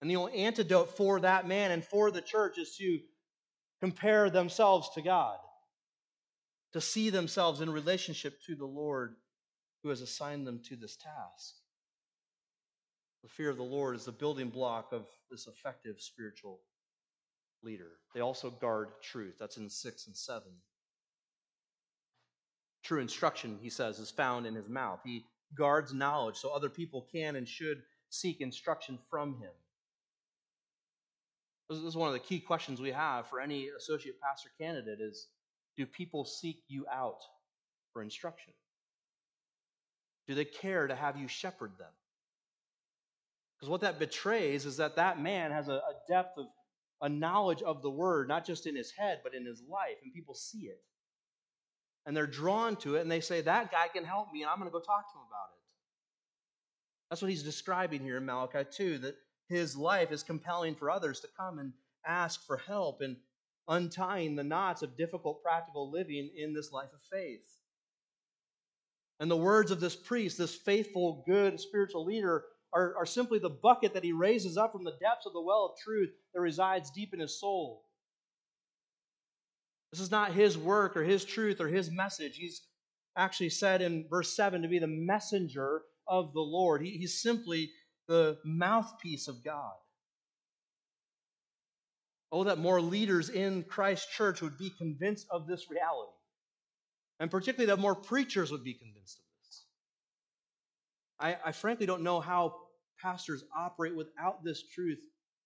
And 0.00 0.10
the 0.10 0.16
only 0.16 0.34
antidote 0.34 0.96
for 0.96 1.20
that 1.20 1.48
man 1.48 1.70
and 1.70 1.84
for 1.84 2.10
the 2.10 2.20
church 2.20 2.58
is 2.58 2.76
to 2.76 3.00
compare 3.80 4.30
themselves 4.30 4.90
to 4.94 5.02
God, 5.02 5.38
to 6.76 6.80
see 6.82 7.08
themselves 7.08 7.62
in 7.62 7.70
relationship 7.70 8.38
to 8.42 8.54
the 8.54 8.66
Lord 8.66 9.16
who 9.82 9.88
has 9.88 10.02
assigned 10.02 10.46
them 10.46 10.60
to 10.68 10.76
this 10.76 10.94
task. 10.96 11.54
The 13.22 13.30
fear 13.30 13.48
of 13.48 13.56
the 13.56 13.62
Lord 13.62 13.96
is 13.96 14.04
the 14.04 14.12
building 14.12 14.50
block 14.50 14.92
of 14.92 15.06
this 15.30 15.46
effective 15.46 16.02
spiritual 16.02 16.60
leader. 17.62 17.92
They 18.14 18.20
also 18.20 18.50
guard 18.50 18.88
truth. 19.02 19.36
That's 19.40 19.56
in 19.56 19.70
6 19.70 20.06
and 20.06 20.14
7. 20.14 20.42
True 22.84 23.00
instruction, 23.00 23.58
he 23.62 23.70
says, 23.70 23.98
is 23.98 24.10
found 24.10 24.44
in 24.44 24.54
his 24.54 24.68
mouth. 24.68 25.00
He 25.02 25.24
guards 25.56 25.94
knowledge 25.94 26.36
so 26.36 26.50
other 26.50 26.68
people 26.68 27.08
can 27.10 27.36
and 27.36 27.48
should 27.48 27.78
seek 28.10 28.42
instruction 28.42 28.98
from 29.08 29.38
him. 29.40 29.52
This 31.70 31.78
is 31.78 31.96
one 31.96 32.08
of 32.08 32.12
the 32.12 32.20
key 32.20 32.38
questions 32.38 32.82
we 32.82 32.92
have 32.92 33.28
for 33.28 33.40
any 33.40 33.68
associate 33.78 34.20
pastor 34.20 34.50
candidate 34.60 35.00
is 35.00 35.28
do 35.76 35.86
people 35.86 36.24
seek 36.24 36.62
you 36.68 36.86
out 36.92 37.20
for 37.92 38.02
instruction? 38.02 38.52
Do 40.26 40.34
they 40.34 40.44
care 40.44 40.86
to 40.86 40.94
have 40.94 41.16
you 41.16 41.28
shepherd 41.28 41.72
them? 41.78 41.92
Because 43.56 43.70
what 43.70 43.82
that 43.82 43.98
betrays 43.98 44.66
is 44.66 44.78
that 44.78 44.96
that 44.96 45.20
man 45.20 45.50
has 45.50 45.68
a, 45.68 45.74
a 45.74 45.94
depth 46.08 46.38
of 46.38 46.46
a 47.00 47.08
knowledge 47.08 47.62
of 47.62 47.82
the 47.82 47.90
word, 47.90 48.28
not 48.28 48.44
just 48.44 48.66
in 48.66 48.74
his 48.74 48.90
head, 48.90 49.20
but 49.22 49.34
in 49.34 49.44
his 49.44 49.62
life, 49.68 49.96
and 50.02 50.12
people 50.12 50.34
see 50.34 50.66
it 50.66 50.80
and 52.06 52.16
they're 52.16 52.26
drawn 52.26 52.76
to 52.76 52.94
it 52.94 53.02
and 53.02 53.10
they 53.10 53.20
say, 53.20 53.40
That 53.40 53.70
guy 53.70 53.88
can 53.88 54.04
help 54.04 54.32
me, 54.32 54.42
and 54.42 54.50
I'm 54.50 54.58
going 54.58 54.70
to 54.70 54.72
go 54.72 54.78
talk 54.78 55.12
to 55.12 55.18
him 55.18 55.24
about 55.28 55.50
it. 55.52 55.60
That's 57.10 57.20
what 57.20 57.30
he's 57.30 57.42
describing 57.42 58.00
here 58.00 58.16
in 58.16 58.24
Malachi 58.24 58.64
2 58.70 58.98
that 58.98 59.16
his 59.48 59.76
life 59.76 60.12
is 60.12 60.22
compelling 60.22 60.74
for 60.76 60.90
others 60.90 61.20
to 61.20 61.28
come 61.36 61.58
and 61.58 61.72
ask 62.06 62.44
for 62.46 62.56
help 62.56 63.02
in 63.02 63.16
untying 63.68 64.36
the 64.36 64.44
knots 64.44 64.82
of 64.82 64.96
difficult 64.96 65.42
practical 65.42 65.90
living 65.90 66.30
in 66.36 66.52
this 66.52 66.72
life 66.72 66.92
of 66.92 67.00
faith. 67.10 67.46
And 69.18 69.30
the 69.30 69.36
words 69.36 69.70
of 69.70 69.80
this 69.80 69.96
priest, 69.96 70.38
this 70.38 70.54
faithful, 70.54 71.24
good 71.26 71.58
spiritual 71.58 72.04
leader, 72.04 72.44
are, 72.72 72.94
are 72.98 73.06
simply 73.06 73.38
the 73.38 73.48
bucket 73.48 73.94
that 73.94 74.04
he 74.04 74.12
raises 74.12 74.56
up 74.56 74.72
from 74.72 74.84
the 74.84 74.96
depths 75.00 75.26
of 75.26 75.32
the 75.32 75.40
well 75.40 75.72
of 75.72 75.78
truth 75.82 76.10
that 76.34 76.40
resides 76.40 76.90
deep 76.90 77.14
in 77.14 77.20
his 77.20 77.40
soul. 77.40 77.82
This 79.92 80.00
is 80.00 80.10
not 80.10 80.32
his 80.32 80.58
work 80.58 80.96
or 80.96 81.02
his 81.02 81.24
truth 81.24 81.60
or 81.60 81.68
his 81.68 81.90
message. 81.90 82.36
He's 82.36 82.66
actually 83.16 83.48
said 83.48 83.80
in 83.80 84.06
verse 84.10 84.36
7 84.36 84.60
to 84.62 84.68
be 84.68 84.78
the 84.78 84.86
messenger 84.86 85.82
of 86.06 86.34
the 86.34 86.40
Lord. 86.40 86.82
He, 86.82 86.90
he's 86.98 87.22
simply 87.22 87.70
the 88.08 88.38
mouthpiece 88.44 89.28
of 89.28 89.42
God. 89.42 89.72
Oh, 92.32 92.44
that 92.44 92.58
more 92.58 92.80
leaders 92.80 93.28
in 93.28 93.62
Christ 93.62 94.10
church 94.10 94.42
would 94.42 94.58
be 94.58 94.70
convinced 94.70 95.26
of 95.30 95.46
this 95.46 95.70
reality. 95.70 96.12
And 97.20 97.30
particularly 97.30 97.66
that 97.66 97.80
more 97.80 97.94
preachers 97.94 98.50
would 98.50 98.64
be 98.64 98.74
convinced 98.74 99.18
of 99.18 99.24
this. 99.44 99.64
I, 101.18 101.36
I 101.48 101.52
frankly 101.52 101.86
don't 101.86 102.02
know 102.02 102.20
how 102.20 102.56
pastors 103.00 103.44
operate 103.56 103.94
without 103.94 104.44
this 104.44 104.62
truth 104.74 104.98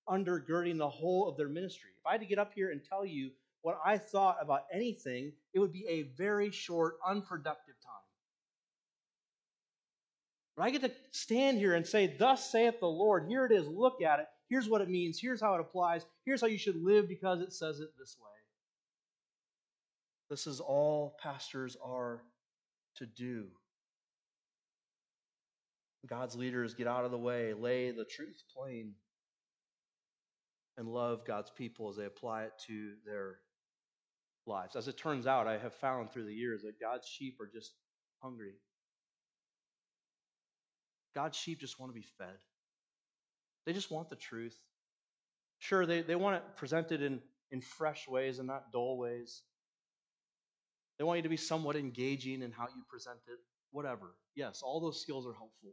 undergirding 0.09 0.78
the 0.78 0.89
whole 0.89 1.28
of 1.28 1.37
their 1.37 1.49
ministry. 1.49 1.91
If 1.99 2.07
I 2.07 2.12
had 2.12 2.20
to 2.20 2.26
get 2.26 2.39
up 2.39 2.53
here 2.55 2.70
and 2.70 2.81
tell 2.83 3.05
you 3.05 3.31
what 3.62 3.78
I 3.85 3.99
thought 3.99 4.39
about 4.41 4.64
anything, 4.72 5.33
it 5.53 5.59
would 5.59 5.72
be 5.72 5.87
a 5.89 6.14
very 6.16 6.51
short, 6.51 6.95
unproductive 7.07 7.74
time. 7.85 8.01
But 10.57 10.64
I 10.64 10.70
get 10.70 10.83
to 10.83 10.93
stand 11.12 11.59
here 11.59 11.74
and 11.74 11.87
say, 11.87 12.16
Thus 12.18 12.51
saith 12.51 12.81
the 12.81 12.87
Lord. 12.87 13.26
Here 13.28 13.47
it 13.47 13.53
is. 13.53 13.66
Look 13.66 14.03
at 14.03 14.20
it. 14.20 14.26
Here's 14.51 14.68
what 14.68 14.80
it 14.80 14.90
means. 14.90 15.18
Here's 15.18 15.40
how 15.40 15.55
it 15.55 15.61
applies. 15.61 16.05
Here's 16.26 16.40
how 16.40 16.48
you 16.48 16.59
should 16.59 16.82
live 16.82 17.09
because 17.09 17.40
it 17.40 17.53
says 17.53 17.78
it 17.78 17.90
this 17.98 18.16
way. 18.20 18.26
This 20.28 20.46
is 20.46 20.61
all 20.61 21.16
pastors 21.22 21.76
are 21.82 22.22
to 22.96 23.07
do. 23.07 23.46
God's 26.07 26.34
leaders 26.34 26.74
get 26.74 26.88
out 26.88 27.05
of 27.05 27.12
the 27.12 27.18
way, 27.18 27.53
lay 27.53 27.92
the 27.92 28.05
truth 28.05 28.42
plain, 28.55 28.94
and 30.76 30.88
love 30.88 31.26
God's 31.26 31.51
people 31.51 31.88
as 31.88 31.96
they 31.96 32.07
apply 32.07 32.44
it 32.44 32.53
to 32.66 32.94
their 33.07 33.36
lives. 34.46 34.74
As 34.74 34.88
it 34.88 34.98
turns 34.98 35.26
out, 35.26 35.46
I 35.46 35.59
have 35.59 35.74
found 35.74 36.11
through 36.11 36.24
the 36.24 36.34
years 36.34 36.62
that 36.62 36.80
God's 36.80 37.07
sheep 37.07 37.38
are 37.40 37.51
just 37.53 37.74
hungry. 38.20 38.55
God's 41.14 41.36
sheep 41.36 41.61
just 41.61 41.78
want 41.78 41.90
to 41.92 42.01
be 42.01 42.07
fed. 42.18 42.38
They 43.67 43.73
just 43.73 43.91
want 43.91 44.11
the 44.11 44.17
truth. 44.17 44.57
Sure, 45.59 45.87
they, 45.87 46.03
they 46.03 46.17
want 46.17 46.37
it 46.37 46.43
presented 46.57 47.03
in, 47.03 47.21
in 47.51 47.61
fresh 47.61 48.09
ways 48.09 48.39
and 48.39 48.49
not 48.49 48.73
dull 48.73 48.99
ways. 48.99 49.43
They 50.99 51.05
want 51.05 51.19
you 51.19 51.23
to 51.23 51.29
be 51.29 51.37
somewhat 51.37 51.77
engaging 51.77 52.43
in 52.43 52.53
how 52.53 52.65
you 52.65 52.83
present 52.89 53.19
it, 53.29 53.39
whatever. 53.71 54.15
Yes, 54.35 54.63
all 54.63 54.81
those 54.81 55.01
skills 55.01 55.27
are 55.27 55.35
helpful. 55.35 55.73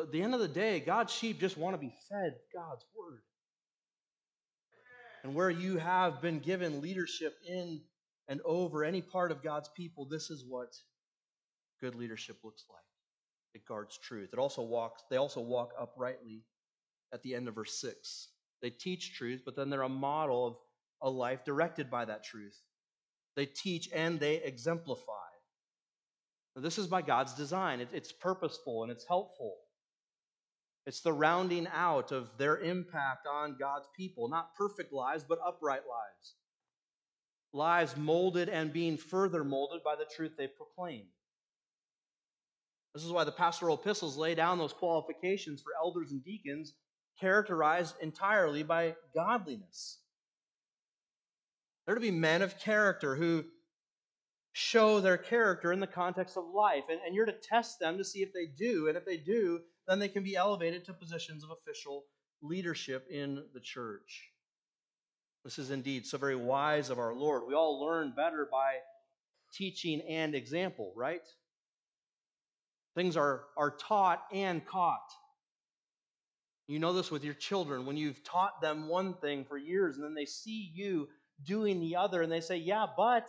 At 0.00 0.12
the 0.12 0.22
end 0.22 0.34
of 0.34 0.40
the 0.40 0.48
day, 0.48 0.80
God's 0.80 1.12
sheep 1.12 1.40
just 1.40 1.56
want 1.56 1.74
to 1.74 1.78
be 1.78 1.92
fed 2.08 2.34
God's 2.54 2.84
word 2.96 3.22
and 5.22 5.34
where 5.34 5.50
you 5.50 5.78
have 5.78 6.20
been 6.20 6.40
given 6.40 6.80
leadership 6.80 7.34
in 7.46 7.80
and 8.28 8.40
over 8.44 8.84
any 8.84 9.02
part 9.02 9.30
of 9.30 9.42
God's 9.42 9.68
people, 9.76 10.06
this 10.06 10.30
is 10.30 10.44
what 10.46 10.74
good 11.80 11.94
leadership 11.94 12.38
looks 12.42 12.64
like. 12.68 12.78
It 13.54 13.66
guards 13.66 13.98
truth. 13.98 14.30
It 14.32 14.38
also 14.38 14.62
walks, 14.62 15.02
they 15.10 15.16
also 15.16 15.40
walk 15.40 15.72
uprightly 15.78 16.42
at 17.12 17.22
the 17.22 17.34
end 17.34 17.48
of 17.48 17.54
verse 17.54 17.80
6. 17.80 18.28
They 18.60 18.70
teach 18.70 19.16
truth, 19.16 19.42
but 19.44 19.56
then 19.56 19.70
they're 19.70 19.82
a 19.82 19.88
model 19.88 20.46
of 20.46 20.56
a 21.02 21.10
life 21.10 21.44
directed 21.44 21.90
by 21.90 22.04
that 22.04 22.24
truth. 22.24 22.58
They 23.36 23.46
teach 23.46 23.88
and 23.92 24.20
they 24.20 24.36
exemplify. 24.36 25.12
This 26.54 26.78
is 26.78 26.86
by 26.86 27.02
God's 27.02 27.34
design. 27.34 27.86
It's 27.92 28.12
purposeful 28.12 28.82
and 28.82 28.92
it's 28.92 29.06
helpful. 29.06 29.56
It's 30.86 31.00
the 31.00 31.12
rounding 31.12 31.66
out 31.72 32.12
of 32.12 32.28
their 32.38 32.58
impact 32.58 33.26
on 33.26 33.56
God's 33.58 33.86
people. 33.96 34.28
Not 34.28 34.54
perfect 34.54 34.92
lives, 34.92 35.24
but 35.26 35.38
upright 35.46 35.82
lives. 35.88 36.34
Lives 37.54 37.96
molded 37.96 38.48
and 38.48 38.72
being 38.72 38.96
further 38.96 39.44
molded 39.44 39.82
by 39.82 39.96
the 39.96 40.06
truth 40.14 40.32
they 40.36 40.46
proclaim. 40.46 41.04
This 42.94 43.04
is 43.04 43.12
why 43.12 43.24
the 43.24 43.32
pastoral 43.32 43.78
epistles 43.78 44.18
lay 44.18 44.34
down 44.34 44.58
those 44.58 44.72
qualifications 44.74 45.62
for 45.62 45.72
elders 45.82 46.12
and 46.12 46.22
deacons, 46.22 46.74
characterized 47.20 47.94
entirely 48.00 48.62
by 48.62 48.96
godliness. 49.14 49.98
They're 51.86 51.94
to 51.94 52.00
be 52.00 52.10
men 52.10 52.42
of 52.42 52.58
character 52.58 53.16
who 53.16 53.44
show 54.52 55.00
their 55.00 55.16
character 55.16 55.72
in 55.72 55.80
the 55.80 55.86
context 55.86 56.36
of 56.36 56.44
life. 56.54 56.84
And, 56.90 57.00
and 57.04 57.14
you're 57.14 57.26
to 57.26 57.32
test 57.32 57.80
them 57.80 57.98
to 57.98 58.04
see 58.04 58.20
if 58.20 58.32
they 58.32 58.46
do. 58.46 58.88
And 58.88 58.96
if 58.96 59.04
they 59.04 59.16
do, 59.16 59.60
then 59.88 59.98
they 59.98 60.08
can 60.08 60.22
be 60.22 60.36
elevated 60.36 60.84
to 60.84 60.92
positions 60.92 61.42
of 61.42 61.50
official 61.50 62.04
leadership 62.42 63.06
in 63.10 63.44
the 63.54 63.60
church. 63.60 64.30
This 65.44 65.58
is 65.58 65.70
indeed 65.70 66.06
so 66.06 66.18
very 66.18 66.36
wise 66.36 66.90
of 66.90 66.98
our 66.98 67.14
Lord. 67.14 67.42
We 67.48 67.54
all 67.54 67.84
learn 67.84 68.12
better 68.14 68.46
by 68.50 68.74
teaching 69.52 70.00
and 70.02 70.34
example, 70.34 70.92
right? 70.94 71.22
Things 72.94 73.16
are, 73.16 73.44
are 73.56 73.70
taught 73.70 74.22
and 74.32 74.64
caught. 74.64 75.10
You 76.72 76.78
know 76.78 76.94
this 76.94 77.10
with 77.10 77.22
your 77.22 77.34
children. 77.34 77.84
When 77.84 77.98
you've 77.98 78.24
taught 78.24 78.62
them 78.62 78.88
one 78.88 79.12
thing 79.12 79.44
for 79.44 79.58
years 79.58 79.96
and 79.96 80.04
then 80.04 80.14
they 80.14 80.24
see 80.24 80.72
you 80.72 81.06
doing 81.44 81.80
the 81.80 81.96
other 81.96 82.22
and 82.22 82.32
they 82.32 82.40
say, 82.40 82.56
Yeah, 82.56 82.86
but. 82.96 83.28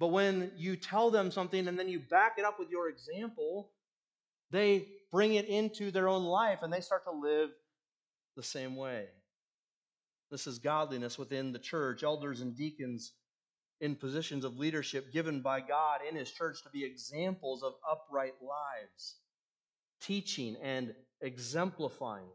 But 0.00 0.08
when 0.08 0.50
you 0.56 0.74
tell 0.74 1.12
them 1.12 1.30
something 1.30 1.68
and 1.68 1.78
then 1.78 1.88
you 1.88 2.00
back 2.00 2.34
it 2.38 2.44
up 2.44 2.58
with 2.58 2.70
your 2.70 2.88
example, 2.88 3.70
they 4.50 4.88
bring 5.12 5.34
it 5.34 5.46
into 5.46 5.92
their 5.92 6.08
own 6.08 6.24
life 6.24 6.58
and 6.62 6.72
they 6.72 6.80
start 6.80 7.04
to 7.04 7.12
live 7.12 7.50
the 8.34 8.42
same 8.42 8.74
way. 8.74 9.04
This 10.32 10.48
is 10.48 10.58
godliness 10.58 11.18
within 11.18 11.52
the 11.52 11.60
church. 11.60 12.02
Elders 12.02 12.40
and 12.40 12.56
deacons 12.56 13.12
in 13.80 13.94
positions 13.94 14.44
of 14.44 14.58
leadership 14.58 15.12
given 15.12 15.40
by 15.40 15.60
God 15.60 16.00
in 16.08 16.16
His 16.16 16.32
church 16.32 16.64
to 16.64 16.70
be 16.70 16.84
examples 16.84 17.62
of 17.62 17.74
upright 17.88 18.34
lives, 18.42 19.18
teaching 20.00 20.56
and 20.60 20.92
exemplifying 21.22 22.28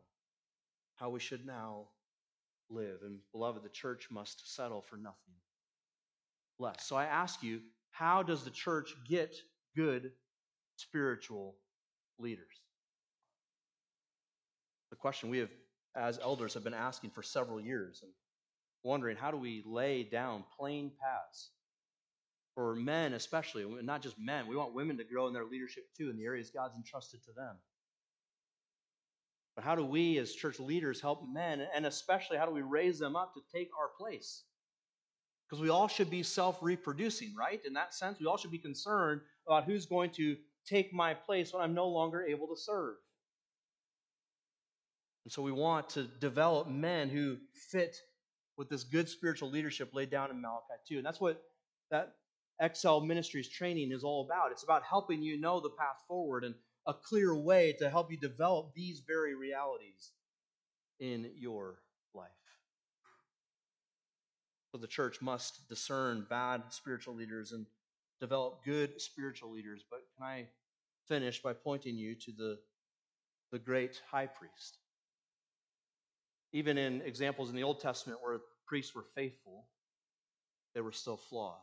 how 0.95 1.09
we 1.09 1.19
should 1.19 1.45
now 1.45 1.87
live. 2.69 2.99
And 3.03 3.19
beloved, 3.31 3.63
the 3.63 3.69
church 3.69 4.07
must 4.09 4.55
settle 4.55 4.81
for 4.81 4.97
nothing 4.97 5.35
less. 6.59 6.85
So 6.85 6.95
I 6.95 7.05
ask 7.05 7.43
you, 7.43 7.61
how 7.91 8.23
does 8.23 8.43
the 8.43 8.49
church 8.49 8.93
get 9.07 9.35
good 9.75 10.11
spiritual 10.77 11.55
leaders? 12.19 12.63
The 14.89 14.95
question 14.95 15.29
we 15.29 15.39
have, 15.39 15.49
as 15.95 16.19
elders, 16.19 16.53
have 16.53 16.63
been 16.63 16.73
asking 16.73 17.11
for 17.11 17.21
several 17.21 17.59
years 17.59 17.99
and 18.01 18.11
wondering 18.83 19.17
how 19.17 19.31
do 19.31 19.37
we 19.37 19.63
lay 19.65 20.03
down 20.03 20.43
plain 20.57 20.91
paths 21.01 21.49
for 22.55 22.75
men, 22.75 23.13
especially, 23.13 23.65
not 23.83 24.01
just 24.01 24.17
men. 24.17 24.47
We 24.47 24.55
want 24.55 24.73
women 24.73 24.97
to 24.97 25.03
grow 25.03 25.27
in 25.27 25.33
their 25.33 25.45
leadership 25.45 25.83
too 25.95 26.09
in 26.09 26.17
the 26.17 26.23
areas 26.23 26.49
God's 26.49 26.75
entrusted 26.75 27.23
to 27.25 27.31
them. 27.33 27.55
But 29.57 29.65
how 29.65 29.73
do 29.73 29.83
we, 29.83 30.19
as 30.19 30.33
church 30.33 30.59
leaders, 30.59 31.01
help 31.01 31.27
men, 31.27 31.65
and 31.73 31.87
especially 31.87 32.37
how 32.37 32.45
do 32.45 32.51
we 32.51 32.61
raise 32.61 32.99
them 32.99 33.15
up 33.15 33.33
to 33.33 33.41
take 33.51 33.69
our 33.81 33.89
place? 33.99 34.43
Because 35.49 35.59
we 35.59 35.69
all 35.69 35.87
should 35.87 36.11
be 36.11 36.21
self 36.21 36.59
reproducing, 36.61 37.33
right? 37.35 37.59
In 37.65 37.73
that 37.73 37.95
sense, 37.95 38.19
we 38.19 38.27
all 38.27 38.37
should 38.37 38.51
be 38.51 38.59
concerned 38.59 39.21
about 39.47 39.63
who's 39.63 39.87
going 39.87 40.11
to 40.11 40.37
take 40.67 40.93
my 40.93 41.15
place 41.15 41.53
when 41.53 41.63
I'm 41.63 41.73
no 41.73 41.87
longer 41.87 42.21
able 42.21 42.45
to 42.47 42.55
serve. 42.55 42.97
And 45.25 45.31
so 45.31 45.41
we 45.41 45.51
want 45.51 45.89
to 45.89 46.03
develop 46.03 46.67
men 46.67 47.09
who 47.09 47.37
fit 47.71 47.97
with 48.57 48.69
this 48.69 48.83
good 48.83 49.09
spiritual 49.09 49.49
leadership 49.49 49.89
laid 49.91 50.11
down 50.11 50.29
in 50.29 50.39
Malachi 50.39 50.75
2. 50.87 50.97
And 50.97 51.05
that's 51.05 51.19
what 51.19 51.41
that 51.89 52.13
Excel 52.61 53.01
Ministries 53.01 53.49
training 53.49 53.91
is 53.91 54.03
all 54.03 54.23
about. 54.25 54.51
It's 54.51 54.63
about 54.63 54.83
helping 54.83 55.23
you 55.23 55.39
know 55.39 55.59
the 55.59 55.71
path 55.71 56.03
forward 56.07 56.43
and 56.43 56.53
a 56.87 56.93
clear 56.93 57.35
way 57.35 57.75
to 57.79 57.89
help 57.89 58.09
you 58.09 58.17
develop 58.17 58.73
these 58.73 59.01
very 59.05 59.35
realities 59.35 60.11
in 60.99 61.29
your 61.35 61.79
life. 62.13 62.29
So 64.71 64.77
the 64.77 64.87
church 64.87 65.21
must 65.21 65.67
discern 65.67 66.25
bad 66.29 66.63
spiritual 66.69 67.13
leaders 67.15 67.51
and 67.51 67.65
develop 68.21 68.63
good 68.65 68.99
spiritual 69.01 69.51
leaders. 69.51 69.83
But 69.89 69.99
can 70.15 70.25
I 70.25 70.47
finish 71.07 71.41
by 71.41 71.53
pointing 71.53 71.97
you 71.97 72.15
to 72.15 72.31
the, 72.31 72.57
the 73.51 73.59
great 73.59 74.01
high 74.09 74.27
priest? 74.27 74.77
Even 76.53 76.77
in 76.77 77.01
examples 77.01 77.49
in 77.49 77.55
the 77.55 77.63
Old 77.63 77.81
Testament 77.81 78.19
where 78.21 78.39
priests 78.65 78.95
were 78.95 79.05
faithful, 79.13 79.65
they 80.73 80.81
were 80.81 80.93
still 80.93 81.17
flawed. 81.17 81.59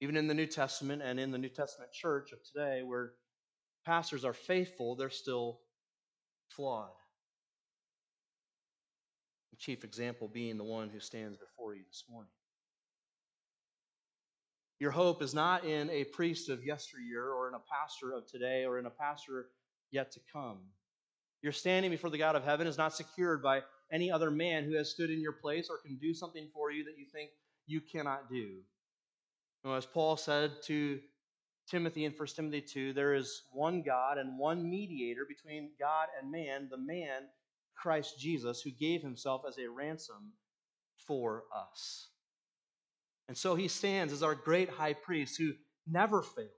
Even 0.00 0.16
in 0.16 0.28
the 0.28 0.34
New 0.34 0.46
Testament 0.46 1.02
and 1.02 1.18
in 1.18 1.32
the 1.32 1.38
New 1.38 1.48
Testament 1.48 1.90
church 1.92 2.32
of 2.32 2.38
today, 2.44 2.82
where 2.84 3.12
pastors 3.86 4.24
are 4.24 4.34
faithful, 4.34 4.96
they're 4.96 5.08
still 5.08 5.60
flawed. 6.48 6.90
The 9.52 9.56
chief 9.56 9.84
example 9.84 10.28
being 10.28 10.58
the 10.58 10.64
one 10.64 10.90
who 10.90 11.00
stands 11.00 11.38
before 11.38 11.74
you 11.74 11.82
this 11.86 12.04
morning. 12.10 12.30
Your 14.78 14.90
hope 14.90 15.22
is 15.22 15.32
not 15.32 15.64
in 15.64 15.88
a 15.88 16.04
priest 16.04 16.50
of 16.50 16.64
yesteryear 16.64 17.30
or 17.30 17.48
in 17.48 17.54
a 17.54 17.62
pastor 17.72 18.12
of 18.12 18.26
today 18.26 18.66
or 18.66 18.78
in 18.78 18.84
a 18.84 18.90
pastor 18.90 19.46
yet 19.90 20.12
to 20.12 20.20
come. 20.30 20.58
Your 21.42 21.52
standing 21.52 21.90
before 21.90 22.10
the 22.10 22.18
God 22.18 22.36
of 22.36 22.44
heaven 22.44 22.66
is 22.66 22.76
not 22.76 22.92
secured 22.94 23.42
by 23.42 23.62
any 23.90 24.10
other 24.10 24.30
man 24.30 24.64
who 24.64 24.76
has 24.76 24.90
stood 24.90 25.10
in 25.10 25.20
your 25.20 25.32
place 25.32 25.68
or 25.70 25.78
can 25.78 25.96
do 25.96 26.12
something 26.12 26.48
for 26.52 26.70
you 26.70 26.84
that 26.84 26.98
you 26.98 27.06
think 27.10 27.30
you 27.66 27.80
cannot 27.80 28.28
do. 28.28 28.58
as 29.64 29.86
Paul 29.86 30.16
said 30.16 30.50
to 30.64 30.98
Timothy 31.68 32.04
in 32.04 32.12
1 32.12 32.28
Timothy 32.28 32.60
2, 32.60 32.92
there 32.92 33.14
is 33.14 33.42
one 33.52 33.82
God 33.82 34.18
and 34.18 34.38
one 34.38 34.68
mediator 34.68 35.26
between 35.26 35.70
God 35.80 36.08
and 36.20 36.30
man, 36.30 36.68
the 36.70 36.78
man, 36.78 37.22
Christ 37.74 38.18
Jesus, 38.18 38.62
who 38.62 38.70
gave 38.70 39.02
himself 39.02 39.42
as 39.46 39.58
a 39.58 39.68
ransom 39.68 40.32
for 41.06 41.44
us. 41.54 42.08
And 43.28 43.36
so 43.36 43.54
he 43.56 43.68
stands 43.68 44.12
as 44.12 44.22
our 44.22 44.34
great 44.34 44.70
high 44.70 44.92
priest 44.92 45.36
who 45.38 45.52
never 45.86 46.22
failed, 46.22 46.48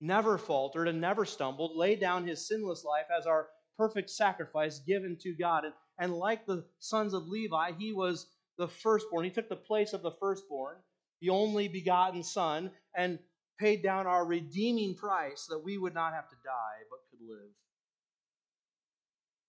never 0.00 0.38
faltered, 0.38 0.88
and 0.88 1.00
never 1.00 1.24
stumbled, 1.24 1.76
laid 1.76 2.00
down 2.00 2.26
his 2.26 2.46
sinless 2.46 2.84
life 2.84 3.06
as 3.16 3.26
our 3.26 3.48
perfect 3.76 4.10
sacrifice 4.10 4.80
given 4.80 5.16
to 5.22 5.34
God. 5.34 5.64
And, 5.64 5.74
and 5.98 6.14
like 6.14 6.46
the 6.46 6.64
sons 6.80 7.14
of 7.14 7.28
Levi, 7.28 7.72
he 7.78 7.92
was 7.92 8.26
the 8.58 8.68
firstborn. 8.68 9.24
He 9.24 9.30
took 9.30 9.48
the 9.48 9.56
place 9.56 9.92
of 9.92 10.02
the 10.02 10.12
firstborn, 10.20 10.76
the 11.20 11.30
only 11.30 11.68
begotten 11.68 12.22
Son, 12.22 12.70
and 12.96 13.18
paid 13.60 13.82
down 13.82 14.06
our 14.06 14.24
redeeming 14.24 14.94
price 14.94 15.46
so 15.46 15.54
that 15.54 15.64
we 15.64 15.76
would 15.76 15.94
not 15.94 16.14
have 16.14 16.28
to 16.28 16.36
die 16.42 16.80
but 16.90 16.98
could 17.10 17.26
live. 17.28 17.52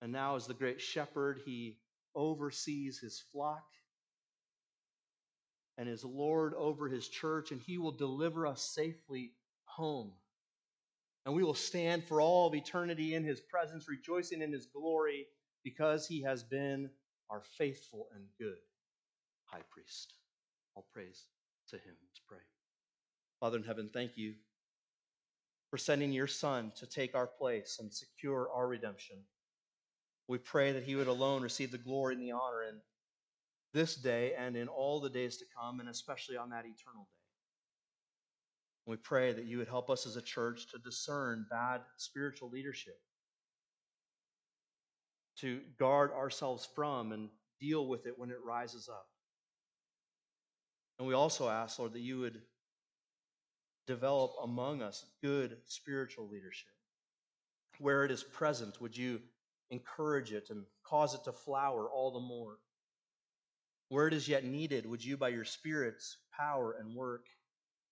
And 0.02 0.12
now, 0.12 0.36
as 0.36 0.48
the 0.48 0.54
great 0.54 0.82
shepherd, 0.82 1.40
he 1.46 1.78
oversees 2.16 3.00
his 3.00 3.24
flock 3.32 3.64
and 5.78 5.88
is 5.88 6.04
Lord 6.04 6.54
over 6.56 6.90
his 6.90 7.08
church, 7.08 7.52
and 7.52 7.62
he 7.62 7.78
will 7.78 7.92
deliver 7.92 8.46
us 8.46 8.62
safely 8.62 9.32
home. 9.66 10.12
And 11.26 11.36
we 11.36 11.44
will 11.44 11.54
stand 11.54 12.04
for 12.04 12.20
all 12.20 12.48
of 12.48 12.56
eternity 12.56 13.16
in 13.16 13.24
his 13.24 13.40
presence, 13.40 13.88
rejoicing 13.88 14.42
in 14.42 14.52
his 14.52 14.66
glory, 14.66 15.28
because 15.64 16.08
he 16.08 16.22
has 16.24 16.44
been 16.44 16.90
our 17.30 17.42
faithful 17.58 18.08
and 18.16 18.26
good 18.38 18.58
high 19.46 19.64
priest. 19.72 20.14
All 20.76 20.86
praise 20.94 21.26
to 21.70 21.78
him. 21.78 21.96
Let's 22.04 22.22
pray. 22.28 22.51
Father 23.42 23.58
in 23.58 23.64
heaven, 23.64 23.90
thank 23.92 24.18
you 24.18 24.36
for 25.72 25.78
sending 25.78 26.12
your 26.12 26.28
Son 26.28 26.72
to 26.76 26.86
take 26.86 27.16
our 27.16 27.26
place 27.26 27.80
and 27.80 27.92
secure 27.92 28.50
our 28.54 28.68
redemption. 28.68 29.18
We 30.28 30.38
pray 30.38 30.72
that 30.74 30.84
he 30.84 30.96
would 30.96 31.08
alone 31.08 31.42
receive 31.42 31.72
the 31.72 31.80
glory 31.80 32.14
and 32.14 32.24
the 32.24 32.34
honor 32.34 32.62
in 32.70 32.80
this 33.74 33.96
day 33.96 34.34
and 34.38 34.56
in 34.56 34.68
all 34.68 35.00
the 35.00 35.10
days 35.10 35.38
to 35.38 35.46
come, 35.60 35.80
and 35.80 35.90
especially 35.90 36.38
on 36.38 36.52
that 36.52 36.66
eternal 36.66 37.04
day. 37.04 37.18
We 38.86 38.98
pray 38.98 39.34
that 39.34 39.46
you 39.46 39.58
would 39.58 39.68
help 39.68 39.90
us 39.90 40.06
as 40.06 40.18
a 40.18 40.22
church 40.22 40.68
to 40.72 40.78
discern 40.78 41.48
bad 41.50 41.82
spiritual 41.98 42.52
leadership, 42.52 43.00
to 45.38 45.62
guard 45.80 46.12
ourselves 46.12 46.68
from 46.76 47.12
and 47.12 47.30
deal 47.60 47.88
with 47.88 48.06
it 48.06 48.14
when 48.18 48.30
it 48.30 48.38
rises 48.46 48.88
up. 48.88 49.08
And 51.00 51.08
we 51.08 51.16
also 51.16 51.50
ask, 51.50 51.80
Lord, 51.80 51.94
that 51.94 52.02
you 52.02 52.20
would 52.20 52.42
develop 53.94 54.32
among 54.44 54.82
us 54.82 55.06
good 55.22 55.58
spiritual 55.66 56.28
leadership. 56.28 56.70
Where 57.80 58.06
it 58.06 58.12
is 58.12 58.24
present, 58.24 58.80
would 58.82 58.96
you 58.96 59.20
encourage 59.70 60.32
it 60.32 60.50
and 60.50 60.64
cause 60.84 61.14
it 61.14 61.24
to 61.26 61.32
flower 61.32 61.90
all 61.90 62.12
the 62.12 62.20
more? 62.20 62.58
Where 63.90 64.08
it 64.08 64.14
is 64.14 64.28
yet 64.28 64.46
needed, 64.46 64.86
would 64.86 65.04
you, 65.04 65.18
by 65.18 65.30
your 65.30 65.46
Spirit's 65.46 66.18
power 66.38 66.76
and 66.80 66.96
work, 66.96 67.26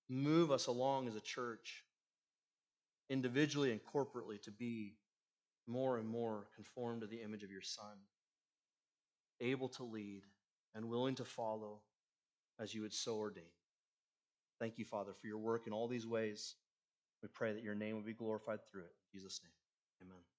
Move 0.09 0.51
us 0.51 0.65
along 0.65 1.07
as 1.07 1.15
a 1.15 1.21
church, 1.21 1.83
individually 3.11 3.71
and 3.71 3.79
corporately, 3.83 4.41
to 4.41 4.49
be 4.49 4.95
more 5.67 5.99
and 5.99 6.09
more 6.09 6.47
conformed 6.55 7.01
to 7.01 7.07
the 7.07 7.21
image 7.21 7.43
of 7.43 7.51
your 7.51 7.61
Son, 7.61 7.95
able 9.39 9.69
to 9.69 9.83
lead 9.83 10.23
and 10.73 10.89
willing 10.89 11.13
to 11.13 11.23
follow 11.23 11.81
as 12.59 12.73
you 12.73 12.81
would 12.81 12.93
so 12.93 13.17
ordain. 13.17 13.43
Thank 14.59 14.77
you, 14.77 14.85
Father, 14.85 15.13
for 15.13 15.27
your 15.27 15.37
work 15.37 15.67
in 15.67 15.73
all 15.73 15.87
these 15.87 16.05
ways. 16.05 16.55
We 17.21 17.29
pray 17.33 17.53
that 17.53 17.63
your 17.63 17.75
name 17.75 17.95
will 17.95 18.03
be 18.03 18.13
glorified 18.13 18.59
through 18.69 18.81
it. 18.83 18.93
In 19.13 19.19
Jesus' 19.19 19.41
name, 19.43 20.07
amen. 20.09 20.38